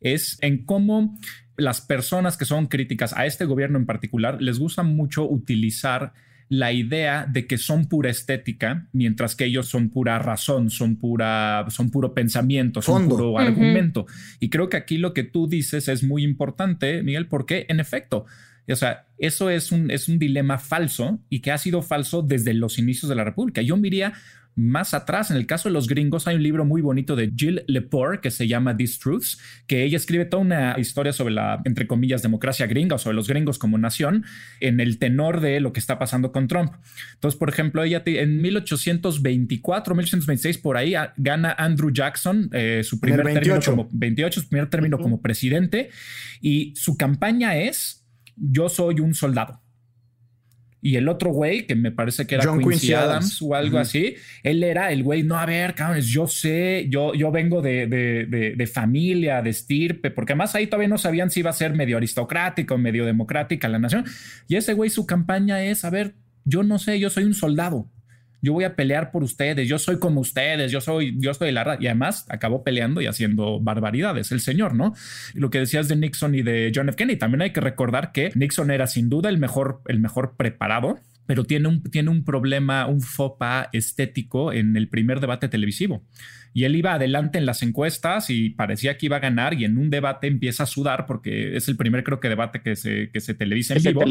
es 0.00 0.38
en 0.42 0.64
cómo 0.64 1.18
las 1.56 1.80
personas 1.80 2.36
que 2.36 2.44
son 2.44 2.66
críticas 2.66 3.14
a 3.16 3.24
este 3.26 3.46
gobierno 3.46 3.78
en 3.78 3.86
particular 3.86 4.40
les 4.42 4.58
gusta 4.58 4.82
mucho 4.82 5.28
utilizar 5.28 6.12
la 6.48 6.72
idea 6.72 7.26
de 7.26 7.46
que 7.46 7.58
son 7.58 7.86
pura 7.86 8.10
estética, 8.10 8.86
mientras 8.92 9.34
que 9.34 9.46
ellos 9.46 9.66
son 9.68 9.90
pura 9.90 10.18
razón, 10.18 10.70
son 10.70 10.96
pura, 10.96 11.66
son 11.70 11.90
puro 11.90 12.14
pensamiento, 12.14 12.82
son 12.82 13.08
puro 13.08 13.38
argumento. 13.38 14.06
Y 14.38 14.48
creo 14.48 14.68
que 14.68 14.76
aquí 14.76 14.98
lo 14.98 15.12
que 15.12 15.24
tú 15.24 15.48
dices 15.48 15.88
es 15.88 16.04
muy 16.04 16.22
importante, 16.22 17.02
Miguel, 17.02 17.26
porque 17.26 17.66
en 17.68 17.80
efecto, 17.80 18.26
o 18.68 18.76
sea, 18.76 19.06
eso 19.18 19.50
es 19.50 19.72
un, 19.72 19.90
es 19.90 20.08
un 20.08 20.18
dilema 20.18 20.58
falso 20.58 21.20
y 21.28 21.40
que 21.40 21.52
ha 21.52 21.58
sido 21.58 21.82
falso 21.82 22.22
desde 22.22 22.54
los 22.54 22.78
inicios 22.78 23.08
de 23.08 23.14
la 23.14 23.24
República. 23.24 23.62
Yo 23.62 23.76
diría 23.76 24.14
más 24.56 24.94
atrás, 24.94 25.30
en 25.30 25.36
el 25.36 25.46
caso 25.46 25.68
de 25.68 25.74
los 25.74 25.86
gringos, 25.86 26.26
hay 26.26 26.36
un 26.36 26.42
libro 26.42 26.64
muy 26.64 26.80
bonito 26.80 27.14
de 27.14 27.30
Jill 27.36 27.62
Lepore 27.66 28.20
que 28.20 28.30
se 28.30 28.48
llama 28.48 28.74
These 28.74 28.98
Truths, 28.98 29.38
que 29.66 29.84
ella 29.84 29.98
escribe 29.98 30.24
toda 30.24 30.42
una 30.42 30.76
historia 30.78 31.12
sobre 31.12 31.34
la, 31.34 31.60
entre 31.66 31.86
comillas, 31.86 32.22
democracia 32.22 32.66
gringa 32.66 32.96
o 32.96 32.98
sobre 32.98 33.16
los 33.16 33.28
gringos 33.28 33.58
como 33.58 33.76
nación 33.76 34.24
en 34.60 34.80
el 34.80 34.98
tenor 34.98 35.40
de 35.40 35.60
lo 35.60 35.74
que 35.74 35.80
está 35.80 35.98
pasando 35.98 36.32
con 36.32 36.48
Trump. 36.48 36.72
Entonces, 37.12 37.38
por 37.38 37.50
ejemplo, 37.50 37.82
ella 37.82 38.02
en 38.06 38.40
1824, 38.40 39.94
1826, 39.94 40.58
por 40.58 40.78
ahí 40.78 40.94
gana 41.18 41.54
Andrew 41.58 41.90
Jackson 41.92 42.48
eh, 42.54 42.80
su 42.82 42.98
primer 42.98 43.24
término 43.24 43.60
como 43.62 43.88
28, 43.92 44.40
su 44.40 44.48
primer 44.48 44.70
término 44.70 44.98
como 44.98 45.20
presidente 45.20 45.90
y 46.40 46.72
su 46.76 46.96
campaña 46.96 47.58
es 47.58 48.05
yo 48.36 48.68
soy 48.68 49.00
un 49.00 49.14
soldado. 49.14 49.62
Y 50.82 50.96
el 50.96 51.08
otro 51.08 51.30
güey, 51.30 51.66
que 51.66 51.74
me 51.74 51.90
parece 51.90 52.26
que 52.26 52.36
era 52.36 52.44
Quincy, 52.44 52.92
Adams, 52.92 53.42
o 53.42 53.56
algo 53.56 53.78
así, 53.78 54.14
él 54.44 54.62
era 54.62 54.92
el 54.92 55.02
güey, 55.02 55.24
no, 55.24 55.36
a 55.36 55.44
ver, 55.44 55.74
cabrones, 55.74 56.06
yo 56.06 56.28
sé, 56.28 56.86
yo, 56.88 57.12
yo 57.14 57.32
vengo 57.32 57.60
de, 57.60 57.88
de, 57.88 58.54
de, 58.56 58.66
familia, 58.68 59.42
de 59.42 59.50
estirpe, 59.50 60.12
porque 60.12 60.34
además 60.34 60.54
ahí 60.54 60.68
todavía 60.68 60.86
no 60.86 60.98
sabían 60.98 61.30
si 61.30 61.40
iba 61.40 61.50
a 61.50 61.54
ser 61.54 61.74
medio 61.74 61.96
aristocrático, 61.96 62.78
medio 62.78 63.04
democrática 63.04 63.68
la 63.68 63.80
nación. 63.80 64.04
Y 64.46 64.54
ese 64.54 64.74
güey, 64.74 64.88
su 64.90 65.06
campaña 65.06 65.64
es, 65.64 65.84
a 65.84 65.90
ver, 65.90 66.14
yo 66.44 66.62
no 66.62 66.78
sé, 66.78 67.00
yo 67.00 67.10
soy 67.10 67.24
un 67.24 67.34
soldado 67.34 67.90
yo 68.42 68.52
voy 68.52 68.64
a 68.64 68.76
pelear 68.76 69.10
por 69.10 69.22
ustedes, 69.22 69.68
yo 69.68 69.78
soy 69.78 69.98
como 69.98 70.20
ustedes, 70.20 70.70
yo 70.70 70.80
soy, 70.80 71.14
yo 71.18 71.30
estoy 71.30 71.52
la 71.52 71.76
Y 71.80 71.86
además 71.86 72.26
acabó 72.28 72.62
peleando 72.62 73.00
y 73.00 73.06
haciendo 73.06 73.60
barbaridades, 73.60 74.32
el 74.32 74.40
señor, 74.40 74.74
¿no? 74.74 74.94
lo 75.34 75.50
que 75.50 75.58
decías 75.58 75.88
de 75.88 75.96
Nixon 75.96 76.34
y 76.34 76.42
de 76.42 76.72
John 76.74 76.88
F. 76.88 76.96
Kennedy, 76.96 77.18
también 77.18 77.42
hay 77.42 77.50
que 77.50 77.60
recordar 77.60 78.12
que 78.12 78.30
Nixon 78.34 78.70
era 78.70 78.86
sin 78.86 79.08
duda 79.08 79.28
el 79.28 79.38
mejor, 79.38 79.80
el 79.86 80.00
mejor 80.00 80.34
preparado 80.36 80.98
pero 81.26 81.44
tiene 81.44 81.66
un, 81.68 81.82
tiene 81.82 82.10
un 82.10 82.24
problema, 82.24 82.86
un 82.86 83.00
fopa 83.00 83.68
estético 83.72 84.52
en 84.52 84.76
el 84.76 84.88
primer 84.88 85.18
debate 85.20 85.48
televisivo 85.48 86.04
y 86.56 86.64
él 86.64 86.74
iba 86.74 86.94
adelante 86.94 87.36
en 87.36 87.44
las 87.44 87.62
encuestas 87.62 88.30
y 88.30 88.48
parecía 88.48 88.96
que 88.96 89.04
iba 89.04 89.16
a 89.16 89.20
ganar 89.20 89.52
y 89.52 89.66
en 89.66 89.76
un 89.76 89.90
debate 89.90 90.26
empieza 90.26 90.62
a 90.62 90.66
sudar 90.66 91.04
porque 91.04 91.54
es 91.54 91.68
el 91.68 91.76
primer 91.76 92.02
creo 92.02 92.18
que 92.18 92.30
debate 92.30 92.62
que 92.62 92.76
se, 92.76 93.10
que 93.10 93.20
se 93.20 93.34
televisa 93.34 93.74
en 93.74 93.82
vivo 93.82 94.02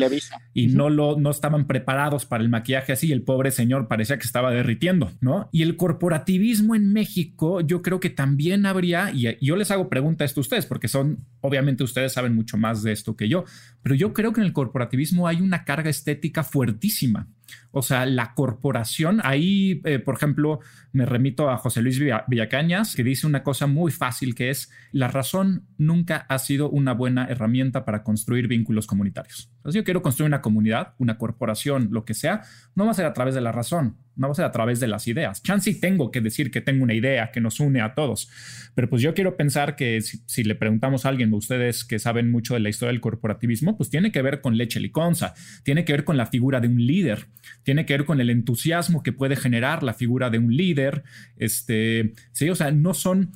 y 0.53 0.67
no 0.67 0.91
lo 0.91 1.19
no 1.19 1.31
estaban 1.31 1.65
preparados 1.65 2.27
para 2.27 2.43
el 2.43 2.49
maquillaje 2.49 2.93
así 2.93 3.07
y 3.07 3.13
el 3.13 3.23
pobre 3.23 3.49
señor 3.49 3.87
parecía 3.87 4.19
que 4.19 4.27
estaba 4.27 4.51
derritiendo, 4.51 5.11
¿no? 5.21 5.49
Y 5.51 5.63
el 5.63 5.75
corporativismo 5.75 6.75
en 6.75 6.93
México 6.93 7.61
yo 7.61 7.81
creo 7.81 7.99
que 7.99 8.11
también 8.11 8.67
habría 8.67 9.09
y, 9.11 9.25
yo 9.43 9.55
les 9.55 9.71
hago 9.71 9.89
pregunta 9.89 10.23
esto 10.23 10.39
a 10.39 10.43
ustedes 10.43 10.67
porque 10.67 10.87
son 10.87 11.25
obviamente 11.41 11.83
ustedes 11.83 12.13
saben 12.13 12.35
mucho 12.35 12.57
más 12.57 12.83
de 12.83 12.91
esto 12.91 13.15
que 13.15 13.27
yo, 13.27 13.45
pero 13.81 13.95
yo 13.95 14.13
creo 14.13 14.33
que 14.33 14.41
en 14.41 14.45
el 14.45 14.53
corporativismo 14.53 15.27
hay 15.27 15.41
una 15.41 15.63
carga 15.65 15.89
estética 15.89 16.43
fuertísima. 16.43 17.27
O 17.71 17.81
sea, 17.81 18.05
la 18.05 18.33
corporación, 18.33 19.21
ahí, 19.23 19.81
eh, 19.85 19.99
por 19.99 20.15
ejemplo, 20.15 20.59
me 20.91 21.05
remito 21.05 21.49
a 21.49 21.57
José 21.57 21.81
Luis 21.81 21.99
Villacañas, 22.27 22.95
que 22.95 23.03
dice 23.03 23.27
una 23.27 23.43
cosa 23.43 23.67
muy 23.67 23.91
fácil, 23.91 24.35
que 24.35 24.49
es, 24.49 24.71
la 24.91 25.07
razón 25.07 25.67
nunca 25.77 26.25
ha 26.29 26.39
sido 26.39 26.69
una 26.69 26.93
buena 26.93 27.25
herramienta 27.25 27.85
para 27.85 28.03
construir 28.03 28.47
vínculos 28.47 28.87
comunitarios. 28.87 29.54
Entonces 29.65 29.79
yo 29.79 29.83
quiero 29.83 30.03
construir 30.03 30.27
una 30.27 30.43
comunidad, 30.43 30.93
una 30.99 31.17
corporación, 31.17 31.87
lo 31.89 32.05
que 32.05 32.13
sea, 32.13 32.43
no 32.75 32.85
va 32.85 32.91
a 32.91 32.93
ser 32.93 33.07
a 33.07 33.13
través 33.13 33.33
de 33.33 33.41
la 33.41 33.51
razón, 33.51 33.97
no 34.15 34.27
va 34.27 34.33
a 34.33 34.35
ser 34.35 34.45
a 34.45 34.51
través 34.51 34.79
de 34.79 34.87
las 34.87 35.07
ideas. 35.07 35.41
Chance 35.41 35.73
tengo 35.81 36.11
que 36.11 36.21
decir 36.21 36.51
que 36.51 36.61
tengo 36.61 36.83
una 36.83 36.93
idea 36.93 37.31
que 37.31 37.41
nos 37.41 37.59
une 37.59 37.81
a 37.81 37.95
todos, 37.95 38.29
pero 38.75 38.87
pues 38.91 39.01
yo 39.01 39.15
quiero 39.15 39.35
pensar 39.35 39.75
que 39.75 40.01
si, 40.01 40.43
le 40.43 40.53
preguntamos 40.53 41.03
a 41.03 41.09
alguien 41.09 41.31
de 41.31 41.37
ustedes 41.37 41.83
que 41.83 41.97
saben 41.97 42.29
mucho 42.29 42.53
de 42.53 42.59
la 42.59 42.69
historia 42.69 42.91
del 42.91 43.01
corporativismo, 43.01 43.75
pues 43.75 43.89
tiene 43.89 44.11
que 44.11 44.21
ver 44.21 44.39
con 44.39 44.55
leche 44.55 44.79
liconza, 44.79 45.33
tiene 45.63 45.83
que 45.83 45.93
ver 45.93 46.03
con 46.03 46.15
la 46.15 46.27
figura 46.27 46.59
de 46.59 46.67
un 46.67 46.85
líder, 46.85 47.25
tiene 47.63 47.87
que 47.87 47.93
ver 47.93 48.05
con 48.05 48.21
el 48.21 48.29
entusiasmo 48.29 49.01
que 49.01 49.13
puede 49.13 49.35
generar 49.35 49.81
la 49.81 49.95
figura 49.95 50.29
de 50.29 50.37
un 50.37 50.55
líder. 50.55 51.01
Este, 51.37 52.13
sí, 52.33 52.51
o 52.51 52.55
sea, 52.55 52.69
no 52.69 52.93
son. 52.93 53.31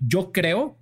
yo 0.00 0.32
creo 0.32 0.76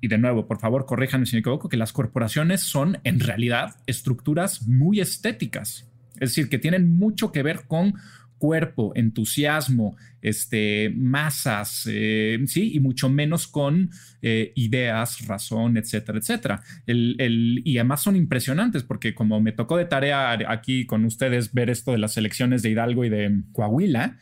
y 0.00 0.08
de 0.08 0.18
nuevo, 0.18 0.46
por 0.46 0.58
favor, 0.58 0.86
corríjanme 0.86 1.26
si 1.26 1.36
me 1.36 1.40
equivoco, 1.40 1.68
que 1.68 1.76
las 1.76 1.92
corporaciones 1.92 2.62
son 2.62 2.98
en 3.04 3.20
realidad 3.20 3.76
estructuras 3.86 4.66
muy 4.66 5.00
estéticas. 5.00 5.88
Es 6.14 6.30
decir, 6.30 6.48
que 6.48 6.58
tienen 6.58 6.96
mucho 6.96 7.32
que 7.32 7.42
ver 7.42 7.62
con 7.66 7.94
cuerpo, 8.40 8.92
entusiasmo, 8.94 9.96
este, 10.22 10.90
masas, 10.96 11.86
eh, 11.90 12.38
sí, 12.46 12.72
y 12.74 12.80
mucho 12.80 13.10
menos 13.10 13.46
con 13.46 13.90
eh, 14.22 14.52
ideas, 14.56 15.26
razón, 15.26 15.76
etcétera, 15.76 16.18
etcétera. 16.18 16.62
El, 16.86 17.60
y 17.64 17.76
además 17.76 18.02
son 18.02 18.16
impresionantes 18.16 18.82
porque 18.82 19.14
como 19.14 19.40
me 19.40 19.52
tocó 19.52 19.76
de 19.76 19.84
tarea 19.84 20.38
aquí 20.48 20.86
con 20.86 21.04
ustedes 21.04 21.52
ver 21.52 21.68
esto 21.68 21.92
de 21.92 21.98
las 21.98 22.16
elecciones 22.16 22.62
de 22.62 22.70
Hidalgo 22.70 23.04
y 23.04 23.10
de 23.10 23.42
Coahuila, 23.52 24.16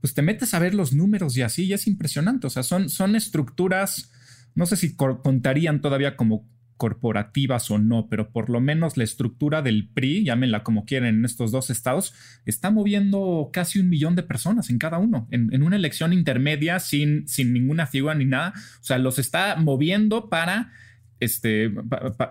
pues 0.00 0.12
te 0.14 0.22
metes 0.22 0.54
a 0.54 0.58
ver 0.58 0.74
los 0.74 0.92
números 0.92 1.36
y 1.36 1.42
así 1.42 1.64
y 1.64 1.72
es 1.72 1.86
impresionante. 1.86 2.48
O 2.48 2.50
sea, 2.50 2.64
son, 2.64 2.88
son 2.88 3.14
estructuras, 3.14 4.11
no 4.54 4.66
sé 4.66 4.76
si 4.76 4.96
contarían 4.96 5.80
todavía 5.80 6.16
como 6.16 6.46
corporativas 6.82 7.70
o 7.70 7.78
no, 7.78 8.08
pero 8.08 8.32
por 8.32 8.50
lo 8.50 8.60
menos 8.60 8.96
la 8.96 9.04
estructura 9.04 9.62
del 9.62 9.88
PRI, 9.88 10.24
llámenla 10.24 10.64
como 10.64 10.84
quieren, 10.84 11.18
en 11.18 11.24
estos 11.24 11.52
dos 11.52 11.70
estados, 11.70 12.12
está 12.44 12.72
moviendo 12.72 13.50
casi 13.52 13.78
un 13.78 13.88
millón 13.88 14.16
de 14.16 14.24
personas 14.24 14.68
en 14.68 14.78
cada 14.78 14.98
uno, 14.98 15.28
en, 15.30 15.62
una 15.62 15.76
elección 15.76 16.12
intermedia 16.12 16.80
sin, 16.80 17.28
sin 17.28 17.52
ninguna 17.52 17.86
figura 17.86 18.16
ni 18.16 18.24
nada. 18.24 18.52
O 18.80 18.84
sea, 18.84 18.98
los 18.98 19.20
está 19.20 19.54
moviendo 19.54 20.28
para, 20.28 20.72
este, 21.20 21.70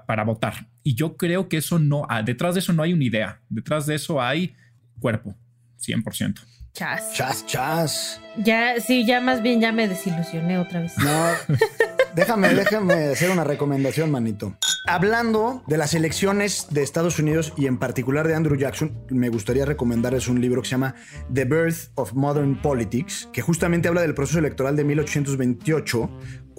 para 0.05 0.25
votar. 0.25 0.67
Y 0.83 0.95
yo 0.95 1.15
creo 1.15 1.47
que 1.47 1.55
eso 1.55 1.79
no, 1.79 2.05
ah, 2.09 2.21
detrás 2.21 2.55
de 2.55 2.59
eso 2.59 2.73
no 2.73 2.83
hay 2.83 2.91
una 2.91 3.05
idea, 3.05 3.39
detrás 3.47 3.85
de 3.85 3.95
eso 3.95 4.21
hay 4.21 4.53
cuerpo, 4.99 5.37
100%. 5.79 6.41
Chas. 6.73 7.13
Chas, 7.13 7.45
chas. 7.45 8.21
Ya, 8.37 8.79
sí, 8.79 9.05
ya 9.05 9.19
más 9.19 9.41
bien 9.41 9.59
ya 9.59 9.71
me 9.71 9.87
desilusioné 9.87 10.57
otra 10.57 10.81
vez. 10.81 10.97
No, 10.97 11.55
déjame, 12.15 12.53
déjame 12.53 12.93
hacer 13.07 13.29
una 13.29 13.43
recomendación, 13.43 14.11
manito. 14.11 14.55
Hablando 14.87 15.63
de 15.67 15.77
las 15.77 15.93
elecciones 15.93 16.67
de 16.71 16.81
Estados 16.81 17.19
Unidos 17.19 17.53
y 17.55 17.67
en 17.67 17.77
particular 17.77 18.27
de 18.27 18.33
Andrew 18.33 18.57
Jackson, 18.57 19.05
me 19.09 19.29
gustaría 19.29 19.63
recomendarles 19.65 20.27
un 20.27 20.41
libro 20.41 20.61
que 20.61 20.69
se 20.69 20.71
llama 20.71 20.95
The 21.31 21.45
Birth 21.45 21.91
of 21.95 22.13
Modern 22.13 22.61
Politics, 22.61 23.29
que 23.31 23.41
justamente 23.41 23.87
habla 23.87 24.01
del 24.01 24.15
proceso 24.15 24.39
electoral 24.39 24.75
de 24.75 24.83
1828, 24.83 26.09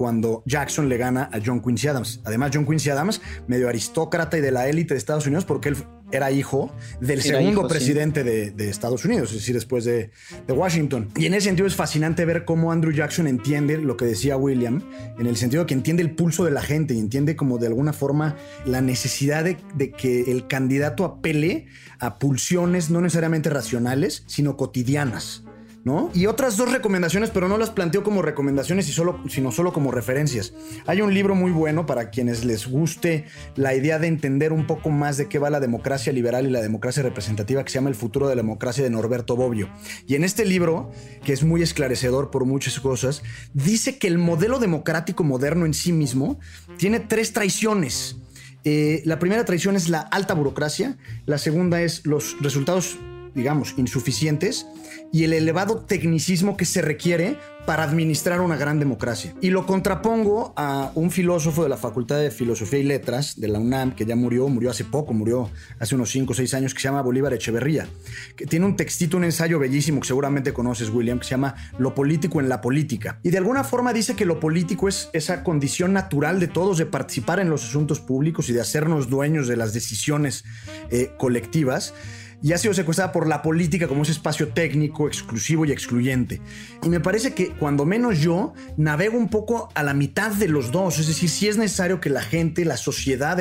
cuando 0.03 0.42
Jackson 0.46 0.88
le 0.88 0.96
gana 0.96 1.30
a 1.32 1.38
John 1.46 1.62
Quincy 1.62 1.86
Adams. 1.86 2.22
Además, 2.24 2.50
John 2.53 2.66
Quincy 2.66 2.90
Adams, 2.90 3.20
medio 3.46 3.68
aristócrata 3.68 4.36
y 4.36 4.40
de 4.40 4.50
la 4.50 4.68
élite 4.68 4.94
de 4.94 4.98
Estados 4.98 5.28
Unidos, 5.28 5.44
porque 5.44 5.68
él 5.68 5.76
era 6.11 6.32
hijo 6.32 6.74
del 7.00 7.22
segundo 7.22 7.68
presidente 7.68 8.24
de, 8.24 8.68
Estados 8.68 9.05
Unidos, 9.05 9.30
es 9.30 9.36
decir, 9.36 9.55
después 9.55 9.84
de, 9.84 10.11
de, 10.44 10.53
Washington. 10.53 11.09
Y 11.14 11.26
en 11.26 11.34
ese 11.34 11.46
sentido 11.46 11.68
es 11.68 11.76
fascinante 11.76 12.24
ver 12.24 12.44
cómo 12.44 12.72
Andrew 12.72 12.92
Jackson 12.92 13.28
entiende 13.28 13.78
lo 13.78 13.96
que 13.96 14.05
decía 14.05 14.36
William, 14.36 14.82
en 15.20 15.26
el 15.28 15.36
sentido 15.36 15.62
de 15.62 15.68
que 15.68 15.74
entiende 15.74 16.03
el 16.03 16.16
pulso 16.16 16.44
de 16.44 16.50
la 16.50 16.62
gente 16.62 16.94
y 16.94 16.98
entiende 16.98 17.36
como 17.36 17.59
de 17.59 17.68
alguna 17.68 17.92
forma 17.92 18.34
la 18.66 18.80
necesidad 18.80 19.44
de, 19.44 19.57
de 19.76 19.92
que 19.92 20.32
el 20.32 20.48
candidato 20.48 21.05
apele 21.05 21.66
a 22.00 22.18
pulsiones 22.18 22.90
no 22.90 23.00
necesariamente 23.00 23.50
racionales, 23.50 24.24
sino 24.26 24.57
cotidianas. 24.57 25.44
¿No? 25.85 26.11
Y 26.14 26.26
otras 26.26 26.57
dos 26.57 26.70
recomendaciones, 26.70 27.30
pero 27.30 27.49
no 27.49 27.59
las 27.59 27.70
planteo 27.70 28.05
como 28.05 28.22
recomendaciones, 28.22 28.87
sino 28.87 29.53
solo 29.53 29.72
como 29.72 29.91
referencias. 29.91 30.55
Hay 30.87 31.01
un 31.01 31.12
libro 31.12 31.35
muy 31.35 31.51
bueno 31.51 31.87
para 31.87 32.11
quienes 32.11 32.45
les 32.45 32.68
guste 32.68 33.24
la 33.57 33.74
idea 33.74 33.99
de 33.99 34.07
entender 34.07 34.53
un 34.53 34.66
poco 34.66 34.91
más 34.91 35.16
de 35.16 35.28
qué 35.28 35.39
va 35.39 35.51
la 35.51 35.61
democracia 35.61 36.12
liberal 36.12 36.47
y 36.47 36.51
la 36.51 36.61
democracia 36.61 37.03
representativa, 37.03 37.64
que 37.64 37.70
se 37.70 37.76
llama 37.76 37.89
El 37.89 37.95
futuro 37.95 38.28
de 38.28 38.37
la 38.37 38.43
democracia 38.43 38.85
de 38.85 38.91
Norberto 38.91 39.37
Bobbio. 39.37 39.70
Y 40.07 40.14
en 40.14 40.24
este 40.24 40.45
libro, 40.45 40.91
que 41.24 41.33
es 41.33 41.43
muy 41.43 41.62
esclarecedor 41.62 42.30
por 42.30 42.45
muchas 42.45 42.78
cosas, 42.78 43.22
dice 43.53 43.99
que 43.99 44.07
el 44.07 44.18
modelo 44.18 44.59
democrático 44.59 45.24
moderno 45.24 45.66
en 45.66 45.74
sí 45.74 45.93
mismo 45.93 46.39
tiene 46.76 47.01
tres 47.01 47.33
traiciones. 47.33 48.16
Eh, 48.64 49.03
la 49.05 49.18
primera 49.18 49.45
traición 49.45 49.74
es 49.74 49.89
la 49.89 50.01
alta 50.01 50.35
burocracia, 50.35 50.97
la 51.26 51.39
segunda 51.39 51.83
es 51.83 52.07
los 52.07 52.37
resultados 52.41 52.97
digamos, 53.35 53.74
insuficientes 53.78 54.66
y 55.12 55.24
el 55.24 55.34
elevado 55.34 55.76
tecnicismo 55.80 56.56
que 56.56 56.64
se 56.64 56.80
requiere 56.80 57.36
para 57.66 57.84
administrar 57.84 58.40
una 58.40 58.56
gran 58.56 58.80
democracia. 58.80 59.34
Y 59.40 59.50
lo 59.50 59.66
contrapongo 59.66 60.52
a 60.56 60.90
un 60.94 61.10
filósofo 61.10 61.62
de 61.62 61.68
la 61.68 61.76
Facultad 61.76 62.18
de 62.18 62.30
Filosofía 62.30 62.80
y 62.80 62.82
Letras 62.82 63.38
de 63.40 63.48
la 63.48 63.60
UNAM, 63.60 63.94
que 63.94 64.04
ya 64.04 64.16
murió, 64.16 64.48
murió 64.48 64.70
hace 64.70 64.84
poco, 64.84 65.12
murió 65.12 65.48
hace 65.78 65.94
unos 65.94 66.10
5 66.10 66.32
o 66.32 66.34
6 66.34 66.54
años, 66.54 66.74
que 66.74 66.80
se 66.80 66.88
llama 66.88 67.02
Bolívar 67.02 67.32
Echeverría, 67.34 67.86
que 68.34 68.46
tiene 68.46 68.66
un 68.66 68.74
textito, 68.74 69.16
un 69.16 69.24
ensayo 69.24 69.58
bellísimo 69.58 70.00
que 70.00 70.08
seguramente 70.08 70.52
conoces, 70.52 70.90
William, 70.90 71.18
que 71.18 71.24
se 71.24 71.30
llama 71.32 71.54
Lo 71.78 71.94
político 71.94 72.40
en 72.40 72.48
la 72.48 72.60
política. 72.60 73.20
Y 73.22 73.30
de 73.30 73.38
alguna 73.38 73.62
forma 73.62 73.92
dice 73.92 74.16
que 74.16 74.24
lo 74.24 74.40
político 74.40 74.88
es 74.88 75.08
esa 75.12 75.44
condición 75.44 75.92
natural 75.92 76.40
de 76.40 76.48
todos 76.48 76.78
de 76.78 76.86
participar 76.86 77.38
en 77.38 77.50
los 77.50 77.64
asuntos 77.64 78.00
públicos 78.00 78.48
y 78.48 78.54
de 78.54 78.60
hacernos 78.60 79.08
dueños 79.08 79.46
de 79.46 79.56
las 79.56 79.72
decisiones 79.72 80.44
eh, 80.90 81.12
colectivas 81.16 81.94
y 82.43 82.53
ha 82.53 82.59
sido 82.59 82.74
secuestrada 82.74 83.12
por 83.12 83.28
la 83.28 83.40
política 83.40 83.86
como 83.86 84.03
ese 84.03 84.12
espacio 84.12 84.49
técnico, 84.49 85.07
exclusivo 85.07 85.64
y 85.64 85.72
excluyente. 85.72 86.40
Y 86.82 86.88
me 86.88 87.01
parece 87.01 87.34
que 87.34 87.51
cuando 87.51 87.84
menos 87.84 88.18
yo 88.18 88.53
navego 88.76 89.16
un 89.16 89.28
poco 89.28 89.68
a 89.74 89.82
la 89.82 89.95
mitad 89.95 90.32
de 90.32 90.49
los 90.49 90.72
dos, 90.72 90.99
es 90.99 91.07
decir, 91.07 91.28
si 91.28 91.49
es 91.49 91.57
necesario 91.57 92.01
que 92.01 92.11
la 92.11 92.22
gente, 92.22 92.64
la 92.64 92.76
sociedad 92.76 93.38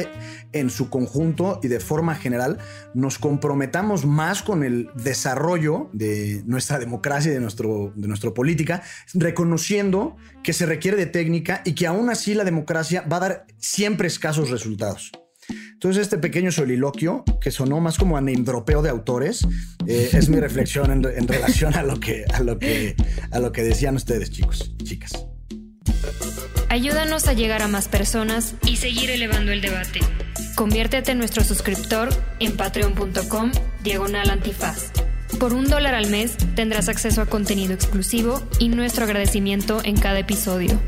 en 0.53 0.69
su 0.69 0.89
conjunto 0.89 1.59
y 1.63 1.67
de 1.67 1.79
forma 1.79 2.15
general 2.15 2.59
nos 2.93 3.17
comprometamos 3.17 4.05
más 4.05 4.43
con 4.43 4.63
el 4.63 4.89
desarrollo 4.95 5.89
de 5.93 6.43
nuestra 6.45 6.77
democracia 6.77 7.31
y 7.31 7.33
de, 7.33 7.41
nuestro, 7.41 7.93
de 7.95 8.07
nuestra 8.07 8.31
política, 8.31 8.83
reconociendo 9.13 10.15
que 10.43 10.53
se 10.53 10.65
requiere 10.65 10.97
de 10.97 11.07
técnica 11.07 11.61
y 11.65 11.73
que 11.73 11.87
aún 11.87 12.09
así 12.09 12.33
la 12.33 12.43
democracia 12.43 13.01
va 13.01 13.17
a 13.17 13.21
dar 13.21 13.45
siempre 13.57 14.07
escasos 14.07 14.49
resultados. 14.49 15.11
Entonces, 15.49 16.03
este 16.03 16.17
pequeño 16.17 16.51
soliloquio, 16.51 17.23
que 17.41 17.51
sonó 17.51 17.79
más 17.79 17.97
como 17.97 18.17
anindropeo 18.17 18.81
de 18.81 18.89
autores, 18.89 19.47
eh, 19.87 20.09
es 20.13 20.29
mi 20.29 20.39
reflexión 20.39 20.91
en, 20.91 21.27
relación 21.27 21.73
a 21.75 21.83
lo, 21.83 21.99
que, 21.99 22.25
a, 22.33 22.41
lo 22.41 22.59
que, 22.59 22.95
a 23.31 23.39
lo 23.39 23.51
que 23.51 23.63
decían 23.63 23.95
ustedes, 23.95 24.29
chicos 24.31 24.73
y 24.79 24.83
chicas. 24.83 25.25
Ayúdanos 26.69 27.27
a 27.27 27.33
llegar 27.33 27.61
a 27.61 27.67
más 27.67 27.87
personas 27.87 28.55
y 28.65 28.77
seguir 28.77 29.09
elevando 29.09 29.51
el 29.51 29.61
debate. 29.61 29.99
Conviértete 30.55 31.11
en 31.11 31.17
nuestro 31.17 31.43
suscriptor 31.43 32.09
en 32.39 32.55
patreon.com 32.55 33.51
diagonal 33.83 34.29
antifaz. 34.29 34.91
Por 35.39 35.53
un 35.53 35.67
dólar 35.67 35.95
al 35.95 36.09
mes 36.09 36.37
tendrás 36.55 36.87
acceso 36.87 37.21
a 37.21 37.25
contenido 37.25 37.73
exclusivo 37.73 38.41
y 38.59 38.69
nuestro 38.69 39.05
agradecimiento 39.05 39.81
en 39.83 39.97
cada 39.97 40.19
episodio. 40.19 40.79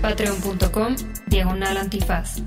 Patreon.com 0.00 0.96
diagonal 1.26 1.76
antifaz. 1.76 2.42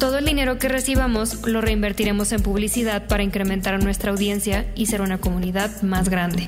Todo 0.00 0.16
el 0.16 0.24
dinero 0.24 0.58
que 0.58 0.70
recibamos 0.70 1.46
lo 1.46 1.60
reinvertiremos 1.60 2.32
en 2.32 2.42
publicidad 2.42 3.06
para 3.06 3.22
incrementar 3.22 3.84
nuestra 3.84 4.12
audiencia 4.12 4.64
y 4.74 4.86
ser 4.86 5.02
una 5.02 5.18
comunidad 5.18 5.82
más 5.82 6.08
grande. 6.08 6.46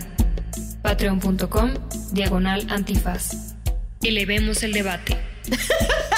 Patreon.com 0.80 1.74
Diagonal 2.12 2.66
Antifaz. 2.70 3.54
Elevemos 4.02 4.62
el 4.62 4.72
debate. 4.72 5.18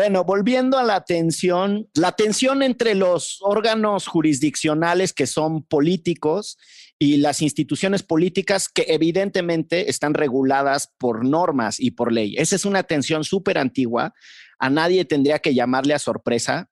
Bueno, 0.00 0.24
volviendo 0.24 0.78
a 0.78 0.82
la 0.82 1.04
tensión, 1.04 1.90
la 1.92 2.12
tensión 2.12 2.62
entre 2.62 2.94
los 2.94 3.36
órganos 3.42 4.06
jurisdiccionales 4.06 5.12
que 5.12 5.26
son 5.26 5.62
políticos 5.62 6.56
y 6.98 7.18
las 7.18 7.42
instituciones 7.42 8.02
políticas 8.02 8.70
que 8.70 8.86
evidentemente 8.88 9.90
están 9.90 10.14
reguladas 10.14 10.94
por 10.96 11.28
normas 11.28 11.78
y 11.78 11.90
por 11.90 12.12
ley. 12.12 12.34
Esa 12.38 12.56
es 12.56 12.64
una 12.64 12.82
tensión 12.82 13.24
súper 13.24 13.58
antigua. 13.58 14.14
A 14.58 14.70
nadie 14.70 15.04
tendría 15.04 15.38
que 15.38 15.52
llamarle 15.52 15.92
a 15.92 15.98
sorpresa. 15.98 16.70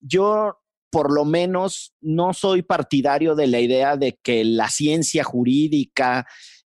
Yo 0.00 0.60
por 0.90 1.12
lo 1.12 1.24
menos 1.24 1.96
no 2.00 2.32
soy 2.32 2.62
partidario 2.62 3.34
de 3.34 3.48
la 3.48 3.58
idea 3.58 3.96
de 3.96 4.20
que 4.22 4.44
la 4.44 4.70
ciencia 4.70 5.24
jurídica 5.24 6.28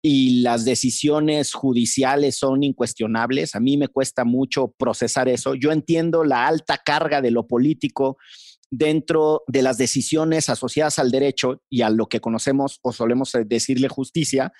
y 0.08 0.40
las 0.42 0.64
decisiones 0.64 1.52
judiciales 1.52 2.38
son 2.38 2.62
incuestionables. 2.62 3.56
A 3.56 3.60
mí 3.60 3.76
me 3.76 3.88
cuesta 3.88 4.24
mucho 4.24 4.68
procesar 4.78 5.28
eso. 5.28 5.56
Yo 5.56 5.72
entiendo 5.72 6.22
la 6.22 6.46
alta 6.46 6.78
carga 6.78 7.20
de 7.20 7.32
lo 7.32 7.48
político 7.48 8.16
dentro 8.70 9.42
de 9.48 9.62
las 9.62 9.78
decisiones 9.78 10.48
asociadas 10.48 11.00
al 11.00 11.10
derecho 11.10 11.60
y 11.68 11.82
a 11.82 11.90
lo 11.90 12.06
que 12.06 12.20
conocemos 12.20 12.78
o 12.82 12.92
solemos 12.92 13.32
decirle 13.46 13.88
justicia, 13.88 14.52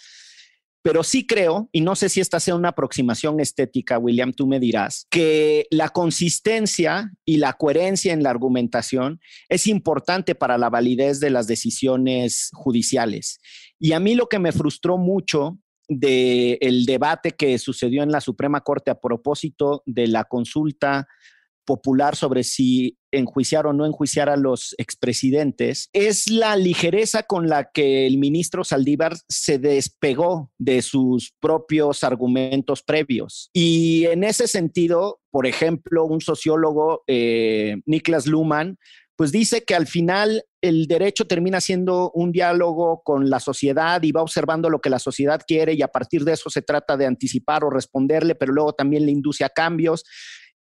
pero 0.87 1.03
sí 1.03 1.27
creo, 1.27 1.69
y 1.73 1.81
no 1.81 1.97
sé 1.97 2.09
si 2.09 2.21
esta 2.21 2.39
sea 2.39 2.55
una 2.55 2.69
aproximación 2.69 3.41
estética, 3.41 3.99
William, 3.99 4.33
tú 4.33 4.47
me 4.47 4.61
dirás, 4.61 5.09
que 5.11 5.67
la 5.69 5.89
consistencia 5.89 7.11
y 7.25 7.39
la 7.39 7.55
coherencia 7.55 8.13
en 8.13 8.23
la 8.23 8.31
argumentación 8.31 9.19
es 9.49 9.67
importante 9.67 10.37
para 10.37 10.59
la 10.59 10.71
validez 10.71 11.19
de 11.19 11.31
las 11.31 11.49
decisiones 11.49 12.51
judiciales. 12.53 13.41
Y 13.81 13.95
a 13.95 13.99
mí 13.99 14.15
lo 14.15 14.29
que 14.29 14.39
me 14.39 14.53
frustró 14.53 14.97
mucho 14.97 15.59
del 15.89 16.87
debate 16.87 17.33
que 17.33 17.59
sucedió 17.59 18.05
en 18.05 18.13
la 18.13 18.21
Suprema 18.21 18.61
Corte 18.61 18.93
a 18.93 19.01
propósito 19.01 19.83
de 19.87 20.07
la 20.07 20.23
consulta 20.23 21.09
popular 21.67 22.17
sobre 22.17 22.45
si 22.45 22.97
enjuiciar 23.11 23.67
o 23.67 23.73
no 23.73 23.85
enjuiciar 23.85 24.29
a 24.29 24.37
los 24.37 24.75
expresidentes 24.79 25.89
es 25.93 26.31
la 26.31 26.57
ligereza 26.57 27.25
con 27.25 27.49
la 27.49 27.71
que 27.73 28.07
el 28.07 28.19
ministro 28.19 28.65
Saldívar 28.65 29.17
se 29.29 29.59
despegó 29.59 30.51
de 30.59 30.83
sus 30.83 31.33
propios 31.41 32.05
argumentos 32.05 32.83
previos. 32.83 33.51
Y 33.53 34.07
en 34.07 34.25
ese 34.25 34.49
sentido, 34.49 35.21
por 35.31 35.47
ejemplo, 35.47 36.05
un 36.05 36.21
sociólogo, 36.21 37.03
eh, 37.07 37.77
Niklas 37.87 38.27
Luhmann, 38.27 38.79
pues 39.17 39.33
dice 39.33 39.65
que 39.65 39.75
al 39.75 39.87
final 39.87 40.45
el 40.61 40.87
derecho 40.87 41.27
termina 41.27 41.61
siendo 41.61 42.11
un 42.13 42.33
diálogo 42.33 43.03
con 43.03 43.31
la 43.31 43.41
sociedad 43.41 44.03
y 44.03 44.13
va 44.13 44.23
observando 44.23 44.69
lo 44.69 44.81
que 44.81 44.91
la 44.91 44.99
sociedad 44.99 45.41
quiere 45.47 45.73
y 45.73 45.81
a 45.81 45.89
partir 45.89 46.25
de 46.25 46.33
eso 46.33 46.51
se 46.51 46.61
trata 46.61 46.97
de 46.99 47.07
anticipar 47.07 47.65
o 47.65 47.71
responderle, 47.71 48.35
pero 48.35 48.53
luego 48.53 48.75
también 48.75 49.07
le 49.07 49.13
induce 49.13 49.45
a 49.45 49.49
cambios 49.49 50.05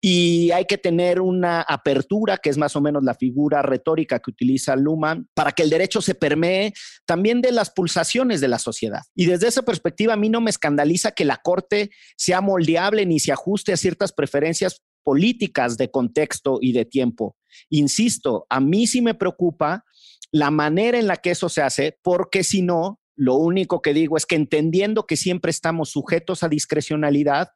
y 0.06 0.50
hay 0.50 0.66
que 0.66 0.76
tener 0.76 1.18
una 1.18 1.62
apertura, 1.62 2.36
que 2.36 2.50
es 2.50 2.58
más 2.58 2.76
o 2.76 2.82
menos 2.82 3.02
la 3.04 3.14
figura 3.14 3.62
retórica 3.62 4.18
que 4.18 4.32
utiliza 4.32 4.76
Luhmann, 4.76 5.30
para 5.32 5.52
que 5.52 5.62
el 5.62 5.70
derecho 5.70 6.02
se 6.02 6.14
permee 6.14 6.74
también 7.06 7.40
de 7.40 7.52
las 7.52 7.70
pulsaciones 7.70 8.42
de 8.42 8.48
la 8.48 8.58
sociedad. 8.58 9.00
Y 9.14 9.24
desde 9.24 9.48
esa 9.48 9.62
perspectiva, 9.62 10.12
a 10.12 10.18
mí 10.18 10.28
no 10.28 10.42
me 10.42 10.50
escandaliza 10.50 11.12
que 11.12 11.24
la 11.24 11.38
Corte 11.38 11.88
sea 12.18 12.42
moldeable 12.42 13.06
ni 13.06 13.18
se 13.18 13.32
ajuste 13.32 13.72
a 13.72 13.78
ciertas 13.78 14.12
preferencias 14.12 14.82
políticas 15.02 15.78
de 15.78 15.90
contexto 15.90 16.58
y 16.60 16.72
de 16.72 16.84
tiempo. 16.84 17.38
Insisto, 17.70 18.44
a 18.50 18.60
mí 18.60 18.86
sí 18.86 19.00
me 19.00 19.14
preocupa 19.14 19.86
la 20.30 20.50
manera 20.50 20.98
en 20.98 21.06
la 21.06 21.16
que 21.16 21.30
eso 21.30 21.48
se 21.48 21.62
hace, 21.62 21.98
porque 22.02 22.44
si 22.44 22.60
no, 22.60 23.00
lo 23.16 23.36
único 23.36 23.80
que 23.80 23.94
digo 23.94 24.18
es 24.18 24.26
que 24.26 24.36
entendiendo 24.36 25.06
que 25.06 25.16
siempre 25.16 25.50
estamos 25.50 25.88
sujetos 25.88 26.42
a 26.42 26.50
discrecionalidad, 26.50 27.52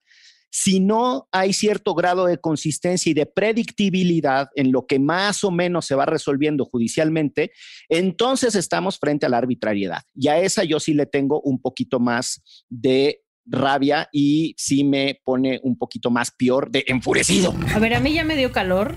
si 0.51 0.81
no 0.81 1.29
hay 1.33 1.53
cierto 1.53 1.95
grado 1.95 2.27
de 2.27 2.39
consistencia 2.39 3.11
y 3.11 3.15
de 3.15 3.27
predictibilidad 3.27 4.49
en 4.55 4.73
lo 4.73 4.87
que 4.87 4.99
más 4.99 5.45
o 5.45 5.51
menos 5.51 5.87
se 5.87 5.95
va 5.95 6.07
resolviendo 6.07 6.65
judicialmente, 6.65 7.53
entonces 7.89 8.55
estamos 8.55 8.99
frente 8.99 9.27
a 9.27 9.29
la 9.29 9.39
arbitrariedad. 9.39 10.03
Y 10.15 10.29
a 10.29 10.39
esa 10.39 10.65
yo 10.65 10.81
sí 10.81 10.95
le 10.95 11.07
tengo 11.07 11.41
un 11.43 11.61
poquito 11.61 12.01
más 12.01 12.43
de 12.69 13.23
rabia 13.47 14.09
y 14.13 14.55
sí 14.59 14.85
me 14.85 15.21
pone 15.25 15.59
un 15.63 15.77
poquito 15.79 16.11
más 16.11 16.31
peor 16.31 16.71
de 16.71 16.85
enfurecido. 16.87 17.55
A 17.75 17.79
ver, 17.79 17.95
a 17.95 18.01
mí 18.01 18.13
ya 18.13 18.25
me 18.25 18.37
dio 18.37 18.53
calor 18.53 18.97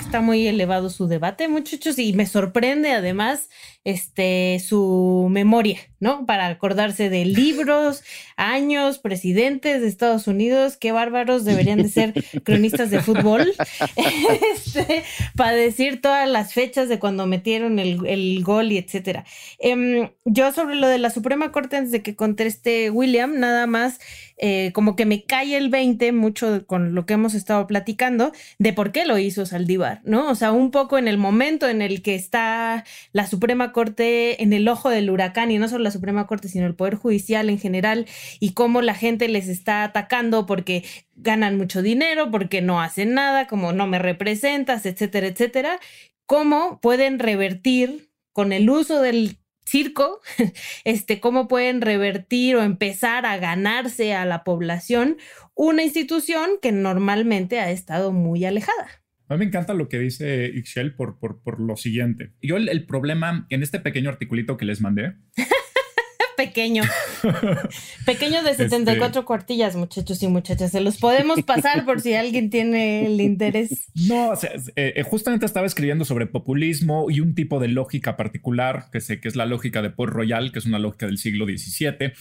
está 0.00 0.20
muy 0.20 0.46
elevado 0.46 0.90
su 0.90 1.06
debate, 1.06 1.48
muchachos, 1.48 1.98
y 1.98 2.12
me 2.12 2.26
sorprende 2.26 2.92
además 2.92 3.48
este, 3.84 4.58
su 4.60 5.28
memoria, 5.30 5.78
¿no? 6.00 6.26
Para 6.26 6.46
acordarse 6.46 7.10
de 7.10 7.24
libros, 7.24 8.02
años, 8.36 8.98
presidentes 8.98 9.80
de 9.80 9.88
Estados 9.88 10.26
Unidos, 10.26 10.76
qué 10.76 10.92
bárbaros 10.92 11.44
deberían 11.44 11.82
de 11.82 11.88
ser 11.88 12.14
cronistas 12.44 12.90
de 12.90 13.00
fútbol, 13.00 13.52
este, 14.54 15.04
para 15.36 15.52
decir 15.52 16.00
todas 16.00 16.28
las 16.28 16.52
fechas 16.52 16.88
de 16.88 16.98
cuando 16.98 17.26
metieron 17.26 17.78
el, 17.78 18.42
gol 18.42 18.72
y 18.72 18.78
etcétera. 18.78 19.24
Em, 19.58 20.10
yo 20.24 20.52
sobre 20.52 20.76
lo 20.76 20.88
de 20.88 20.98
la 20.98 21.10
Suprema 21.10 21.52
Corte, 21.52 21.76
antes 21.76 21.92
de 21.92 22.02
que 22.02 22.14
conteste 22.16 22.90
William, 22.90 23.38
nada 23.38 23.66
más 23.66 23.98
eh, 24.38 24.70
como 24.74 24.96
que 24.96 25.06
me 25.06 25.24
cae 25.24 25.56
el 25.56 25.70
20 25.70 26.12
mucho 26.12 26.66
con 26.66 26.94
lo 26.94 27.06
que 27.06 27.14
hemos 27.14 27.32
estado 27.32 27.66
platicando 27.66 28.32
de 28.58 28.74
por 28.74 28.92
qué 28.92 29.06
lo 29.06 29.16
hizo 29.16 29.46
Saldívar, 29.46 30.02
¿no? 30.04 30.28
O 30.28 30.34
sea, 30.34 30.52
un 30.52 30.70
poco 30.70 30.98
en 30.98 31.08
el 31.08 31.16
momento 31.16 31.66
en 31.68 31.80
el 31.80 32.02
que 32.02 32.14
está 32.14 32.84
la 33.12 33.26
Suprema 33.26 33.72
Corte 33.72 34.42
en 34.42 34.52
el 34.52 34.68
ojo 34.68 34.90
del 34.90 35.08
huracán 35.08 35.50
y 35.50 35.58
no 35.58 35.68
solo 35.68 35.85
la 35.86 35.90
Suprema 35.90 36.26
Corte, 36.26 36.48
sino 36.48 36.66
el 36.66 36.74
Poder 36.74 36.96
Judicial 36.96 37.48
en 37.48 37.58
general 37.58 38.06
y 38.40 38.52
cómo 38.52 38.82
la 38.82 38.94
gente 38.94 39.28
les 39.28 39.48
está 39.48 39.84
atacando 39.84 40.46
porque 40.46 40.84
ganan 41.14 41.56
mucho 41.56 41.82
dinero, 41.82 42.30
porque 42.30 42.60
no 42.60 42.80
hacen 42.80 43.14
nada, 43.14 43.46
como 43.46 43.72
no 43.72 43.86
me 43.86 43.98
representas, 43.98 44.84
etcétera, 44.86 45.28
etcétera. 45.28 45.80
¿Cómo 46.26 46.80
pueden 46.80 47.18
revertir 47.18 48.10
con 48.32 48.52
el 48.52 48.68
uso 48.68 49.00
del 49.00 49.38
circo, 49.66 50.20
este, 50.84 51.20
cómo 51.20 51.48
pueden 51.48 51.80
revertir 51.80 52.56
o 52.56 52.62
empezar 52.62 53.26
a 53.26 53.36
ganarse 53.38 54.14
a 54.14 54.24
la 54.24 54.44
población 54.44 55.18
una 55.54 55.82
institución 55.82 56.50
que 56.62 56.72
normalmente 56.72 57.60
ha 57.60 57.70
estado 57.70 58.12
muy 58.12 58.44
alejada. 58.44 58.88
A 59.28 59.34
mí 59.34 59.40
me 59.40 59.44
encanta 59.46 59.74
lo 59.74 59.88
que 59.88 59.98
dice 59.98 60.46
Ixchel 60.54 60.94
por, 60.94 61.18
por, 61.18 61.42
por 61.42 61.58
lo 61.58 61.76
siguiente. 61.76 62.32
Yo 62.40 62.56
el, 62.56 62.68
el, 62.68 62.86
problema 62.86 63.46
en 63.50 63.64
este 63.64 63.80
pequeño 63.80 64.08
articulito 64.08 64.56
que 64.56 64.64
les 64.64 64.80
mandé 64.80 65.14
pequeño. 66.36 66.82
pequeño 68.06 68.42
de 68.42 68.54
74 68.54 69.06
este... 69.06 69.24
cuartillas, 69.24 69.76
muchachos 69.76 70.22
y 70.22 70.28
muchachas. 70.28 70.70
Se 70.72 70.80
los 70.80 70.98
podemos 70.98 71.42
pasar 71.42 71.84
por 71.84 72.00
si 72.00 72.14
alguien 72.14 72.50
tiene 72.50 73.06
el 73.06 73.20
interés. 73.20 73.88
No, 74.08 74.30
o 74.30 74.36
sea, 74.36 74.50
eh, 74.76 75.02
justamente 75.08 75.46
estaba 75.46 75.66
escribiendo 75.66 76.04
sobre 76.04 76.26
populismo 76.26 77.06
y 77.10 77.20
un 77.20 77.34
tipo 77.34 77.60
de 77.60 77.68
lógica 77.68 78.16
particular, 78.16 78.86
que 78.92 79.00
sé 79.00 79.20
que 79.20 79.28
es 79.28 79.36
la 79.36 79.46
lógica 79.46 79.82
de 79.82 79.90
Port 79.90 80.12
Royal, 80.12 80.52
que 80.52 80.58
es 80.58 80.66
una 80.66 80.78
lógica 80.78 81.06
del 81.06 81.18
siglo 81.18 81.46
XVII 81.46 82.12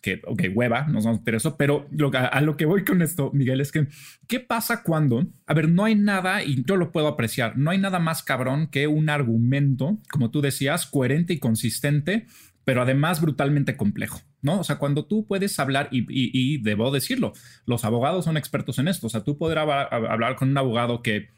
que, 0.00 0.22
ok, 0.26 0.44
hueva, 0.54 0.86
nos 0.86 1.04
vamos 1.04 1.18
a 1.18 1.20
meter 1.20 1.34
eso, 1.34 1.56
pero 1.56 1.86
lo, 1.90 2.10
a, 2.14 2.26
a, 2.26 2.40
lo 2.40 2.56
que 2.56 2.64
voy 2.64 2.84
con 2.84 3.02
esto, 3.02 3.30
Miguel, 3.34 3.60
es 3.60 3.70
que, 3.70 3.86
¿qué 4.28 4.40
pasa 4.40 4.82
cuando, 4.82 5.26
a 5.46 5.54
ver, 5.54 5.68
no 5.68 5.84
hay 5.84 5.94
nada, 5.94 6.42
y 6.42 6.64
yo 6.64 6.76
lo 6.76 6.90
puedo 6.90 7.06
apreciar, 7.06 7.58
no 7.58 7.70
hay 7.70 7.78
nada 7.78 7.98
más 7.98 8.22
cabrón 8.22 8.68
que 8.68 8.86
un 8.86 9.10
argumento, 9.10 9.98
como 10.10 10.30
tú 10.30 10.40
decías, 10.40 10.86
coherente 10.86 11.34
y 11.34 11.38
consistente 11.38 12.26
pero 12.70 12.82
además 12.82 13.20
brutalmente 13.20 13.76
complejo, 13.76 14.20
¿no? 14.42 14.60
O 14.60 14.62
sea, 14.62 14.78
cuando 14.78 15.04
tú 15.04 15.26
puedes 15.26 15.58
hablar, 15.58 15.88
y, 15.90 16.58
debo 16.58 16.92
decirlo, 16.92 17.32
los 17.66 17.84
abogados 17.84 18.26
son 18.26 18.36
expertos 18.36 18.78
en 18.78 18.86
esto, 18.86 19.08
o 19.08 19.10
sea, 19.10 19.24
tú 19.24 19.36
podrás 19.36 19.88
hablar 19.90 20.36
con 20.36 20.50
un 20.50 20.56
abogado 20.56 21.02
que, 21.02 21.30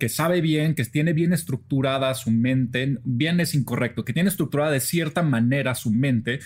que 0.00 0.08
sabe 0.08 0.40
bien, 0.40 0.74
que 0.74 0.84
tiene 0.86 1.12
bien 1.12 1.32
estructurada 1.32 2.12
su 2.14 2.32
mente, 2.32 2.98
bien 3.04 3.38
es 3.38 3.54
incorrecto, 3.54 4.04
que 4.04 4.12
tiene 4.12 4.30
estructurada 4.30 4.72
de 4.72 4.80
cierta 4.80 5.22
manera 5.22 5.76
su 5.76 5.92
mente 5.92 6.40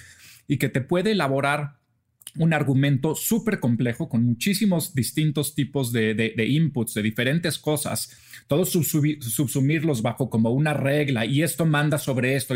y 0.46 0.58
que 0.58 0.68
te 0.68 0.82
puede 0.82 1.12
elaborar 1.12 1.78
un 2.36 2.52
argumento 2.52 3.14
súper 3.14 3.60
complejo 3.60 4.10
con 4.10 4.26
muchísimos 4.26 4.94
distintos 4.94 5.54
tipos 5.54 5.90
de, 5.90 6.34
inputs, 6.36 6.92
de 6.92 7.02
diferentes 7.02 7.56
cosas, 7.56 8.14
todos 8.46 8.72
subsumirlos 8.72 10.02
bajo 10.02 10.28
como 10.28 10.50
una 10.50 10.74
regla 10.74 11.24
y 11.24 11.42
esto 11.42 11.64
manda 11.64 11.96
sobre 11.96 12.36
esto 12.36 12.54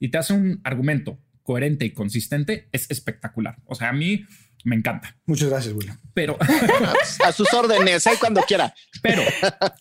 y 0.00 0.08
te 0.08 0.18
hace 0.18 0.32
un 0.32 0.60
argumento 0.64 1.20
coherente 1.48 1.86
y 1.86 1.92
consistente, 1.92 2.68
es 2.72 2.90
espectacular. 2.90 3.56
O 3.64 3.74
sea, 3.74 3.88
a 3.88 3.94
mí 3.94 4.26
me 4.64 4.76
encanta. 4.76 5.16
Muchas 5.26 5.48
gracias, 5.48 5.74
William. 5.74 5.96
Pero 6.14 6.36
a 7.24 7.32
sus 7.32 7.52
órdenes, 7.54 8.06
¿eh? 8.06 8.12
cuando 8.18 8.42
quiera. 8.42 8.74
Pero 9.02 9.22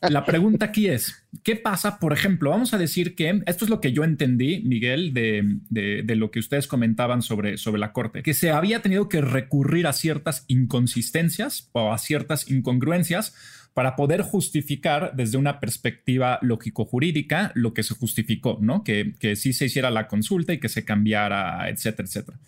la 0.01 0.25
pregunta 0.25 0.67
aquí 0.67 0.87
es, 0.87 1.27
¿qué 1.43 1.55
pasa? 1.55 1.99
Por 1.99 2.13
ejemplo, 2.13 2.51
vamos 2.51 2.73
a 2.73 2.77
decir 2.77 3.15
que 3.15 3.41
esto 3.45 3.65
es 3.65 3.69
lo 3.69 3.81
que 3.81 3.91
yo 3.91 4.03
entendí, 4.03 4.61
Miguel, 4.61 5.13
de, 5.13 5.43
de, 5.69 6.15
lo 6.15 6.31
que 6.31 6.39
ustedes 6.39 6.67
comentaban 6.67 7.21
sobre, 7.21 7.57
sobre 7.57 7.79
la 7.79 7.91
Corte, 7.91 8.23
que 8.23 8.33
se 8.33 8.51
había 8.51 8.81
tenido 8.81 9.09
que 9.09 9.21
recurrir 9.21 9.87
a 9.87 9.93
ciertas 9.93 10.45
inconsistencias 10.47 11.69
o 11.73 11.91
a 11.91 11.97
ciertas 11.97 12.49
incongruencias 12.49 13.33
para 13.73 13.95
poder 13.95 14.21
justificar 14.21 15.13
desde 15.15 15.37
una 15.37 15.59
perspectiva 15.59 16.39
lógico-jurídica 16.41 17.51
lo 17.53 17.73
que 17.73 17.83
se 17.83 17.93
justificó, 17.93 18.57
¿no? 18.59 18.83
Que, 18.83 19.13
que 19.19 19.35
sí 19.35 19.53
se 19.53 19.65
hiciera 19.65 19.91
la 19.91 20.07
consulta 20.07 20.53
y 20.53 20.59
que 20.59 20.69
se 20.69 20.83
cambiara, 20.83 21.69
etcétera, 21.69 22.07
etcétera. 22.07 22.39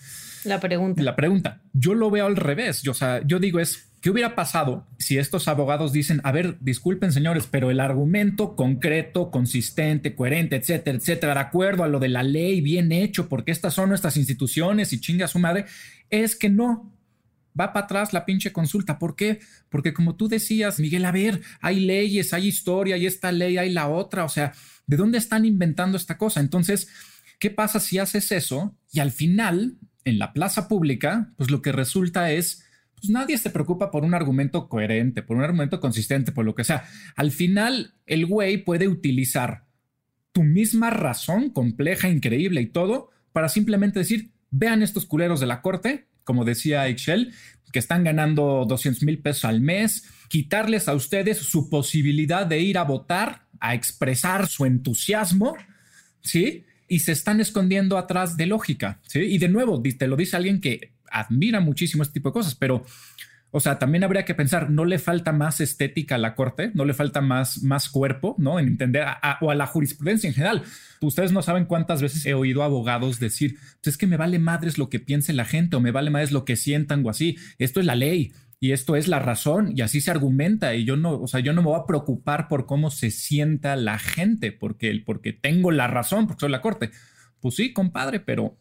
La 0.44 0.60
pregunta. 0.60 1.02
La 1.04 1.16
pregunta. 1.16 1.62
Yo 1.74 1.94
lo 1.94 2.10
veo 2.12 2.26
al 2.26 2.36
revés. 2.36 2.82
Yo, 2.82 2.92
o 2.92 2.96
sea, 2.96 3.22
yo 3.26 3.40
digo 3.40 3.60
es, 3.60 3.92
¿qué 4.02 4.10
hubiera 4.10 4.36
pasado 4.36 4.88
si 4.98 5.18
estos 5.18 5.48
abogados 5.48 5.92
dicen, 5.92 6.22
a 6.24 6.32
ver, 6.32 6.58
disculpen 6.62 7.12
señores, 7.12 7.48
pero 7.50 7.72
el 7.72 7.80
argumento 7.80 8.56
concreto, 8.56 9.32
consistente, 9.32 10.16
coherente, 10.16 10.56
etcétera, 10.56 10.98
etcétera, 10.98 11.34
de 11.34 11.40
acuerdo 11.40 11.84
a 11.84 11.88
lo 11.88 12.00
de 12.00 12.10
la 12.10 12.24
ley, 12.24 12.62
bien 12.62 12.92
hecho, 12.92 13.30
porque 13.30 13.52
estas 13.52 13.74
son 13.74 13.90
nuestras 13.90 14.18
instituciones 14.18 14.94
y 14.94 15.02
chinga 15.02 15.28
su 15.28 15.40
madre, 15.40 15.66
es 16.10 16.36
que 16.36 16.50
no, 16.50 16.94
va 17.60 17.74
para 17.74 17.86
atrás 17.86 18.14
la 18.14 18.26
pinche 18.26 18.52
consulta. 18.52 19.00
¿Por 19.00 19.16
qué? 19.16 19.40
Porque 19.70 19.94
como 19.94 20.16
tú 20.16 20.28
decías, 20.28 20.80
Miguel, 20.80 21.06
a 21.06 21.12
ver, 21.12 21.42
hay 21.62 21.80
leyes, 21.82 22.34
hay 22.34 22.48
historia, 22.48 22.96
hay 22.96 23.06
esta 23.06 23.32
ley, 23.32 23.58
hay 23.58 23.72
la 23.72 23.90
otra, 23.90 24.26
o 24.26 24.30
sea, 24.30 24.54
¿de 24.88 24.98
dónde 24.98 25.18
están 25.18 25.46
inventando 25.46 25.98
esta 25.98 26.18
cosa? 26.18 26.40
Entonces, 26.40 26.88
¿qué 27.40 27.50
pasa 27.50 27.80
si 27.80 27.98
haces 27.98 28.32
eso 28.32 28.76
y 28.92 29.00
al 29.00 29.12
final, 29.12 29.78
en 30.06 30.20
la 30.20 30.34
plaza 30.34 30.68
pública, 30.68 31.32
pues 31.38 31.52
lo 31.52 31.62
que 31.62 31.72
resulta 31.72 32.32
es... 32.32 32.66
Pues 32.96 33.10
nadie 33.10 33.38
se 33.38 33.50
preocupa 33.50 33.92
por 33.92 34.04
un 34.04 34.14
argumento 34.14 34.68
coherente, 34.68 35.22
por 35.22 35.38
un 35.38 35.44
argumento 35.44 35.80
consistente, 35.80 36.34
por 36.34 36.44
lo 36.44 36.54
que 36.54 36.66
sea. 36.66 36.84
Al 37.16 37.32
final, 37.32 37.94
el 38.06 38.26
güey 38.26 38.58
puede 38.58 38.90
utilizar 38.90 39.64
tu 40.34 40.44
misma 40.44 40.90
razón 40.90 41.50
compleja, 41.50 42.10
increíble 42.10 42.62
y 42.62 42.68
todo, 42.68 43.10
para 43.32 43.48
simplemente 43.48 44.00
decir, 44.00 44.32
vean 44.52 44.84
estos 44.84 45.06
culeros 45.06 45.40
de 45.40 45.46
la 45.46 45.62
corte, 45.62 46.08
como 46.24 46.46
decía 46.46 46.88
Excel, 46.88 47.34
que 47.72 47.80
están 47.80 48.04
ganando 48.04 48.66
200 48.68 49.04
mil 49.04 49.20
pesos 49.20 49.46
al 49.46 49.62
mes, 49.62 50.06
quitarles 50.28 50.88
a 50.88 50.94
ustedes 50.94 51.38
su 51.38 51.70
posibilidad 51.70 52.46
de 52.46 52.60
ir 52.60 52.78
a 52.78 52.84
votar, 52.84 53.48
a 53.60 53.76
expresar 53.76 54.48
su 54.48 54.66
entusiasmo, 54.66 55.56
¿sí? 56.22 56.66
Y 56.90 57.00
se 57.00 57.12
están 57.12 57.40
escondiendo 57.40 57.98
atrás 57.98 58.36
de 58.36 58.48
lógica, 58.48 59.00
¿sí? 59.08 59.20
Y 59.20 59.38
de 59.38 59.48
nuevo, 59.48 59.82
te 59.82 60.08
lo 60.08 60.16
dice 60.16 60.36
alguien 60.36 60.60
que 60.60 60.94
admira 61.12 61.60
muchísimo 61.60 62.04
este 62.04 62.14
tipo 62.14 62.30
de 62.30 62.34
cosas, 62.34 62.56
pero 62.56 62.84
o 63.52 63.60
sea, 63.60 63.80
también 63.80 64.04
habría 64.04 64.26
que 64.26 64.36
pensar, 64.36 64.70
¿no 64.70 64.86
le 64.86 65.00
falta 65.00 65.32
más 65.32 65.60
estética 65.60 66.16
a 66.16 66.18
la 66.20 66.36
corte? 66.36 66.72
¿No 66.76 66.86
le 66.86 66.94
falta 66.94 67.20
más, 67.22 67.64
más 67.64 67.90
cuerpo, 67.90 68.36
¿no? 68.38 68.60
En 68.60 68.68
entender, 68.68 69.06
o 69.42 69.50
a 69.50 69.56
la 69.56 69.66
jurisprudencia 69.66 70.28
en 70.28 70.36
general. 70.36 70.64
Ustedes 71.02 71.32
no 71.32 71.42
saben 71.42 71.66
cuántas 71.66 72.02
veces 72.02 72.26
he 72.28 72.36
oído 72.36 72.62
abogados 72.62 73.20
decir, 73.20 73.58
pues 73.82 73.96
es 73.96 73.98
que 73.98 74.06
me 74.06 74.18
vale 74.18 74.38
madres 74.38 74.78
lo 74.78 74.90
que 74.90 75.00
piense 75.00 75.34
la 75.34 75.46
gente 75.46 75.76
o 75.76 75.80
me 75.80 75.92
vale 75.92 76.12
madres 76.12 76.32
lo 76.32 76.46
que 76.46 76.56
sientan 76.56 77.04
o 77.06 77.10
así. 77.10 77.38
Esto 77.58 77.80
es 77.80 77.88
la 77.88 77.96
ley 77.96 78.34
y 78.60 78.74
esto 78.74 78.96
es 78.96 79.08
la 79.08 79.20
razón 79.20 79.72
y 79.76 79.82
así 79.82 80.02
se 80.02 80.12
argumenta 80.12 80.76
y 80.76 80.84
yo 80.84 80.98
no, 80.98 81.22
o 81.22 81.28
sea, 81.28 81.40
yo 81.40 81.54
no 81.54 81.62
me 81.62 81.70
voy 81.70 81.80
a 81.80 81.86
preocupar 81.86 82.50
por 82.50 82.66
cómo 82.66 82.92
se 82.92 83.10
sienta 83.10 83.76
la 83.78 83.98
gente 84.00 84.52
porque, 84.52 85.02
porque 85.06 85.32
tengo 85.32 85.72
la 85.72 85.88
razón, 85.88 86.28
porque 86.28 86.42
soy 86.42 86.50
la 86.50 86.62
corte. 86.62 86.92
Pues 87.40 87.56
sí, 87.56 87.72
compadre, 87.72 88.20
pero... 88.20 88.58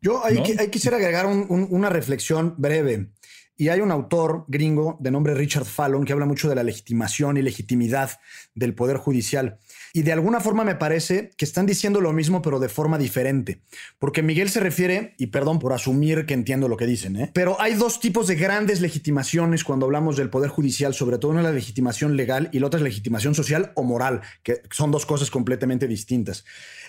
Yo 0.00 0.24
ahí, 0.24 0.42
quisiera 0.70 0.96
agregar 0.96 1.26
una 1.26 1.90
reflexión 1.90 2.54
breve. 2.56 3.10
Y 3.58 3.68
hay 3.68 3.80
un 3.80 3.90
autor 3.90 4.44
gringo 4.48 4.98
de 5.00 5.10
nombre 5.10 5.34
Richard 5.34 5.64
Fallon 5.64 6.04
que 6.04 6.12
habla 6.12 6.26
mucho 6.26 6.48
de 6.48 6.54
la 6.54 6.62
legitimación 6.62 7.36
y 7.36 7.42
legitimidad 7.42 8.10
del 8.54 8.74
Poder 8.74 8.98
Judicial. 8.98 9.58
Y 9.96 10.02
de 10.02 10.12
alguna 10.12 10.40
forma 10.40 10.62
me 10.62 10.74
parece 10.74 11.30
que 11.38 11.46
están 11.46 11.64
diciendo 11.64 12.02
lo 12.02 12.12
mismo, 12.12 12.42
pero 12.42 12.60
de 12.60 12.68
forma 12.68 12.98
diferente. 12.98 13.62
Porque 13.98 14.22
Miguel 14.22 14.50
se 14.50 14.60
refiere, 14.60 15.14
y 15.16 15.28
perdón 15.28 15.58
por 15.58 15.72
asumir 15.72 16.26
que 16.26 16.34
entiendo 16.34 16.68
lo 16.68 16.76
que 16.76 16.84
dicen, 16.84 17.16
¿eh? 17.16 17.30
pero 17.32 17.58
hay 17.62 17.76
dos 17.76 17.98
tipos 17.98 18.26
de 18.26 18.34
grandes 18.34 18.82
legitimaciones 18.82 19.64
cuando 19.64 19.86
hablamos 19.86 20.18
del 20.18 20.28
Poder 20.28 20.50
Judicial, 20.50 20.92
sobre 20.92 21.16
todo 21.16 21.30
una 21.30 21.40
la 21.40 21.50
legitimación 21.50 22.14
legal 22.14 22.50
y 22.52 22.58
la 22.58 22.66
otra 22.66 22.76
es 22.76 22.84
legitimación 22.84 23.34
social 23.34 23.72
o 23.74 23.84
moral, 23.84 24.20
que 24.42 24.60
son 24.70 24.90
dos 24.90 25.06
cosas 25.06 25.30
completamente 25.30 25.88
distintas. 25.88 26.44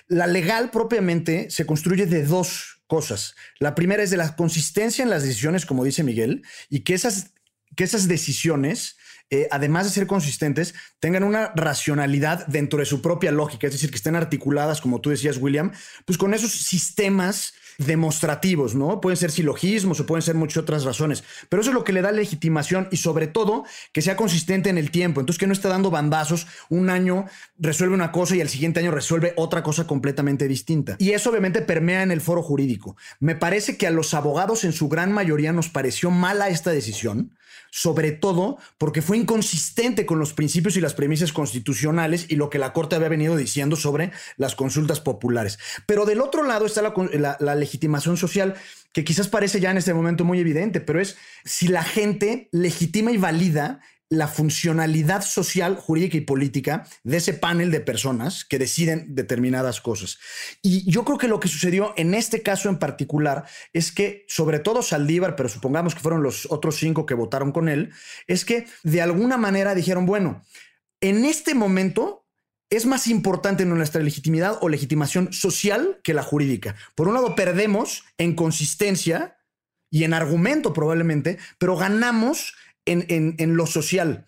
La 0.10 0.28
legal 0.28 0.70
propiamente 0.70 1.50
se 1.50 1.66
construye 1.66 2.08
de 2.08 2.26
dos 2.26 2.82
cosas. 2.88 3.36
La 3.60 3.74
primera 3.74 4.04
es 4.04 4.10
de 4.10 4.18
la 4.18 4.36
consistencia 4.36 5.02
en 5.02 5.10
las 5.10 5.24
decisiones, 5.24 5.66
como 5.66 5.86
dice 5.86 6.04
Miguel, 6.04 6.44
y 6.70 6.82
que 6.82 6.94
esas, 6.94 7.32
que 7.78 7.86
esas 7.86 8.10
decisiones 8.10 8.98
eh, 9.30 9.48
además 9.52 9.86
de 9.86 9.92
ser 9.92 10.08
consistentes, 10.08 10.74
tengan 11.00 11.24
una 11.24 11.52
racionalidad 11.56 12.48
dentro 12.48 12.80
de 12.80 12.86
su 12.86 13.02
propia 13.02 13.32
lógica, 13.32 13.68
es 13.68 13.74
decir, 13.74 13.90
que 13.90 13.98
estén 13.98 14.16
articuladas, 14.16 14.82
como 14.82 15.02
tú 15.02 15.10
decías, 15.10 15.38
William, 15.38 15.72
pues 16.06 16.18
con 16.18 16.34
esos 16.34 16.52
sistemas 16.52 17.54
demostrativos, 17.78 18.76
¿no? 18.76 19.02
Pueden 19.02 19.18
ser 19.18 19.32
silogismos 19.32 20.00
o 20.00 20.06
pueden 20.06 20.22
ser 20.22 20.36
muchas 20.36 20.64
otras 20.64 20.84
razones, 20.84 21.24
pero 21.50 21.62
eso 21.62 21.72
es 21.72 21.76
lo 21.76 21.84
que 21.84 21.94
le 21.94 22.02
da 22.02 22.12
legitimación 22.12 22.88
y 22.92 22.98
sobre 22.98 23.28
todo 23.28 23.66
que 23.92 24.02
sea 24.02 24.16
consistente 24.16 24.70
en 24.70 24.78
el 24.78 24.92
tiempo, 24.92 25.20
entonces 25.20 25.40
que 25.40 25.48
no 25.48 25.54
esté 25.54 25.68
dando 25.68 25.92
bandazos, 25.92 26.48
un 26.70 26.90
año 26.90 27.26
resuelve 27.58 27.96
una 27.96 28.12
cosa 28.12 28.36
y 28.36 28.42
al 28.42 28.50
siguiente 28.50 28.80
año 28.80 28.92
resuelve 28.92 29.34
otra 29.36 29.64
cosa 29.64 29.86
completamente 29.86 30.48
distinta. 30.48 30.96
Y 31.00 31.12
eso 31.12 31.30
obviamente 31.30 31.62
permea 31.62 32.04
en 32.04 32.12
el 32.12 32.22
foro 32.22 32.42
jurídico. 32.42 32.96
Me 33.20 33.36
parece 33.36 33.78
que 33.78 33.88
a 33.88 33.92
los 33.92 34.14
abogados 34.14 34.64
en 34.64 34.74
su 34.74 34.90
gran 34.90 35.12
mayoría 35.12 35.54
nos 35.54 35.70
pareció 35.70 36.12
mala 36.12 36.50
esta 36.50 36.72
decisión, 36.72 37.32
sobre 37.72 38.12
todo 38.12 38.58
porque 38.78 39.02
fue 39.02 39.18
inconsistente 39.18 40.06
con 40.06 40.20
los 40.20 40.34
principios 40.34 40.78
y 40.78 40.82
las 40.82 40.94
premisas 40.94 41.32
constitucionales 41.34 42.26
y 42.30 42.36
lo 42.36 42.50
que 42.50 42.60
la 42.60 42.74
Corte 42.74 42.96
había 42.96 43.10
venido 43.10 43.36
diciendo 43.36 43.76
sobre 43.76 44.12
las 44.38 44.56
consultas 44.56 45.00
populares. 45.00 45.60
Pero 45.86 46.06
del 46.06 46.22
otro 46.22 46.44
lado 46.44 46.66
está 46.66 46.82
la, 46.82 47.56
legitimación 47.68 48.18
social, 48.18 48.56
que 48.94 49.04
quizás 49.04 49.28
parece 49.28 49.60
ya 49.60 49.72
en 49.72 49.78
este 49.78 49.94
momento 49.94 50.24
muy 50.24 50.40
evidente, 50.40 50.80
pero 50.82 51.00
es 51.00 51.18
si 51.44 51.68
la 51.68 51.84
gente 51.84 52.50
legitima 52.52 53.12
y 53.12 53.18
valida 53.18 53.82
la 54.10 54.28
funcionalidad 54.28 55.22
social, 55.22 55.76
jurídica 55.76 56.16
y 56.16 56.22
política 56.22 56.88
de 57.04 57.18
ese 57.18 57.34
panel 57.34 57.72
de 57.72 57.82
personas 57.82 58.46
que 58.46 58.58
deciden 58.58 59.16
determinadas 59.16 59.82
cosas. 59.82 60.18
Y 60.62 60.90
yo 60.90 61.04
creo 61.04 61.18
que 61.18 61.28
lo 61.28 61.40
que 61.40 61.50
sucedió 61.50 61.94
en 61.98 62.14
este 62.14 62.42
caso 62.42 62.70
en 62.70 62.80
particular 62.80 63.46
es 63.74 63.92
que, 63.92 64.26
sobre 64.30 64.60
todo 64.60 64.82
Saldívar, 64.82 65.36
pero 65.36 65.50
supongamos 65.50 65.94
que 65.94 66.02
fueron 66.02 66.24
los 66.24 66.50
otros 66.50 66.78
cinco 66.78 67.06
que 67.06 67.16
votaron 67.16 67.52
con 67.52 67.68
él, 67.68 67.92
es 68.28 68.46
que 68.46 68.66
de 68.84 69.02
alguna 69.02 69.38
manera 69.38 69.76
dijeron, 69.76 70.06
bueno, 70.06 70.42
en 71.02 71.26
este 71.26 71.54
momento 71.54 72.27
es 72.70 72.86
más 72.86 73.08
importante 73.08 73.66
nuestra 73.66 74.02
legitimidad 74.02 74.58
o 74.62 74.70
legitimación 74.70 75.32
social 75.32 76.00
que 76.04 76.14
la 76.14 76.24
jurídica. 76.24 76.76
Por 76.96 77.08
un 77.08 77.14
lado, 77.14 77.36
perdemos 77.36 78.04
en 78.18 78.36
consistencia 78.36 79.38
y 79.90 80.04
en 80.04 80.14
argumento 80.14 80.74
probablemente, 80.74 81.38
pero 81.58 81.78
ganamos 81.78 82.56
en, 82.86 83.56
lo 83.56 83.68
social. 83.68 84.26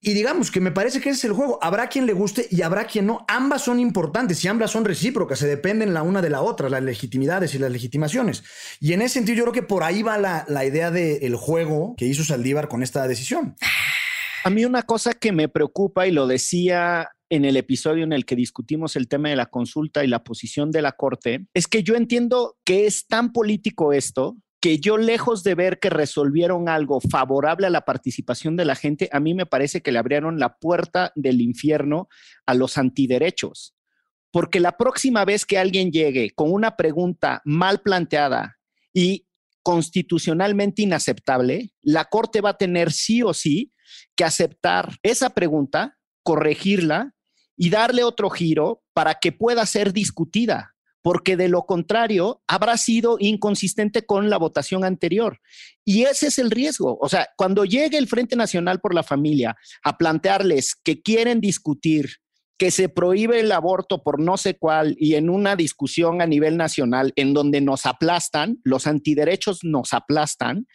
Y 0.00 0.14
digamos 0.14 0.50
que 0.50 0.60
me 0.60 0.70
parece 0.70 1.00
que 1.00 1.10
ese 1.10 1.18
es 1.18 1.24
el 1.24 1.32
juego. 1.32 1.58
Habrá 1.60 1.88
quien 1.88 2.06
le 2.06 2.12
guste 2.12 2.46
y 2.50 2.62
habrá 2.62 2.86
quien 2.86 3.06
no. 3.06 3.24
Ambas 3.28 3.62
son 3.62 3.80
importantes 3.80 4.42
y 4.44 4.48
ambas 4.48 4.70
son 4.70 4.84
recíprocas, 4.84 5.40
se 5.40 5.46
dependen 5.46 5.92
la 5.92 6.02
una 6.02 6.22
de 6.22 6.30
la 6.30 6.40
otra, 6.40 6.70
las 6.70 6.82
legitimidades 6.82 7.54
y 7.54 7.58
las 7.58 7.72
legitimaciones. 7.72 8.44
Y 8.80 8.92
en 8.92 9.02
ese 9.02 9.14
sentido 9.14 9.38
yo 9.38 9.44
creo 9.44 9.54
que 9.54 9.62
por 9.62 9.82
ahí 9.82 10.02
va 10.02 10.16
la, 10.16 10.44
la 10.48 10.64
idea 10.64 10.90
del 10.90 11.36
juego 11.36 11.94
que 11.96 12.06
hizo 12.06 12.24
Saldívar 12.24 12.68
con 12.68 12.82
esta 12.82 13.08
decisión. 13.08 13.56
A 14.44 14.50
mí 14.50 14.64
una 14.64 14.84
cosa 14.84 15.14
que 15.14 15.32
me 15.32 15.48
preocupa 15.48 16.06
y 16.06 16.12
lo 16.12 16.26
decía 16.26 17.10
en 17.30 17.44
el 17.44 17.56
episodio 17.56 18.04
en 18.04 18.12
el 18.12 18.24
que 18.24 18.36
discutimos 18.36 18.96
el 18.96 19.08
tema 19.08 19.28
de 19.28 19.36
la 19.36 19.46
consulta 19.46 20.04
y 20.04 20.06
la 20.06 20.24
posición 20.24 20.70
de 20.70 20.82
la 20.82 20.92
Corte, 20.92 21.46
es 21.54 21.66
que 21.66 21.82
yo 21.82 21.94
entiendo 21.94 22.56
que 22.64 22.86
es 22.86 23.06
tan 23.06 23.32
político 23.32 23.92
esto 23.92 24.36
que 24.60 24.78
yo 24.80 24.98
lejos 24.98 25.44
de 25.44 25.54
ver 25.54 25.78
que 25.78 25.90
resolvieron 25.90 26.68
algo 26.68 27.00
favorable 27.00 27.66
a 27.66 27.70
la 27.70 27.84
participación 27.84 28.56
de 28.56 28.64
la 28.64 28.74
gente, 28.74 29.08
a 29.12 29.20
mí 29.20 29.34
me 29.34 29.46
parece 29.46 29.82
que 29.82 29.92
le 29.92 29.98
abrieron 29.98 30.40
la 30.40 30.56
puerta 30.56 31.12
del 31.14 31.40
infierno 31.40 32.08
a 32.44 32.54
los 32.54 32.76
antiderechos. 32.76 33.76
Porque 34.32 34.60
la 34.60 34.76
próxima 34.76 35.24
vez 35.24 35.46
que 35.46 35.58
alguien 35.58 35.92
llegue 35.92 36.30
con 36.30 36.52
una 36.52 36.76
pregunta 36.76 37.40
mal 37.44 37.80
planteada 37.80 38.58
y 38.92 39.26
constitucionalmente 39.62 40.82
inaceptable, 40.82 41.70
la 41.82 42.06
Corte 42.06 42.40
va 42.40 42.50
a 42.50 42.58
tener 42.58 42.92
sí 42.92 43.22
o 43.22 43.32
sí 43.34 43.72
que 44.16 44.24
aceptar 44.24 44.96
esa 45.02 45.30
pregunta, 45.30 45.98
corregirla 46.24 47.14
y 47.58 47.68
darle 47.68 48.04
otro 48.04 48.30
giro 48.30 48.82
para 48.94 49.16
que 49.16 49.32
pueda 49.32 49.66
ser 49.66 49.92
discutida 49.92 50.76
porque 51.02 51.36
de 51.36 51.48
lo 51.48 51.64
contrario 51.64 52.42
habrá 52.46 52.76
sido 52.76 53.16
inconsistente 53.18 54.04
con 54.04 54.28
la 54.28 54.36
votación 54.36 54.84
anterior. 54.84 55.40
Y 55.82 56.02
ese 56.02 56.26
es 56.26 56.38
el 56.38 56.50
riesgo. 56.50 56.98
O 57.00 57.08
sea, 57.08 57.28
cuando 57.36 57.64
llegue 57.64 57.96
el 57.98 58.08
Frente 58.08 58.36
Nacional 58.36 58.80
por 58.80 58.94
la 58.94 59.02
Familia 59.02 59.56
a 59.82 59.96
plantearles 59.96 60.74
que 60.74 61.00
quieren 61.00 61.40
discutir 61.40 62.16
que 62.58 62.70
se 62.70 62.88
prohíbe 62.88 63.40
el 63.40 63.52
aborto 63.52 64.02
por 64.02 64.20
no 64.20 64.36
sé 64.36 64.58
cuál 64.58 64.96
y 64.98 65.14
en 65.14 65.30
una 65.30 65.54
discusión 65.54 66.20
a 66.20 66.26
nivel 66.26 66.56
nacional 66.56 67.12
en 67.14 67.32
donde 67.32 67.60
nos 67.60 67.86
aplastan, 67.86 68.58
los 68.64 68.86
antiderechos 68.86 69.60
nos 69.62 69.94
aplastan, 69.94 70.66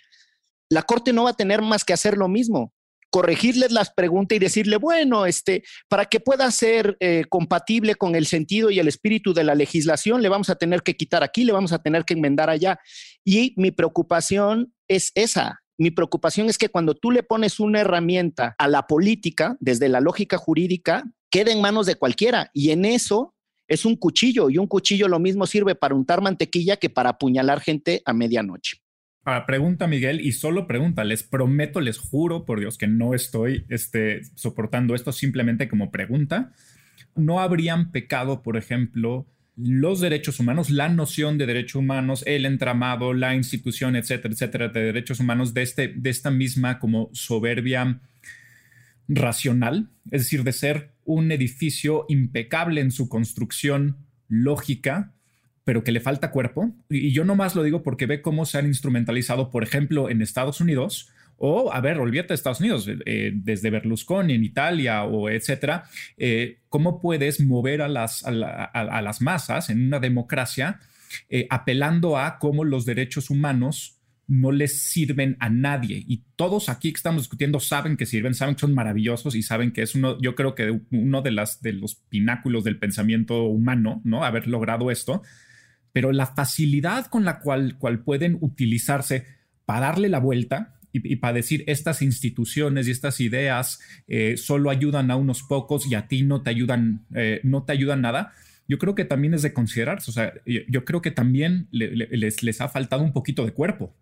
la 0.70 0.84
Corte 0.84 1.12
no 1.12 1.26
va 1.26 1.32
a 1.32 1.36
tener 1.36 1.62
más 1.62 1.84
que 1.84 1.94
hacer 1.94 2.18
lo 2.18 2.30
mismo 2.30 2.74
corregirles 3.14 3.72
las 3.72 3.94
preguntas 3.94 4.36
y 4.36 4.40
decirle, 4.40 4.78
bueno, 4.78 5.28
este, 5.28 5.64
para 5.88 6.06
que 6.06 6.20
pueda 6.20 6.50
ser 6.50 6.98
eh, 7.00 7.26
compatible 7.30 7.94
con 7.94 8.16
el 8.16 8.26
sentido 8.26 8.72
y 8.72 8.80
el 8.80 8.88
espíritu 8.88 9.36
de 9.36 9.44
la 9.44 9.54
legislación, 9.54 10.24
le 10.24 10.30
vamos 10.30 10.50
a 10.50 10.56
tener 10.56 10.82
que 10.82 10.96
quitar 10.96 11.24
aquí, 11.24 11.44
le 11.44 11.54
vamos 11.54 11.74
a 11.74 11.84
tener 11.84 12.06
que 12.06 12.16
enmendar 12.16 12.50
allá. 12.50 12.80
Y 13.24 13.54
mi 13.56 13.70
preocupación 13.70 14.74
es 14.88 15.12
esa. 15.14 15.62
Mi 15.78 15.92
preocupación 15.92 16.50
es 16.50 16.58
que 16.58 16.70
cuando 16.70 16.96
tú 16.96 17.12
le 17.12 17.22
pones 17.22 17.60
una 17.60 17.82
herramienta 17.82 18.56
a 18.58 18.68
la 18.68 18.88
política, 18.88 19.58
desde 19.60 19.90
la 19.90 20.02
lógica 20.02 20.40
jurídica, 20.40 21.04
quede 21.30 21.52
en 21.52 21.62
manos 21.62 21.86
de 21.86 21.94
cualquiera. 21.94 22.50
Y 22.52 22.72
en 22.72 22.84
eso 22.84 23.36
es 23.68 23.86
un 23.86 23.96
cuchillo, 23.96 24.50
y 24.50 24.58
un 24.58 24.66
cuchillo 24.66 25.08
lo 25.08 25.20
mismo 25.20 25.46
sirve 25.46 25.76
para 25.76 25.94
untar 25.94 26.22
mantequilla 26.22 26.78
que 26.78 26.90
para 26.90 27.12
apuñalar 27.12 27.62
gente 27.62 28.02
a 28.06 28.14
medianoche. 28.14 28.83
Ahora, 29.26 29.46
pregunta 29.46 29.88
Miguel, 29.88 30.20
y 30.20 30.34
solo 30.34 30.68
pregunta, 30.68 31.06
les 31.06 31.24
prometo, 31.24 31.80
les 31.80 31.98
juro 31.98 32.46
por 32.46 32.60
Dios 32.60 32.78
que 32.78 32.88
no 32.88 33.14
estoy 33.14 33.66
este, 33.70 34.22
soportando 34.36 34.96
esto 34.96 35.14
simplemente 35.14 35.70
como 35.70 35.92
pregunta. 35.92 36.52
¿No 37.16 37.40
habrían 37.40 37.92
pecado, 37.92 38.42
por 38.44 38.58
ejemplo, 38.58 39.26
los 39.56 40.02
derechos 40.02 40.40
humanos, 40.42 40.70
la 40.70 40.90
noción 40.90 41.38
de 41.38 41.46
derechos 41.46 41.76
humanos, 41.76 42.24
el 42.28 42.46
entramado, 42.46 43.14
la 43.14 43.34
institución, 43.36 43.96
etcétera, 43.96 44.34
etcétera, 44.34 44.68
de 44.70 44.82
derechos 44.82 45.22
humanos, 45.22 45.54
de, 45.54 45.62
este, 45.62 45.88
de 45.90 46.10
esta 46.10 46.30
misma 46.30 46.80
como 46.80 47.10
soberbia 47.14 48.02
racional? 49.08 49.90
Es 50.12 50.24
decir, 50.24 50.44
de 50.44 50.52
ser 50.52 50.92
un 51.06 51.32
edificio 51.32 52.06
impecable 52.10 52.82
en 52.82 52.92
su 52.92 53.08
construcción 53.08 53.98
lógica, 54.28 55.14
pero 55.64 55.84
que 55.84 55.92
le 55.92 56.02
falta 56.02 56.32
cuerpo. 56.32 56.74
Y 56.90 57.12
yo 57.12 57.26
nomás 57.26 57.56
lo 57.56 57.64
digo 57.64 57.84
porque 57.84 58.06
ve 58.06 58.22
cómo 58.22 58.46
se 58.46 58.58
han 58.58 58.66
instrumentalizado, 58.66 59.50
por 59.50 59.64
ejemplo, 59.64 60.10
en 60.10 60.22
Estados 60.22 60.60
Unidos, 60.62 61.10
o, 61.38 61.74
a 61.74 61.82
ver, 61.82 61.98
olvídate 61.98 62.30
de 62.30 62.36
Estados 62.36 62.60
Unidos, 62.60 62.88
eh, 63.06 63.32
desde 63.34 63.70
Berlusconi 63.70 64.34
en 64.34 64.44
Italia 64.44 65.04
o 65.04 65.30
etcétera, 65.30 65.86
eh, 66.18 66.60
cómo 66.70 67.02
puedes 67.02 67.42
mover 67.42 67.82
a 67.82 67.88
las, 67.88 68.24
a, 68.26 68.32
las 69.02 69.22
masas 69.22 69.70
en 69.70 69.86
una 69.86 70.00
democracia 70.00 70.80
eh, 71.30 71.48
apelando 71.50 72.18
a 72.18 72.40
cómo 72.40 72.64
los 72.64 72.86
derechos 72.86 73.30
humanos 73.30 74.00
no 74.28 74.52
les 74.52 74.84
sirven 74.84 75.36
a 75.40 75.50
nadie. 75.50 76.04
Y 76.08 76.24
todos 76.36 76.70
aquí 76.70 76.94
que 76.94 76.98
estamos 76.98 77.24
discutiendo 77.24 77.60
saben 77.60 77.98
que 77.98 78.06
sirven, 78.06 78.36
saben 78.36 78.56
que 78.56 78.62
son 78.62 78.74
maravillosos 78.74 79.36
y 79.36 79.44
saben 79.44 79.72
que 79.72 79.82
es 79.82 79.96
uno, 79.96 80.20
yo 80.22 80.36
creo 80.36 80.56
que 80.56 80.80
uno 80.92 81.22
de, 81.22 81.32
las, 81.32 81.62
de 81.62 81.74
los 81.74 81.96
pináculos 81.96 82.64
del 82.64 82.80
pensamiento 82.80 83.44
humano, 83.44 84.02
¿no? 84.06 84.24
Haber 84.24 84.48
logrado 84.48 84.92
esto 84.92 85.24
pero 85.94 86.12
la 86.12 86.26
facilidad 86.26 87.06
con 87.06 87.24
la 87.24 87.40
cual, 87.40 87.78
pueden 88.04 88.38
utilizarse 88.42 89.26
para 89.66 89.88
darle 89.88 90.10
la 90.10 90.20
vuelta 90.20 90.76
y, 90.92 91.16
para 91.16 91.34
decir 91.34 91.64
estas 91.68 92.02
instituciones 92.02 92.88
y 92.88 92.92
estas 92.92 93.22
ideas 93.22 93.80
eh, 94.08 94.36
solo 94.38 94.70
ayudan 94.70 95.10
a 95.10 95.16
unos 95.16 95.44
pocos 95.44 95.88
y 95.88 95.96
a 95.96 96.08
ti 96.08 96.24
no 96.24 96.42
te 96.42 96.50
ayudan, 96.50 97.06
eh, 97.16 97.40
no 97.44 97.64
te 97.64 97.72
ayudan 97.72 98.02
nada, 98.02 98.34
yo 98.68 98.78
creo 98.78 98.96
que 98.96 99.06
también 99.06 99.34
es 99.34 99.42
de 99.42 99.54
considerarse. 99.54 100.12
O 100.12 100.14
sea, 100.14 100.34
yo, 100.46 100.86
creo 100.86 101.02
que 101.02 101.12
también 101.12 101.68
les 101.72 102.62
ha 102.62 102.70
faltado 102.70 103.04
un 103.04 103.14
poquito 103.14 103.46
de 103.46 103.52
cuerpo. 103.52 103.96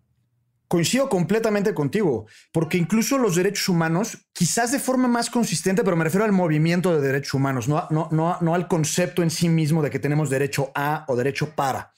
Coincido 0.72 1.10
completamente 1.10 1.74
contigo, 1.74 2.24
porque 2.50 2.78
incluso 2.78 3.18
los 3.18 3.36
derechos 3.36 3.68
humanos, 3.68 4.26
quizás 4.32 4.72
de 4.72 4.78
forma 4.78 5.06
más 5.06 5.28
consistente, 5.28 5.84
pero 5.84 5.98
me 5.98 6.04
refiero 6.04 6.24
al 6.24 6.32
movimiento 6.32 6.94
de 6.94 7.06
derechos 7.06 7.34
humanos, 7.34 7.68
no, 7.68 7.86
no, 7.90 8.08
no, 8.10 8.38
no 8.40 8.54
al 8.54 8.68
concepto 8.68 9.22
en 9.22 9.28
sí 9.28 9.50
mismo 9.50 9.82
de 9.82 9.90
que 9.90 9.98
tenemos 9.98 10.30
derecho 10.30 10.72
a 10.74 11.04
o 11.08 11.14
derecho 11.14 11.54
para. 11.54 11.92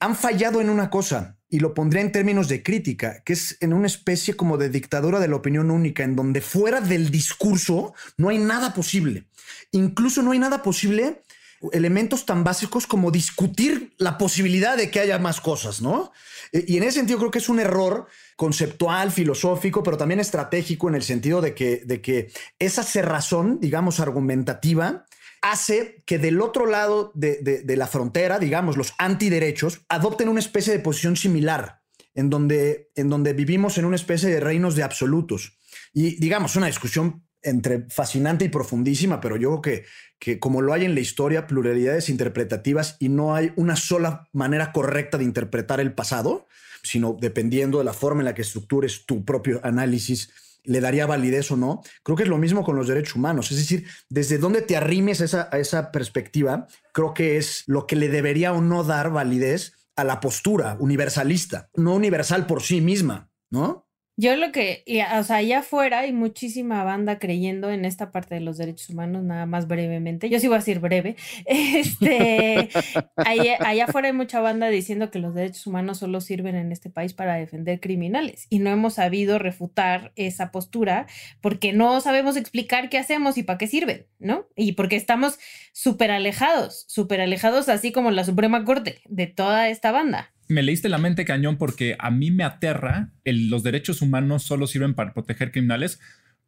han 0.00 0.16
fallado 0.16 0.62
en 0.62 0.70
una 0.70 0.88
cosa, 0.88 1.36
y 1.50 1.58
lo 1.58 1.74
pondría 1.74 2.00
en 2.00 2.12
términos 2.12 2.48
de 2.48 2.62
crítica, 2.62 3.22
que 3.26 3.34
es 3.34 3.58
en 3.60 3.74
una 3.74 3.88
especie 3.88 4.34
como 4.36 4.56
de 4.56 4.70
dictadura 4.70 5.20
de 5.20 5.28
la 5.28 5.36
opinión 5.36 5.70
única, 5.70 6.02
en 6.02 6.16
donde 6.16 6.40
fuera 6.40 6.80
del 6.80 7.10
discurso 7.10 7.92
no 8.16 8.30
hay 8.30 8.38
nada 8.38 8.72
posible. 8.72 9.28
Incluso 9.70 10.22
no 10.22 10.32
hay 10.32 10.38
nada 10.38 10.62
posible 10.62 11.24
elementos 11.72 12.26
tan 12.26 12.44
básicos 12.44 12.86
como 12.86 13.10
discutir 13.10 13.94
la 13.98 14.18
posibilidad 14.18 14.76
de 14.76 14.90
que 14.90 15.00
haya 15.00 15.18
más 15.18 15.40
cosas, 15.40 15.80
¿no? 15.80 16.12
E, 16.52 16.64
y 16.66 16.76
en 16.76 16.82
ese 16.84 16.98
sentido 16.98 17.18
creo 17.18 17.30
que 17.30 17.38
es 17.38 17.48
un 17.48 17.60
error 17.60 18.06
conceptual, 18.36 19.10
filosófico, 19.10 19.82
pero 19.82 19.96
también 19.96 20.20
estratégico 20.20 20.88
en 20.88 20.94
el 20.94 21.02
sentido 21.02 21.40
de 21.40 21.54
que, 21.54 21.82
de 21.84 22.00
que 22.00 22.32
esa 22.58 22.82
cerrazón, 22.82 23.58
digamos, 23.60 24.00
argumentativa, 24.00 25.06
hace 25.44 26.02
que 26.06 26.18
del 26.18 26.40
otro 26.40 26.64
lado 26.64 27.12
de, 27.14 27.62
la 27.76 27.86
frontera, 27.86 28.38
digamos, 28.38 28.78
los 28.78 28.94
antiderechos, 28.96 29.82
adopten 29.90 30.30
una 30.30 30.40
especie 30.40 30.72
de 30.72 30.78
posición 30.78 31.16
similar, 31.16 31.82
en 32.14 32.30
donde, 32.30 32.90
en 32.94 33.10
donde 33.10 33.34
vivimos 33.34 33.76
en 33.76 33.84
una 33.84 33.96
especie 33.96 34.30
de 34.30 34.40
reinos 34.40 34.74
de 34.74 34.84
absolutos. 34.84 35.58
Y 35.92 36.16
digamos, 36.16 36.56
una 36.56 36.68
discusión 36.68 37.23
entre 37.44 37.84
fascinante 37.88 38.44
y 38.44 38.48
profundísima, 38.48 39.20
pero 39.20 39.36
yo 39.36 39.50
creo 39.50 39.62
que, 39.62 39.84
que 40.18 40.38
como 40.38 40.62
lo 40.62 40.72
hay 40.72 40.84
en 40.84 40.94
la 40.94 41.00
historia, 41.00 41.46
pluralidades 41.46 42.08
interpretativas 42.08 42.96
y 42.98 43.08
no 43.08 43.34
hay 43.34 43.52
una 43.56 43.76
sola 43.76 44.28
manera 44.32 44.72
correcta 44.72 45.18
de 45.18 45.24
interpretar 45.24 45.80
el 45.80 45.92
pasado, 45.92 46.46
sino 46.82 47.16
dependiendo 47.20 47.78
de 47.78 47.84
la 47.84 47.92
forma 47.92 48.20
en 48.20 48.26
la 48.26 48.34
que 48.34 48.42
estructures 48.42 49.06
tu 49.06 49.24
propio 49.24 49.60
análisis, 49.62 50.30
le 50.64 50.80
daría 50.80 51.06
validez 51.06 51.50
o 51.50 51.56
no. 51.56 51.82
Creo 52.02 52.16
que 52.16 52.22
es 52.24 52.28
lo 52.28 52.38
mismo 52.38 52.64
con 52.64 52.76
los 52.76 52.88
derechos 52.88 53.16
humanos. 53.16 53.50
Es 53.50 53.58
decir, 53.58 53.86
desde 54.08 54.38
dónde 54.38 54.62
te 54.62 54.76
arrimes 54.76 55.20
esa, 55.20 55.48
a 55.52 55.58
esa 55.58 55.92
perspectiva, 55.92 56.66
creo 56.92 57.14
que 57.14 57.36
es 57.36 57.64
lo 57.66 57.86
que 57.86 57.96
le 57.96 58.08
debería 58.08 58.52
o 58.52 58.60
no 58.60 58.82
dar 58.82 59.10
validez 59.10 59.74
a 59.96 60.04
la 60.04 60.20
postura 60.20 60.76
universalista, 60.80 61.68
no 61.74 61.94
universal 61.94 62.46
por 62.46 62.62
sí 62.62 62.80
misma, 62.80 63.30
¿no? 63.50 63.83
Yo 64.16 64.36
lo 64.36 64.52
que, 64.52 64.84
o 65.18 65.22
sea, 65.24 65.36
allá 65.36 65.58
afuera 65.58 66.00
hay 66.00 66.12
muchísima 66.12 66.84
banda 66.84 67.18
creyendo 67.18 67.70
en 67.70 67.84
esta 67.84 68.12
parte 68.12 68.36
de 68.36 68.40
los 68.40 68.56
derechos 68.58 68.90
humanos, 68.90 69.24
nada 69.24 69.44
más 69.46 69.66
brevemente. 69.66 70.30
Yo 70.30 70.38
sí 70.38 70.46
voy 70.46 70.56
a 70.56 70.58
decir 70.58 70.78
breve. 70.78 71.16
Este, 71.46 72.68
allá, 73.16 73.56
allá 73.60 73.84
afuera 73.84 74.08
hay 74.08 74.14
mucha 74.14 74.40
banda 74.40 74.68
diciendo 74.68 75.10
que 75.10 75.18
los 75.18 75.34
derechos 75.34 75.66
humanos 75.66 75.98
solo 75.98 76.20
sirven 76.20 76.54
en 76.54 76.72
este 76.72 76.90
país 76.90 77.12
para 77.12 77.34
defender 77.34 77.80
criminales 77.80 78.46
y 78.50 78.60
no 78.60 78.70
hemos 78.70 78.94
sabido 78.94 79.38
refutar 79.38 80.12
esa 80.16 80.50
postura 80.52 81.06
porque 81.40 81.72
no 81.72 82.00
sabemos 82.00 82.36
explicar 82.36 82.88
qué 82.88 82.98
hacemos 82.98 83.36
y 83.36 83.42
para 83.42 83.58
qué 83.58 83.66
sirven, 83.66 84.06
¿no? 84.18 84.46
Y 84.56 84.72
porque 84.72 84.96
estamos 84.96 85.38
súper 85.72 86.10
alejados, 86.10 86.84
súper 86.88 87.20
alejados, 87.20 87.68
así 87.68 87.92
como 87.92 88.10
la 88.10 88.24
Suprema 88.24 88.64
Corte 88.64 89.00
de 89.06 89.26
toda 89.26 89.68
esta 89.68 89.90
banda 89.90 90.33
me 90.48 90.62
leíste 90.62 90.88
la 90.88 90.98
mente 90.98 91.24
cañón 91.24 91.56
porque 91.56 91.96
a 91.98 92.10
mí 92.10 92.30
me 92.30 92.44
aterra 92.44 93.10
el, 93.24 93.48
los 93.48 93.62
derechos 93.62 94.02
humanos 94.02 94.42
solo 94.42 94.66
sirven 94.66 94.94
para 94.94 95.14
proteger 95.14 95.52
criminales, 95.52 96.00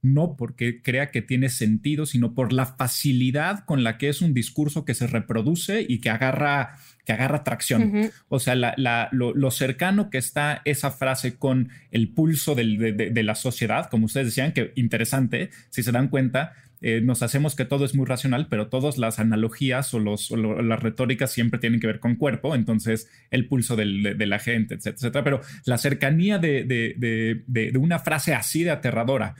no 0.03 0.36
porque 0.36 0.82
crea 0.82 1.11
que 1.11 1.22
tiene 1.22 1.49
sentido, 1.49 2.07
sino 2.07 2.34
por 2.34 2.53
la 2.53 2.66
facilidad 2.66 3.64
con 3.64 3.82
la 3.82 3.99
que 3.99 4.09
es 4.09 4.20
un 4.20 4.34
discurso 4.34 4.84
que 4.84 4.94
se 4.94 5.07
reproduce 5.07 5.84
y 5.86 6.01
que 6.01 6.11
agarra, 6.11 6.78
que 7.05 7.12
agarra 7.12 7.44
tracción. 7.44 8.11
O 8.28 8.38
sea, 8.38 8.55
lo, 8.55 9.51
cercano 9.51 10.11
que 10.11 10.18
está 10.18 10.62
esa 10.64 10.90
frase 10.90 11.36
con 11.36 11.70
el 11.90 12.09
pulso 12.09 12.55
de, 12.55 13.22
la 13.24 13.34
sociedad, 13.34 13.88
como 13.90 14.07
ustedes 14.07 14.28
decían, 14.28 14.53
que 14.53 14.72
interesante, 14.76 15.51
si 15.70 15.82
se 15.82 15.92
dan 15.92 16.09
cuenta, 16.09 16.53
eh, 16.82 17.00
nos 17.00 17.22
hacemos 17.22 17.56
que 17.56 17.64
todo 17.64 17.84
es 17.84 17.94
muy 17.94 18.04
racional, 18.04 18.48
pero 18.48 18.68
todas 18.68 18.98
las 18.98 19.18
analogías 19.18 19.94
o, 19.94 19.98
los, 19.98 20.30
las 20.30 20.82
retóricas 20.82 21.32
siempre 21.32 21.58
tienen 21.58 21.80
que 21.80 21.86
ver 21.86 22.00
con 22.00 22.16
cuerpo, 22.16 22.54
entonces 22.54 23.08
el 23.30 23.48
pulso 23.48 23.76
de, 23.76 23.86
la 23.86 24.38
gente, 24.38 24.74
etcétera, 24.74 24.96
etcétera. 24.96 25.24
Pero 25.24 25.40
la 25.64 25.78
cercanía 25.78 26.38
de, 26.38 27.74
una 27.78 27.98
frase 27.98 28.34
así 28.34 28.62
de 28.62 28.70
aterradora 28.70 29.34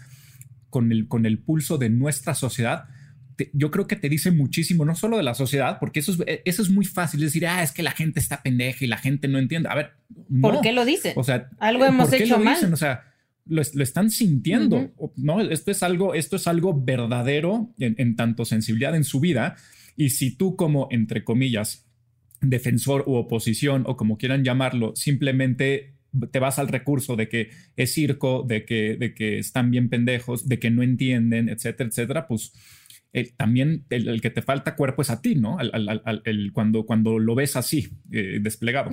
con 0.71 0.93
el, 0.93 1.09
con 1.09 1.27
el 1.27 1.39
pulso 1.39 1.77
de 1.77 1.91
nuestra 1.91 2.35
sociedad, 2.35 2.87
yo 3.53 3.71
creo 3.71 3.87
que 3.87 3.97
te 3.97 4.09
dice 4.09 4.31
muchísimo, 4.31 4.87
no 4.87 4.95
solo 4.95 5.19
de 5.19 5.23
la 5.23 5.35
sociedad, 5.35 5.79
porque 5.79 6.01
eso 6.01 6.13
es, 6.13 6.21
e, 6.27 6.43
eso 6.47 6.63
es 6.63 6.71
muy 6.71 6.87
fácil 6.87 7.21
decir, 7.21 7.47
ah, 7.47 7.63
es 7.63 7.73
que 7.73 7.83
la 7.83 7.91
gente 7.91 8.19
está 8.19 8.43
pendeja 8.43 8.85
y 8.85 8.89
la 8.89 8.97
gente 8.97 9.29
no 9.29 9.39
entiende. 9.39 9.69
A 9.69 9.75
ver, 9.75 9.93
¿por 10.41 10.63
qué 10.63 10.73
lo 10.73 10.87
dicen? 10.87 11.13
O 11.17 11.25
sea, 11.25 11.51
algo 11.59 11.85
hemos 11.85 12.11
hecho 12.15 12.39
mal. 12.39 12.73
O 12.73 12.77
sea, 12.77 13.05
lo, 13.47 13.63
están 13.63 14.11
sintiendo, 14.11 14.93
¿no? 15.17 15.41
Esto 15.41 15.71
es 15.71 15.83
algo, 15.83 16.15
esto 16.15 16.37
es 16.37 16.47
algo 16.47 16.79
verdadero 16.79 17.75
en, 17.79 18.17
tanto 18.17 18.45
sensibilidad 18.45 18.95
en 18.97 19.05
su 19.05 19.21
vida. 19.21 19.57
Y 19.97 20.11
si 20.11 20.37
tú 20.37 20.57
como, 20.57 20.89
entre 20.91 21.25
comillas, 21.25 21.87
defensor 22.41 23.05
u 23.07 23.15
oposición 23.15 23.85
o 23.87 23.97
como 23.97 24.19
quieran 24.19 24.45
llamarlo, 24.45 24.95
simplemente 24.95 25.95
te 26.31 26.39
vas 26.39 26.59
al 26.59 26.69
recurso 26.69 27.17
de 27.17 27.29
que 27.29 27.51
es 27.77 27.93
circo, 27.93 28.45
de 28.47 28.65
que, 28.65 28.97
de 28.97 29.15
que 29.15 29.39
están 29.39 29.71
bien 29.71 29.89
pendejos, 29.89 30.49
de 30.49 30.59
que 30.59 30.71
no 30.71 30.83
entienden, 30.83 31.49
etcétera, 31.49 31.89
etcétera, 31.89 32.27
pues 32.27 32.53
eh, 33.13 33.33
también 33.37 33.85
el, 33.91 34.21
que 34.21 34.31
te 34.31 34.43
falta 34.43 34.77
cuerpo 34.77 35.03
es 35.03 35.11
a 35.11 35.21
ti, 35.21 35.35
¿no? 35.35 35.59
el, 35.61 36.53
cuando, 36.53 36.85
cuando 36.85 37.19
lo 37.19 37.35
ves 37.35 37.57
así, 37.57 37.89
eh, 38.11 38.39
desplegado 38.41 38.91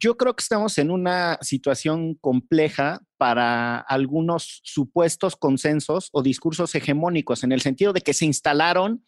yo 0.00 0.16
creo 0.16 0.34
que 0.34 0.42
estamos 0.42 0.78
en 0.78 0.90
una 0.90 1.38
situación 1.42 2.14
compleja 2.14 3.00
para 3.18 3.78
algunos 3.78 4.62
supuestos 4.64 5.36
consensos 5.36 6.08
o 6.12 6.22
discursos 6.22 6.74
hegemónicos, 6.74 7.44
en 7.44 7.52
el 7.52 7.60
sentido 7.60 7.92
de 7.92 8.00
que 8.00 8.14
se 8.14 8.24
instalaron 8.24 9.04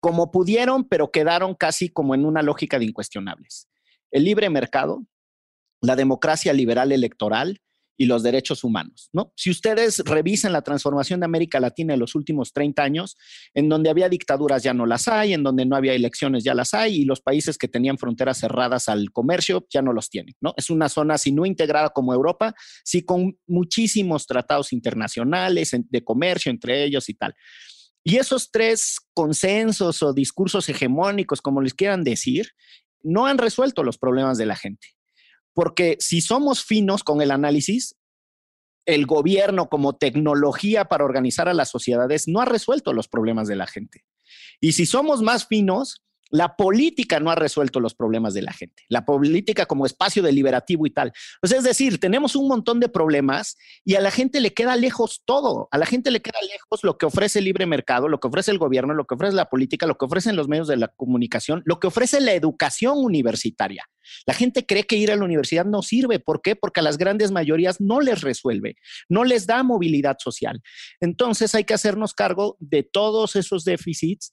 como 0.00 0.32
pudieron, 0.32 0.84
pero 0.88 1.12
quedaron 1.12 1.54
casi 1.54 1.88
como 1.88 2.14
en 2.14 2.26
una 2.26 2.42
lógica 2.42 2.78
de 2.78 2.84
incuestionables. 2.84 3.68
El 4.10 4.24
libre 4.24 4.50
mercado, 4.50 5.06
la 5.80 5.96
democracia 5.96 6.52
liberal 6.52 6.90
electoral, 6.90 7.60
y 7.96 8.06
los 8.06 8.22
derechos 8.22 8.64
humanos, 8.64 9.08
¿no? 9.12 9.32
Si 9.36 9.50
ustedes 9.50 10.00
revisan 10.00 10.52
la 10.52 10.62
transformación 10.62 11.20
de 11.20 11.26
América 11.26 11.60
Latina 11.60 11.94
en 11.94 12.00
los 12.00 12.14
últimos 12.14 12.52
30 12.52 12.82
años, 12.82 13.16
en 13.54 13.68
donde 13.68 13.90
había 13.90 14.08
dictaduras 14.08 14.62
ya 14.62 14.74
no 14.74 14.86
las 14.86 15.08
hay, 15.08 15.32
en 15.32 15.42
donde 15.42 15.64
no 15.64 15.76
había 15.76 15.94
elecciones 15.94 16.44
ya 16.44 16.54
las 16.54 16.74
hay, 16.74 16.96
y 16.96 17.04
los 17.04 17.20
países 17.20 17.58
que 17.58 17.68
tenían 17.68 17.98
fronteras 17.98 18.38
cerradas 18.38 18.88
al 18.88 19.12
comercio 19.12 19.66
ya 19.70 19.82
no 19.82 19.92
los 19.92 20.10
tienen, 20.10 20.34
¿no? 20.40 20.54
Es 20.56 20.70
una 20.70 20.88
zona, 20.88 21.18
si 21.18 21.32
no 21.32 21.46
integrada 21.46 21.90
como 21.90 22.12
Europa, 22.12 22.54
sí 22.84 23.02
con 23.02 23.38
muchísimos 23.46 24.26
tratados 24.26 24.72
internacionales 24.72 25.70
de 25.72 26.04
comercio 26.04 26.50
entre 26.50 26.84
ellos 26.84 27.08
y 27.08 27.14
tal. 27.14 27.34
Y 28.02 28.16
esos 28.16 28.50
tres 28.50 28.98
consensos 29.14 30.02
o 30.02 30.12
discursos 30.12 30.68
hegemónicos, 30.68 31.40
como 31.40 31.62
les 31.62 31.72
quieran 31.74 32.04
decir, 32.04 32.50
no 33.02 33.26
han 33.26 33.38
resuelto 33.38 33.82
los 33.82 33.98
problemas 33.98 34.36
de 34.36 34.46
la 34.46 34.56
gente 34.56 34.93
porque 35.54 35.96
si 36.00 36.20
somos 36.20 36.64
finos 36.64 37.02
con 37.02 37.22
el 37.22 37.30
análisis, 37.30 37.96
el 38.86 39.06
gobierno 39.06 39.68
como 39.68 39.96
tecnología 39.96 40.84
para 40.86 41.04
organizar 41.04 41.48
a 41.48 41.54
las 41.54 41.70
sociedades 41.70 42.28
no 42.28 42.40
ha 42.40 42.44
resuelto 42.44 42.92
los 42.92 43.08
problemas 43.08 43.48
de 43.48 43.56
la 43.56 43.66
gente. 43.66 44.04
Y 44.60 44.72
si 44.72 44.84
somos 44.84 45.22
más 45.22 45.46
finos, 45.46 46.02
la 46.30 46.56
política 46.56 47.20
no 47.20 47.30
ha 47.30 47.34
resuelto 47.34 47.80
los 47.80 47.94
problemas 47.94 48.34
de 48.34 48.42
la 48.42 48.52
gente, 48.52 48.84
la 48.88 49.04
política 49.04 49.66
como 49.66 49.86
espacio 49.86 50.22
deliberativo 50.22 50.86
y 50.86 50.90
tal. 50.90 51.12
Pues 51.40 51.52
es 51.52 51.64
decir, 51.64 51.98
tenemos 51.98 52.36
un 52.36 52.48
montón 52.48 52.80
de 52.80 52.88
problemas 52.88 53.56
y 53.84 53.94
a 53.94 54.00
la 54.00 54.10
gente 54.10 54.40
le 54.40 54.52
queda 54.52 54.76
lejos 54.76 55.22
todo, 55.24 55.68
a 55.70 55.78
la 55.78 55.86
gente 55.86 56.10
le 56.10 56.22
queda 56.22 56.38
lejos 56.42 56.82
lo 56.82 56.98
que 56.98 57.06
ofrece 57.06 57.38
el 57.38 57.44
libre 57.44 57.66
mercado, 57.66 58.08
lo 58.08 58.20
que 58.20 58.28
ofrece 58.28 58.50
el 58.50 58.58
gobierno, 58.58 58.94
lo 58.94 59.06
que 59.06 59.14
ofrece 59.14 59.34
la 59.34 59.48
política, 59.48 59.86
lo 59.86 59.96
que 59.96 60.04
ofrecen 60.06 60.36
los 60.36 60.48
medios 60.48 60.68
de 60.68 60.76
la 60.76 60.88
comunicación, 60.88 61.62
lo 61.64 61.78
que 61.78 61.86
ofrece 61.86 62.20
la 62.20 62.32
educación 62.32 62.98
universitaria. 62.98 63.88
La 64.26 64.34
gente 64.34 64.66
cree 64.66 64.84
que 64.84 64.96
ir 64.96 65.10
a 65.10 65.16
la 65.16 65.24
universidad 65.24 65.64
no 65.64 65.82
sirve. 65.82 66.20
¿Por 66.20 66.42
qué? 66.42 66.56
Porque 66.56 66.80
a 66.80 66.82
las 66.82 66.98
grandes 66.98 67.30
mayorías 67.30 67.80
no 67.80 68.00
les 68.00 68.20
resuelve, 68.20 68.76
no 69.08 69.24
les 69.24 69.46
da 69.46 69.62
movilidad 69.62 70.16
social. 70.18 70.62
Entonces 71.00 71.54
hay 71.54 71.64
que 71.64 71.74
hacernos 71.74 72.14
cargo 72.14 72.56
de 72.60 72.82
todos 72.82 73.36
esos 73.36 73.64
déficits 73.64 74.32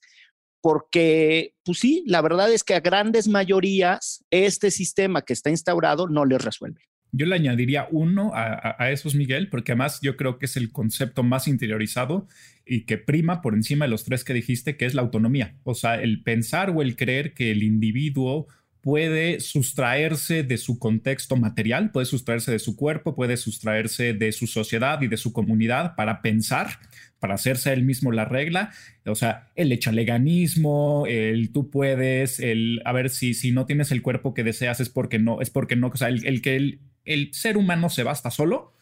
porque, 0.62 1.54
pues 1.64 1.80
sí, 1.80 2.04
la 2.06 2.22
verdad 2.22 2.50
es 2.52 2.64
que 2.64 2.74
a 2.74 2.80
grandes 2.80 3.28
mayorías 3.28 4.24
este 4.30 4.70
sistema 4.70 5.22
que 5.22 5.32
está 5.32 5.50
instaurado 5.50 6.08
no 6.08 6.24
les 6.24 6.42
resuelve. 6.42 6.80
Yo 7.10 7.26
le 7.26 7.34
añadiría 7.34 7.88
uno 7.90 8.30
a, 8.32 8.76
a, 8.78 8.90
esos, 8.90 9.14
Miguel, 9.14 9.50
porque 9.50 9.72
además 9.72 9.98
yo 10.00 10.16
creo 10.16 10.38
que 10.38 10.46
es 10.46 10.56
el 10.56 10.72
concepto 10.72 11.22
más 11.22 11.46
interiorizado 11.46 12.26
y 12.64 12.86
que 12.86 12.96
prima 12.96 13.42
por 13.42 13.52
encima 13.52 13.84
de 13.84 13.90
los 13.90 14.04
tres 14.04 14.24
que 14.24 14.32
dijiste, 14.32 14.78
que 14.78 14.86
es 14.86 14.94
la 14.94 15.02
autonomía. 15.02 15.56
O 15.64 15.74
sea, 15.74 16.00
el 16.00 16.22
pensar 16.22 16.70
o 16.70 16.80
el 16.80 16.96
creer 16.96 17.34
que 17.34 17.50
el 17.50 17.62
individuo 17.62 18.46
puede 18.80 19.40
sustraerse 19.40 20.42
de 20.42 20.56
su 20.56 20.78
contexto 20.78 21.36
material, 21.36 21.90
puede 21.90 22.06
sustraerse 22.06 22.50
de 22.50 22.58
su 22.58 22.76
cuerpo, 22.76 23.14
puede 23.14 23.36
sustraerse 23.36 24.14
de 24.14 24.32
su 24.32 24.46
sociedad 24.46 25.02
y 25.02 25.08
de 25.08 25.16
su 25.16 25.32
comunidad 25.32 25.94
para 25.96 26.22
pensar 26.22 26.78
para 27.22 27.34
hacerse 27.34 27.72
él 27.72 27.84
mismo 27.84 28.10
la 28.10 28.24
regla. 28.24 28.72
O 29.06 29.14
sea, 29.14 29.52
el 29.54 29.70
echaleganismo, 29.70 31.04
el 31.06 31.52
tú 31.52 31.70
puedes, 31.70 32.40
el 32.40 32.82
a 32.84 32.90
ver 32.90 33.10
si, 33.10 33.32
si 33.32 33.52
no 33.52 33.64
tienes 33.64 33.92
el 33.92 34.02
cuerpo 34.02 34.34
que 34.34 34.42
deseas 34.42 34.80
es 34.80 34.88
porque 34.88 35.20
no, 35.20 35.40
es 35.40 35.48
porque 35.48 35.76
no, 35.76 35.86
o 35.86 35.96
sea, 35.96 36.08
el, 36.08 36.42
que 36.42 36.56
el, 36.56 36.80
el, 37.04 37.32
ser 37.32 37.58
humano 37.58 37.90
se 37.90 38.02
basta 38.02 38.32
solo, 38.32 38.74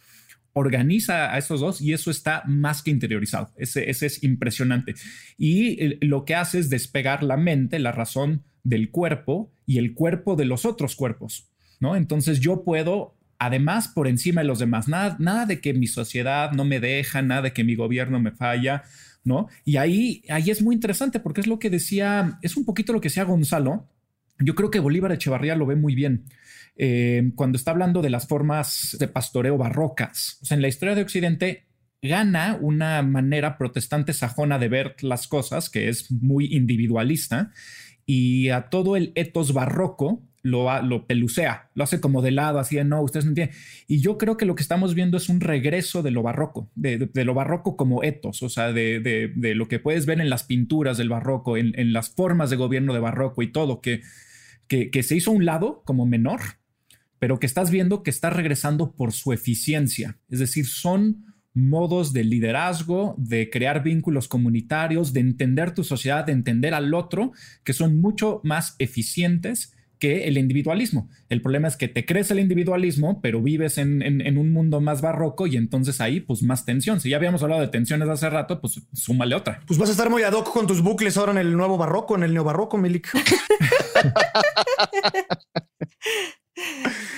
organiza 0.54 1.34
a 1.34 1.36
estos 1.36 1.60
dos 1.60 1.82
y 1.82 1.92
eso 1.92 2.10
está 2.10 2.42
más 2.46 2.82
que 2.82 2.90
interiorizado. 2.90 3.50
Ese, 3.58 3.90
ese 3.90 4.06
es 4.06 4.24
impresionante. 4.24 4.94
Y 5.36 6.02
lo 6.02 6.24
que 6.24 6.34
hace 6.34 6.60
es 6.60 6.70
despegar 6.70 7.22
la 7.22 7.36
mente, 7.36 7.78
la 7.78 7.92
razón 7.92 8.42
del 8.64 8.90
cuerpo 8.90 9.52
y 9.66 9.76
el 9.76 9.92
cuerpo 9.92 10.34
de 10.34 10.46
los 10.46 10.64
otros 10.64 10.96
cuerpos. 10.96 11.50
¿no? 11.78 11.94
Entonces 11.94 12.40
yo 12.40 12.64
puedo 12.64 13.19
además 13.40 13.88
por 13.88 14.06
encima 14.06 14.42
de 14.42 14.46
los 14.46 14.58
demás. 14.60 14.86
Nada, 14.86 15.16
nada 15.18 15.46
de 15.46 15.60
que 15.60 15.72
mi 15.72 15.86
sociedad 15.86 16.52
no 16.52 16.64
me 16.64 16.78
deja, 16.78 17.22
nada 17.22 17.42
de 17.42 17.52
que 17.52 17.64
mi 17.64 17.74
gobierno 17.74 18.20
me 18.20 18.30
falla, 18.30 18.84
¿no? 19.24 19.48
Y 19.64 19.78
ahí, 19.78 20.22
ahí 20.28 20.50
es 20.50 20.62
muy 20.62 20.74
interesante 20.74 21.20
porque 21.20 21.40
es 21.40 21.46
lo 21.46 21.58
que 21.58 21.70
decía, 21.70 22.38
es 22.42 22.56
un 22.56 22.66
poquito 22.66 22.92
lo 22.92 23.00
que 23.00 23.08
decía 23.08 23.24
Gonzalo. 23.24 23.88
Yo 24.38 24.54
creo 24.54 24.70
que 24.70 24.78
Bolívar 24.78 25.10
Echevarría 25.12 25.56
lo 25.56 25.66
ve 25.66 25.74
muy 25.74 25.94
bien. 25.94 26.26
Eh, 26.76 27.32
cuando 27.34 27.56
está 27.56 27.70
hablando 27.70 28.02
de 28.02 28.10
las 28.10 28.28
formas 28.28 28.96
de 29.00 29.08
pastoreo 29.08 29.56
barrocas. 29.56 30.38
O 30.42 30.44
sea, 30.44 30.54
en 30.54 30.62
la 30.62 30.68
historia 30.68 30.94
de 30.94 31.02
Occidente 31.02 31.66
gana 32.02 32.58
una 32.60 33.02
manera 33.02 33.56
protestante 33.56 34.12
sajona 34.12 34.58
de 34.58 34.68
ver 34.68 34.96
las 35.00 35.26
cosas, 35.28 35.70
que 35.70 35.88
es 35.88 36.12
muy 36.12 36.54
individualista, 36.54 37.52
y 38.04 38.50
a 38.50 38.68
todo 38.68 38.96
el 38.96 39.12
etos 39.14 39.54
barroco 39.54 40.29
lo, 40.42 40.82
lo 40.82 41.06
pelucea, 41.06 41.70
lo 41.74 41.84
hace 41.84 42.00
como 42.00 42.22
de 42.22 42.30
lado, 42.30 42.58
así 42.58 42.76
de 42.76 42.84
no, 42.84 43.02
ustedes 43.02 43.24
no 43.24 43.30
entienden. 43.30 43.56
Y 43.86 44.00
yo 44.00 44.18
creo 44.18 44.36
que 44.36 44.46
lo 44.46 44.54
que 44.54 44.62
estamos 44.62 44.94
viendo 44.94 45.16
es 45.16 45.28
un 45.28 45.40
regreso 45.40 46.02
de 46.02 46.10
lo 46.10 46.22
barroco, 46.22 46.70
de, 46.74 47.08
lo 47.24 47.34
barroco 47.34 47.76
como 47.76 48.02
etos, 48.02 48.42
o 48.42 48.48
sea, 48.48 48.72
de, 48.72 49.32
lo 49.54 49.68
que 49.68 49.78
puedes 49.78 50.06
ver 50.06 50.20
en 50.20 50.30
las 50.30 50.44
pinturas 50.44 50.96
del 50.98 51.08
barroco, 51.08 51.56
en, 51.56 51.92
las 51.92 52.10
formas 52.10 52.50
de 52.50 52.56
gobierno 52.56 52.94
de 52.94 53.00
barroco 53.00 53.42
y 53.42 53.52
todo, 53.52 53.80
que, 53.80 54.02
que, 54.68 55.02
se 55.02 55.16
hizo 55.16 55.30
a 55.30 55.34
un 55.34 55.44
lado 55.44 55.82
como 55.84 56.06
menor, 56.06 56.40
pero 57.18 57.38
que 57.38 57.46
estás 57.46 57.70
viendo 57.70 58.02
que 58.02 58.10
está 58.10 58.30
regresando 58.30 58.92
por 58.92 59.12
su 59.12 59.32
eficiencia. 59.32 60.18
Es 60.30 60.38
decir, 60.38 60.66
son 60.66 61.24
modos 61.52 62.12
de 62.12 62.24
liderazgo, 62.24 63.14
de 63.18 63.50
crear 63.50 63.82
vínculos 63.82 64.28
comunitarios, 64.28 65.12
de 65.12 65.20
entender 65.20 65.74
tu 65.74 65.84
sociedad, 65.84 66.24
de 66.24 66.32
entender 66.32 66.72
al 66.72 66.94
otro, 66.94 67.32
que 67.64 67.72
son 67.72 68.00
mucho 68.00 68.40
más 68.44 68.76
eficientes 68.78 69.74
que 70.00 70.26
el 70.26 70.36
individualismo. 70.38 71.08
El 71.28 71.42
problema 71.42 71.68
es 71.68 71.76
que 71.76 71.86
te 71.86 72.04
crees 72.04 72.32
el 72.32 72.40
individualismo, 72.40 73.20
pero 73.20 73.40
vives 73.40 73.78
en, 73.78 74.00
un 74.36 74.52
mundo 74.52 74.80
más 74.80 75.00
barroco 75.02 75.46
y 75.46 75.56
entonces 75.56 76.00
ahí 76.00 76.20
pues 76.20 76.42
más 76.42 76.64
tensión. 76.64 77.00
Si 77.00 77.10
ya 77.10 77.18
habíamos 77.18 77.44
hablado 77.44 77.60
de 77.60 77.68
tensiones 77.68 78.08
hace 78.08 78.28
rato, 78.28 78.60
pues 78.60 78.80
súmale 78.92 79.36
otra. 79.36 79.62
Pues 79.66 79.78
vas 79.78 79.90
a 79.90 79.92
estar 79.92 80.10
muy 80.10 80.24
ad 80.24 80.32
hoc 80.32 80.52
con 80.52 80.66
tus 80.66 80.82
bucles 80.82 81.16
ahora 81.16 81.30
en 81.32 81.38
el 81.38 81.56
nuevo 81.56 81.78
barroco, 81.78 82.16
en 82.16 82.24
el 82.24 82.34
neobarroco, 82.34 82.78
Milik. 82.78 83.08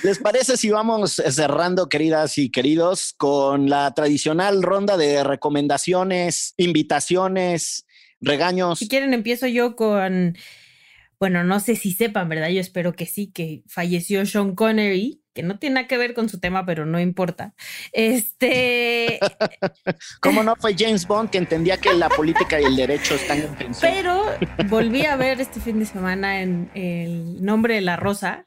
¿Les 0.02 0.18
parece 0.18 0.56
si 0.56 0.70
vamos 0.70 1.22
cerrando, 1.30 1.88
queridas 1.88 2.36
y 2.38 2.50
queridos, 2.50 3.14
con 3.16 3.70
la 3.70 3.94
tradicional 3.94 4.62
ronda 4.62 4.96
de 4.96 5.22
recomendaciones, 5.22 6.54
invitaciones, 6.56 7.86
regaños? 8.20 8.80
Si 8.80 8.88
quieren, 8.88 9.14
empiezo 9.14 9.46
yo 9.46 9.76
con 9.76 10.36
bueno, 11.22 11.44
no 11.44 11.60
sé 11.60 11.76
si 11.76 11.92
sepan, 11.92 12.28
¿verdad? 12.28 12.48
Yo 12.48 12.60
espero 12.60 12.94
que 12.94 13.06
sí, 13.06 13.30
que 13.30 13.62
falleció 13.68 14.26
Sean 14.26 14.56
Connery, 14.56 15.22
que 15.32 15.44
no 15.44 15.56
tiene 15.56 15.74
nada 15.74 15.86
que 15.86 15.96
ver 15.96 16.14
con 16.14 16.28
su 16.28 16.40
tema, 16.40 16.66
pero 16.66 16.84
no 16.84 16.98
importa. 16.98 17.54
Este. 17.92 19.20
¿Cómo 20.20 20.42
no 20.42 20.56
fue 20.56 20.74
James 20.76 21.06
Bond 21.06 21.30
que 21.30 21.38
entendía 21.38 21.76
que 21.76 21.94
la 21.94 22.08
política 22.08 22.60
y 22.60 22.64
el 22.64 22.74
derecho 22.74 23.14
están 23.14 23.38
en 23.38 23.54
tensión? 23.54 23.92
Pero 23.92 24.24
volví 24.68 25.06
a 25.06 25.14
ver 25.14 25.40
este 25.40 25.60
fin 25.60 25.78
de 25.78 25.86
semana 25.86 26.42
en 26.42 26.72
El 26.74 27.40
nombre 27.40 27.76
de 27.76 27.82
la 27.82 27.94
rosa. 27.94 28.44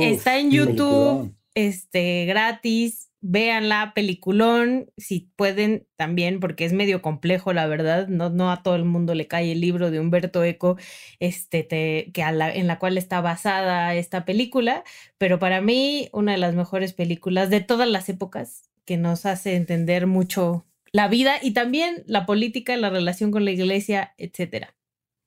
Está 0.00 0.40
en 0.40 0.50
YouTube, 0.50 1.32
este, 1.54 2.24
gratis 2.26 3.07
vean 3.30 3.68
la 3.68 3.92
peliculón, 3.94 4.90
si 4.96 5.30
pueden 5.36 5.86
también, 5.96 6.40
porque 6.40 6.64
es 6.64 6.72
medio 6.72 7.02
complejo, 7.02 7.52
la 7.52 7.66
verdad, 7.66 8.08
no, 8.08 8.30
no 8.30 8.50
a 8.50 8.62
todo 8.62 8.74
el 8.74 8.86
mundo 8.86 9.14
le 9.14 9.26
cae 9.26 9.52
el 9.52 9.60
libro 9.60 9.90
de 9.90 10.00
Humberto 10.00 10.42
Eco, 10.42 10.78
este, 11.20 11.66
que 11.68 12.22
en 12.22 12.66
la 12.66 12.78
cual 12.78 12.96
está 12.96 13.20
basada 13.20 13.94
esta 13.94 14.24
película, 14.24 14.82
pero 15.18 15.38
para 15.38 15.60
mí 15.60 16.08
una 16.12 16.32
de 16.32 16.38
las 16.38 16.54
mejores 16.54 16.94
películas 16.94 17.50
de 17.50 17.60
todas 17.60 17.86
las 17.86 18.08
épocas, 18.08 18.70
que 18.86 18.96
nos 18.96 19.26
hace 19.26 19.56
entender 19.56 20.06
mucho 20.06 20.64
la 20.90 21.08
vida 21.08 21.34
y 21.42 21.50
también 21.50 22.04
la 22.06 22.24
política, 22.24 22.78
la 22.78 22.88
relación 22.88 23.30
con 23.30 23.44
la 23.44 23.50
iglesia, 23.50 24.14
etcétera. 24.16 24.77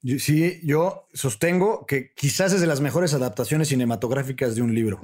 Sí, 0.04 0.60
yo 0.64 1.08
sostengo 1.14 1.86
que 1.86 2.12
quizás 2.16 2.54
es 2.54 2.62
de 2.62 2.66
las 2.66 2.82
mejores 2.82 3.14
adaptaciones 3.14 3.68
cinematográficas 3.68 4.56
de 4.56 4.64
un 4.64 4.74
libro. 4.74 5.00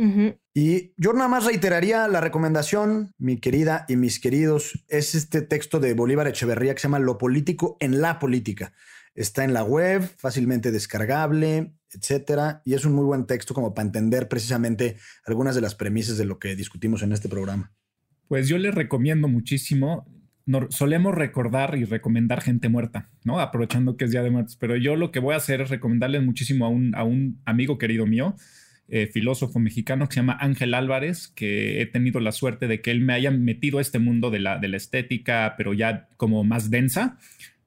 Y 0.53 0.93
yo 0.97 1.13
nada 1.13 1.27
más 1.27 1.45
reiteraría 1.45 2.07
la 2.07 2.19
recomendación, 2.19 3.13
mi 3.19 3.39
querida 3.39 3.85
y 3.87 3.95
mis 3.95 4.19
queridos, 4.19 4.83
es 4.87 5.13
este 5.13 5.41
texto 5.41 5.79
de 5.79 5.93
Bolívar 5.93 6.27
Echeverría 6.27 6.73
que 6.73 6.79
se 6.79 6.87
llama 6.87 6.99
Lo 6.99 7.19
político 7.19 7.77
en 7.79 8.01
la 8.01 8.17
política. 8.17 8.73
Está 9.13 9.43
en 9.43 9.53
la 9.53 9.63
web, 9.63 10.01
fácilmente 10.17 10.71
descargable, 10.71 11.73
etcétera, 11.91 12.61
y 12.65 12.73
es 12.73 12.85
un 12.85 12.93
muy 12.93 13.05
buen 13.05 13.25
texto 13.27 13.53
como 13.53 13.73
para 13.73 13.85
entender 13.85 14.27
precisamente 14.27 14.97
algunas 15.25 15.53
de 15.53 15.61
las 15.61 15.75
premisas 15.75 16.17
de 16.17 16.25
lo 16.25 16.39
que 16.39 16.55
discutimos 16.55 17.03
en 17.03 17.11
este 17.11 17.29
programa. 17.29 17.71
Pues 18.27 18.47
yo 18.47 18.57
les 18.57 18.73
recomiendo 18.73 19.27
muchísimo 19.27 20.05
solemos 20.69 21.13
recordar 21.13 21.77
y 21.77 21.83
recomendar 21.83 22.41
gente 22.41 22.69
muerta, 22.69 23.09
¿no? 23.23 23.39
Aprovechando 23.39 23.97
que 23.97 24.05
es 24.05 24.11
Día 24.11 24.23
de 24.23 24.29
Muertos. 24.29 24.55
Pero 24.55 24.75
yo 24.75 24.95
lo 24.95 25.11
que 25.11 25.19
voy 25.19 25.33
a 25.33 25.37
hacer 25.37 25.61
es 25.61 25.69
recomendarles 25.69 26.23
muchísimo 26.23 26.65
a 26.65 26.69
un, 26.69 26.95
a 26.95 27.03
un 27.03 27.41
amigo 27.45 27.77
querido 27.77 28.05
mío, 28.05 28.35
eh, 28.87 29.07
filósofo 29.07 29.59
mexicano 29.59 30.07
que 30.07 30.13
se 30.13 30.19
llama 30.21 30.37
Ángel 30.39 30.73
Álvarez, 30.73 31.27
que 31.27 31.81
he 31.81 31.85
tenido 31.85 32.19
la 32.19 32.31
suerte 32.31 32.67
de 32.67 32.81
que 32.81 32.91
él 32.91 33.01
me 33.01 33.13
haya 33.13 33.31
metido 33.31 33.79
a 33.79 33.81
este 33.81 33.99
mundo 33.99 34.31
de 34.31 34.39
la, 34.39 34.57
de 34.57 34.69
la 34.69 34.77
estética, 34.77 35.55
pero 35.57 35.73
ya 35.73 36.07
como 36.15 36.43
más 36.43 36.69
densa, 36.69 37.17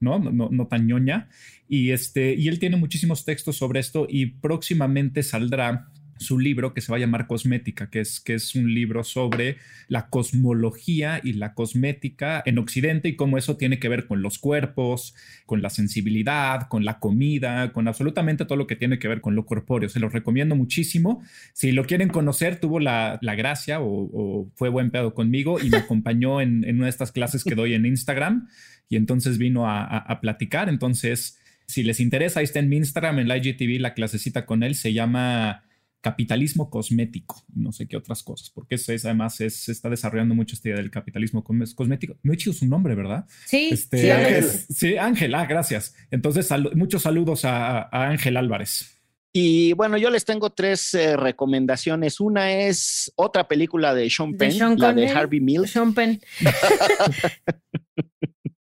¿no? 0.01 0.19
No, 0.19 0.49
no 0.51 0.67
tan 0.67 0.87
ñoña. 0.87 1.29
Y, 1.69 1.91
este, 1.91 2.35
y 2.35 2.49
él 2.49 2.59
tiene 2.59 2.77
muchísimos 2.77 3.25
textos 3.25 3.57
sobre 3.57 3.81
esto 3.81 4.07
y 4.09 4.27
próximamente 4.27 5.23
saldrá 5.23 5.89
su 6.21 6.39
libro 6.39 6.75
que 6.75 6.83
se 6.83 6.93
va 6.93 6.99
a 6.99 7.01
llamar 7.01 7.27
Cosmética, 7.27 7.89
que 7.89 8.01
es, 8.01 8.21
que 8.21 8.35
es 8.35 8.55
un 8.55 8.73
libro 8.73 9.05
sobre 9.05 9.57
la 9.89 10.11
cosmología 10.11 11.19
y 11.25 11.33
la 11.33 11.55
cosmética 11.55 12.43
en 12.45 12.59
Occidente 12.59 13.09
y 13.09 13.17
cómo 13.17 13.39
eso 13.39 13.57
tiene 13.57 13.79
que 13.79 13.89
ver 13.89 14.07
con 14.07 14.21
los 14.21 14.39
cuerpos, 14.39 15.15
con 15.47 15.63
la 15.63 15.71
sensibilidad, 15.71 16.69
con 16.69 16.85
la 16.85 16.99
comida, 16.99 17.73
con 17.73 17.89
absolutamente 17.89 18.45
todo 18.45 18.57
lo 18.57 18.67
que 18.67 18.77
tiene 18.77 18.99
que 18.99 19.09
ver 19.09 19.23
con 19.23 19.35
lo 19.35 19.47
corpóreo. 19.47 19.89
Se 19.89 19.99
los 19.99 20.13
recomiendo 20.13 20.55
muchísimo. 20.57 21.23
Si 21.55 21.73
lo 21.73 21.87
quieren 21.87 22.11
conocer, 22.11 22.61
tuvo 22.61 22.81
la, 22.81 23.19
gracia 23.23 23.79
o, 23.81 24.51
fue 24.57 24.69
buen 24.69 24.91
pedo 24.91 25.15
conmigo 25.15 25.59
y 25.59 25.71
me 25.71 25.79
acompañó 25.79 26.43
en, 26.43 26.69
una 26.69 26.85
de 26.85 26.91
estas 26.91 27.13
clases 27.13 27.45
que 27.45 27.55
doy 27.55 27.73
en 27.73 27.87
Instagram 27.87 28.49
y 28.91 28.97
entonces 28.97 29.39
vino 29.39 29.67
a, 29.67 29.85
a 29.85 30.21
platicar. 30.21 30.69
Entonces, 30.69 31.39
si 31.65 31.83
les 31.83 31.99
interesa, 31.99 32.41
ahí 32.41 32.45
está 32.45 32.59
en 32.59 32.69
mi 32.69 32.77
Instagram, 32.77 33.21
en 33.21 33.29
la 33.29 33.39
IGTV, 33.39 33.81
la 33.81 33.95
clasecita 33.95 34.45
con 34.45 34.63
él, 34.63 34.75
se 34.75 34.93
llama 34.93 35.63
capitalismo 36.01 36.71
cosmético, 36.71 37.45
no 37.55 37.73
sé 37.73 37.87
qué 37.87 37.97
otras 37.97 38.23
cosas, 38.23 38.51
porque 38.51 38.77
es, 38.77 38.89
además 39.05 39.41
es, 39.41 39.57
se 39.57 39.73
está 39.73 39.91
desarrollando 39.91 40.35
mucho 40.35 40.55
esta 40.55 40.69
idea 40.69 40.79
del 40.79 40.91
capitalismo 40.91 41.45
cosmético. 41.45 42.17
No 42.23 42.33
he 42.33 42.35
hecho 42.35 42.53
su 42.53 42.67
nombre, 42.67 42.95
¿verdad? 42.95 43.27
Sí, 43.47 43.71
este, 43.73 43.99
sí, 43.99 44.11
Ángel. 44.11 44.45
Sí, 44.45 44.97
Ángel, 44.97 45.35
ah, 45.35 45.47
gracias. 45.47 45.95
Entonces, 46.11 46.49
muchos 46.75 47.03
saludos 47.03 47.45
a, 47.45 47.89
Ángel 47.93 48.37
Álvarez. 48.37 48.97
Y 49.33 49.75
bueno, 49.75 49.97
yo 49.97 50.11
les 50.11 50.25
tengo 50.25 50.51
tres 50.51 50.93
eh, 50.95 51.17
recomendaciones. 51.17 52.19
Una 52.19 52.53
es 52.53 53.13
otra 53.15 53.47
película 53.47 53.95
de 53.95 54.11
Sean 54.11 54.35
Penn, 54.35 54.79
la 54.79 54.93
de 54.93 55.09
Harvey 55.09 55.41
Milk. 55.41 55.67
Sean 55.67 55.95
Penn. 55.95 56.21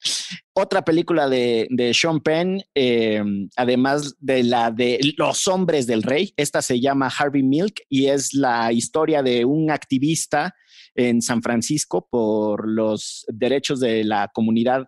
Otra 0.60 0.84
película 0.84 1.30
de, 1.30 1.91
Sean 1.93 2.20
Penn, 2.20 2.64
eh, 2.74 3.24
además 3.55 4.16
de 4.20 4.41
la 4.41 4.72
de 4.72 4.99
Los 5.16 5.47
hombres 5.47 5.86
del 5.86 6.01
rey, 6.01 6.34
esta 6.36 6.64
se 6.64 6.80
llama 6.80 7.14
Harvey 7.16 7.43
Milk 7.43 7.82
y 7.89 8.08
es 8.08 8.34
la 8.34 8.74
historia 8.74 9.22
de 9.22 9.45
un 9.45 9.70
activista 9.70 10.55
en 10.95 11.22
San 11.22 11.43
Francisco 11.43 12.08
por 12.10 12.68
los 12.68 13.24
derechos 13.28 13.80
de 13.80 14.03
la 14.03 14.32
comunidad 14.34 14.88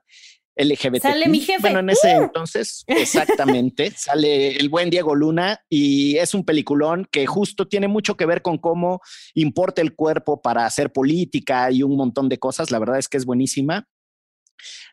LGBT. 0.55 1.03
Sale 1.03 1.27
mi 1.27 1.39
jefe. 1.39 1.61
Bueno, 1.61 1.81
en 1.81 1.91
ese 1.91 2.17
¡Uh! 2.17 2.23
entonces, 2.23 2.83
exactamente, 2.87 3.91
sale 3.95 4.55
el 4.55 4.69
buen 4.69 4.89
Diego 4.89 5.13
Luna 5.13 5.61
y 5.69 6.17
es 6.17 6.33
un 6.33 6.45
peliculón 6.45 7.07
que 7.11 7.27
justo 7.27 7.67
tiene 7.67 7.87
mucho 7.87 8.17
que 8.17 8.25
ver 8.25 8.41
con 8.41 8.57
cómo 8.57 9.01
importa 9.35 9.83
el 9.83 9.93
cuerpo 9.93 10.41
para 10.41 10.65
hacer 10.65 10.91
política 10.91 11.69
y 11.69 11.83
un 11.83 11.95
montón 11.95 12.27
de 12.27 12.39
cosas. 12.39 12.71
La 12.71 12.79
verdad 12.79 12.97
es 12.97 13.07
que 13.07 13.17
es 13.17 13.25
buenísima. 13.25 13.87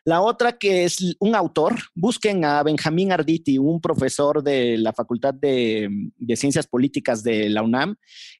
La 0.03 0.21
otra 0.21 0.53
que 0.53 0.83
es 0.85 1.15
un 1.19 1.35
autor, 1.35 1.75
busquen 1.95 2.45
a 2.45 2.63
Benjamín 2.63 3.11
Arditi, 3.11 3.57
un 3.57 3.81
profesor 3.81 4.43
de 4.43 4.77
la 4.77 4.93
Facultad 4.93 5.33
de, 5.33 5.89
Ciencias 6.35 6.67
Políticas 6.67 7.23
de 7.23 7.49
la 7.49 7.63
UNAM, 7.63 7.95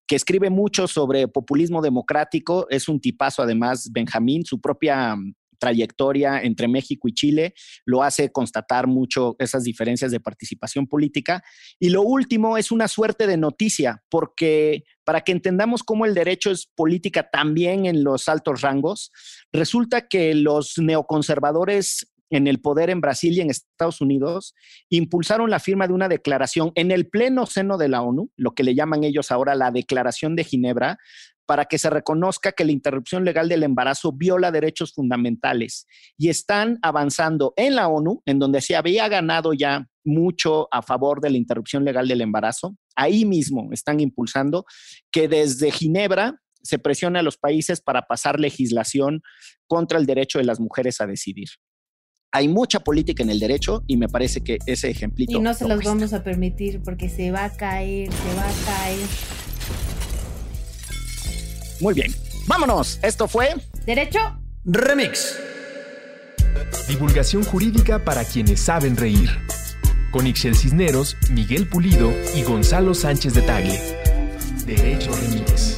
que 0.06 0.16
escribe 0.16 0.50
mucho 0.50 0.88
sobre 0.88 1.28
populismo 1.28 1.82
democrático. 1.82 2.68
Es 2.70 2.88
un 2.88 3.00
tipazo 3.00 3.42
además, 3.42 3.90
Benjamín, 3.92 4.46
su 4.46 4.62
propia 4.62 5.16
trayectoria 5.58 6.42
entre 6.42 6.68
México 6.68 7.08
y 7.08 7.14
Chile 7.14 7.54
lo 7.86 8.04
hace 8.04 8.32
constatar 8.32 8.88
mucho 8.88 9.36
esas 9.40 9.64
diferencias 9.64 10.12
de 10.12 10.20
participación 10.20 10.88
política. 10.88 11.44
Y 11.80 11.90
lo 11.90 12.02
último 12.02 12.58
es 12.58 12.72
una 12.72 12.88
suerte 12.88 13.28
de 13.28 13.38
noticia, 13.38 14.04
porque 14.10 14.84
para 15.04 15.22
que 15.22 15.32
entendamos 15.32 15.84
cómo 15.84 16.06
el 16.06 16.14
derecho 16.14 16.52
es 16.52 16.66
política 16.66 17.30
también 17.30 17.86
en 17.86 18.04
los 18.04 18.28
altos 18.28 18.62
rangos, 18.62 19.12
resulta 19.52 20.08
que 20.08 20.34
los 20.34 20.78
neoconservadores 20.78 22.08
en 22.30 22.48
el 22.48 22.60
poder 22.60 22.90
en 22.90 23.02
Brasil 23.02 23.34
y 23.34 23.42
en 23.42 23.50
Estados 23.50 24.02
Unidos, 24.02 24.54
impulsaron 24.90 25.50
la 25.50 25.60
firma 25.60 25.88
de 25.88 25.94
una 25.94 26.10
declaración 26.10 26.72
en 26.76 26.92
el 26.92 27.08
pleno 27.08 27.46
seno 27.46 27.78
de 27.78 27.88
la 27.88 28.02
ONU, 28.02 28.32
lo 28.36 28.52
que 28.52 28.64
le 28.64 28.76
llaman 28.76 29.04
ellos 29.04 29.32
ahora 29.32 29.56
la 29.56 29.72
Declaración 29.72 30.36
de 30.36 30.44
Ginebra, 30.44 30.98
para 31.48 31.66
que 31.66 31.80
se 31.80 31.90
reconozca 31.90 32.52
que 32.52 32.66
la 32.66 32.74
interrupción 32.74 33.26
legal 33.26 33.50
del 33.50 33.64
embarazo 33.64 34.12
viola 34.12 34.52
derechos 34.52 34.94
fundamentales. 34.94 35.88
Y 36.18 36.30
están 36.30 36.78
avanzando 36.82 37.54
en 37.56 37.76
la 37.76 37.88
ONU, 37.88 38.22
en 38.26 38.38
donde 38.38 38.62
se 38.62 38.76
había 38.76 39.08
ganado 39.08 39.54
ya 39.54 39.88
mucho 40.04 40.68
a 40.72 40.82
favor 40.82 41.22
de 41.22 41.32
la 41.32 41.38
interrupción 41.38 41.86
legal 41.86 42.08
del 42.08 42.22
embarazo. 42.22 42.78
Ahí 42.96 43.26
mismo 43.26 43.70
están 43.72 44.00
impulsando 44.00 44.66
que 45.10 45.28
desde 45.28 45.72
Ginebra 45.72 46.42
se 46.62 46.80
presione 46.80 47.20
a 47.20 47.24
los 47.24 47.38
países 47.38 47.82
para 47.82 48.04
pasar 48.04 48.40
legislación 48.40 49.22
contra 49.68 49.98
el 50.00 50.06
derecho 50.06 50.40
de 50.40 50.46
las 50.46 50.60
mujeres 50.60 51.00
a 51.00 51.08
decidir. 51.08 51.48
Hay 52.34 52.50
mucha 52.50 52.82
política 52.82 53.24
en 53.24 53.30
el 53.30 53.40
derecho 53.40 53.84
y 53.88 53.96
me 53.96 54.10
parece 54.10 54.44
que 54.44 54.58
ese 54.66 54.90
ejemplito. 54.90 55.38
Y 55.38 55.42
no 55.42 55.54
se 55.54 55.66
los 55.66 55.82
vamos 55.82 56.12
a 56.12 56.24
permitir 56.24 56.82
porque 56.84 57.08
se 57.08 57.32
va 57.32 57.46
a 57.46 57.54
caer, 57.56 58.12
se 58.12 58.36
va 58.36 58.50
a 58.50 58.66
caer. 58.66 59.08
Muy 61.80 61.94
bien. 61.94 62.14
Vámonos. 62.48 63.00
Esto 63.02 63.28
fue 63.28 63.56
Derecho 63.86 64.20
Remix. 64.66 65.38
Divulgación 66.88 67.44
jurídica 67.44 68.04
para 68.04 68.24
quienes 68.24 68.60
saben 68.62 68.96
reír. 68.96 69.30
Con 70.12 70.26
Ixel 70.26 70.56
Cisneros, 70.56 71.18
Miguel 71.30 71.68
Pulido 71.68 72.12
y 72.36 72.44
Gonzalo 72.44 72.94
Sánchez 72.94 73.34
de 73.34 73.42
Tagle. 73.42 73.80
Derecho 74.66 75.12
Remix. 75.12 75.77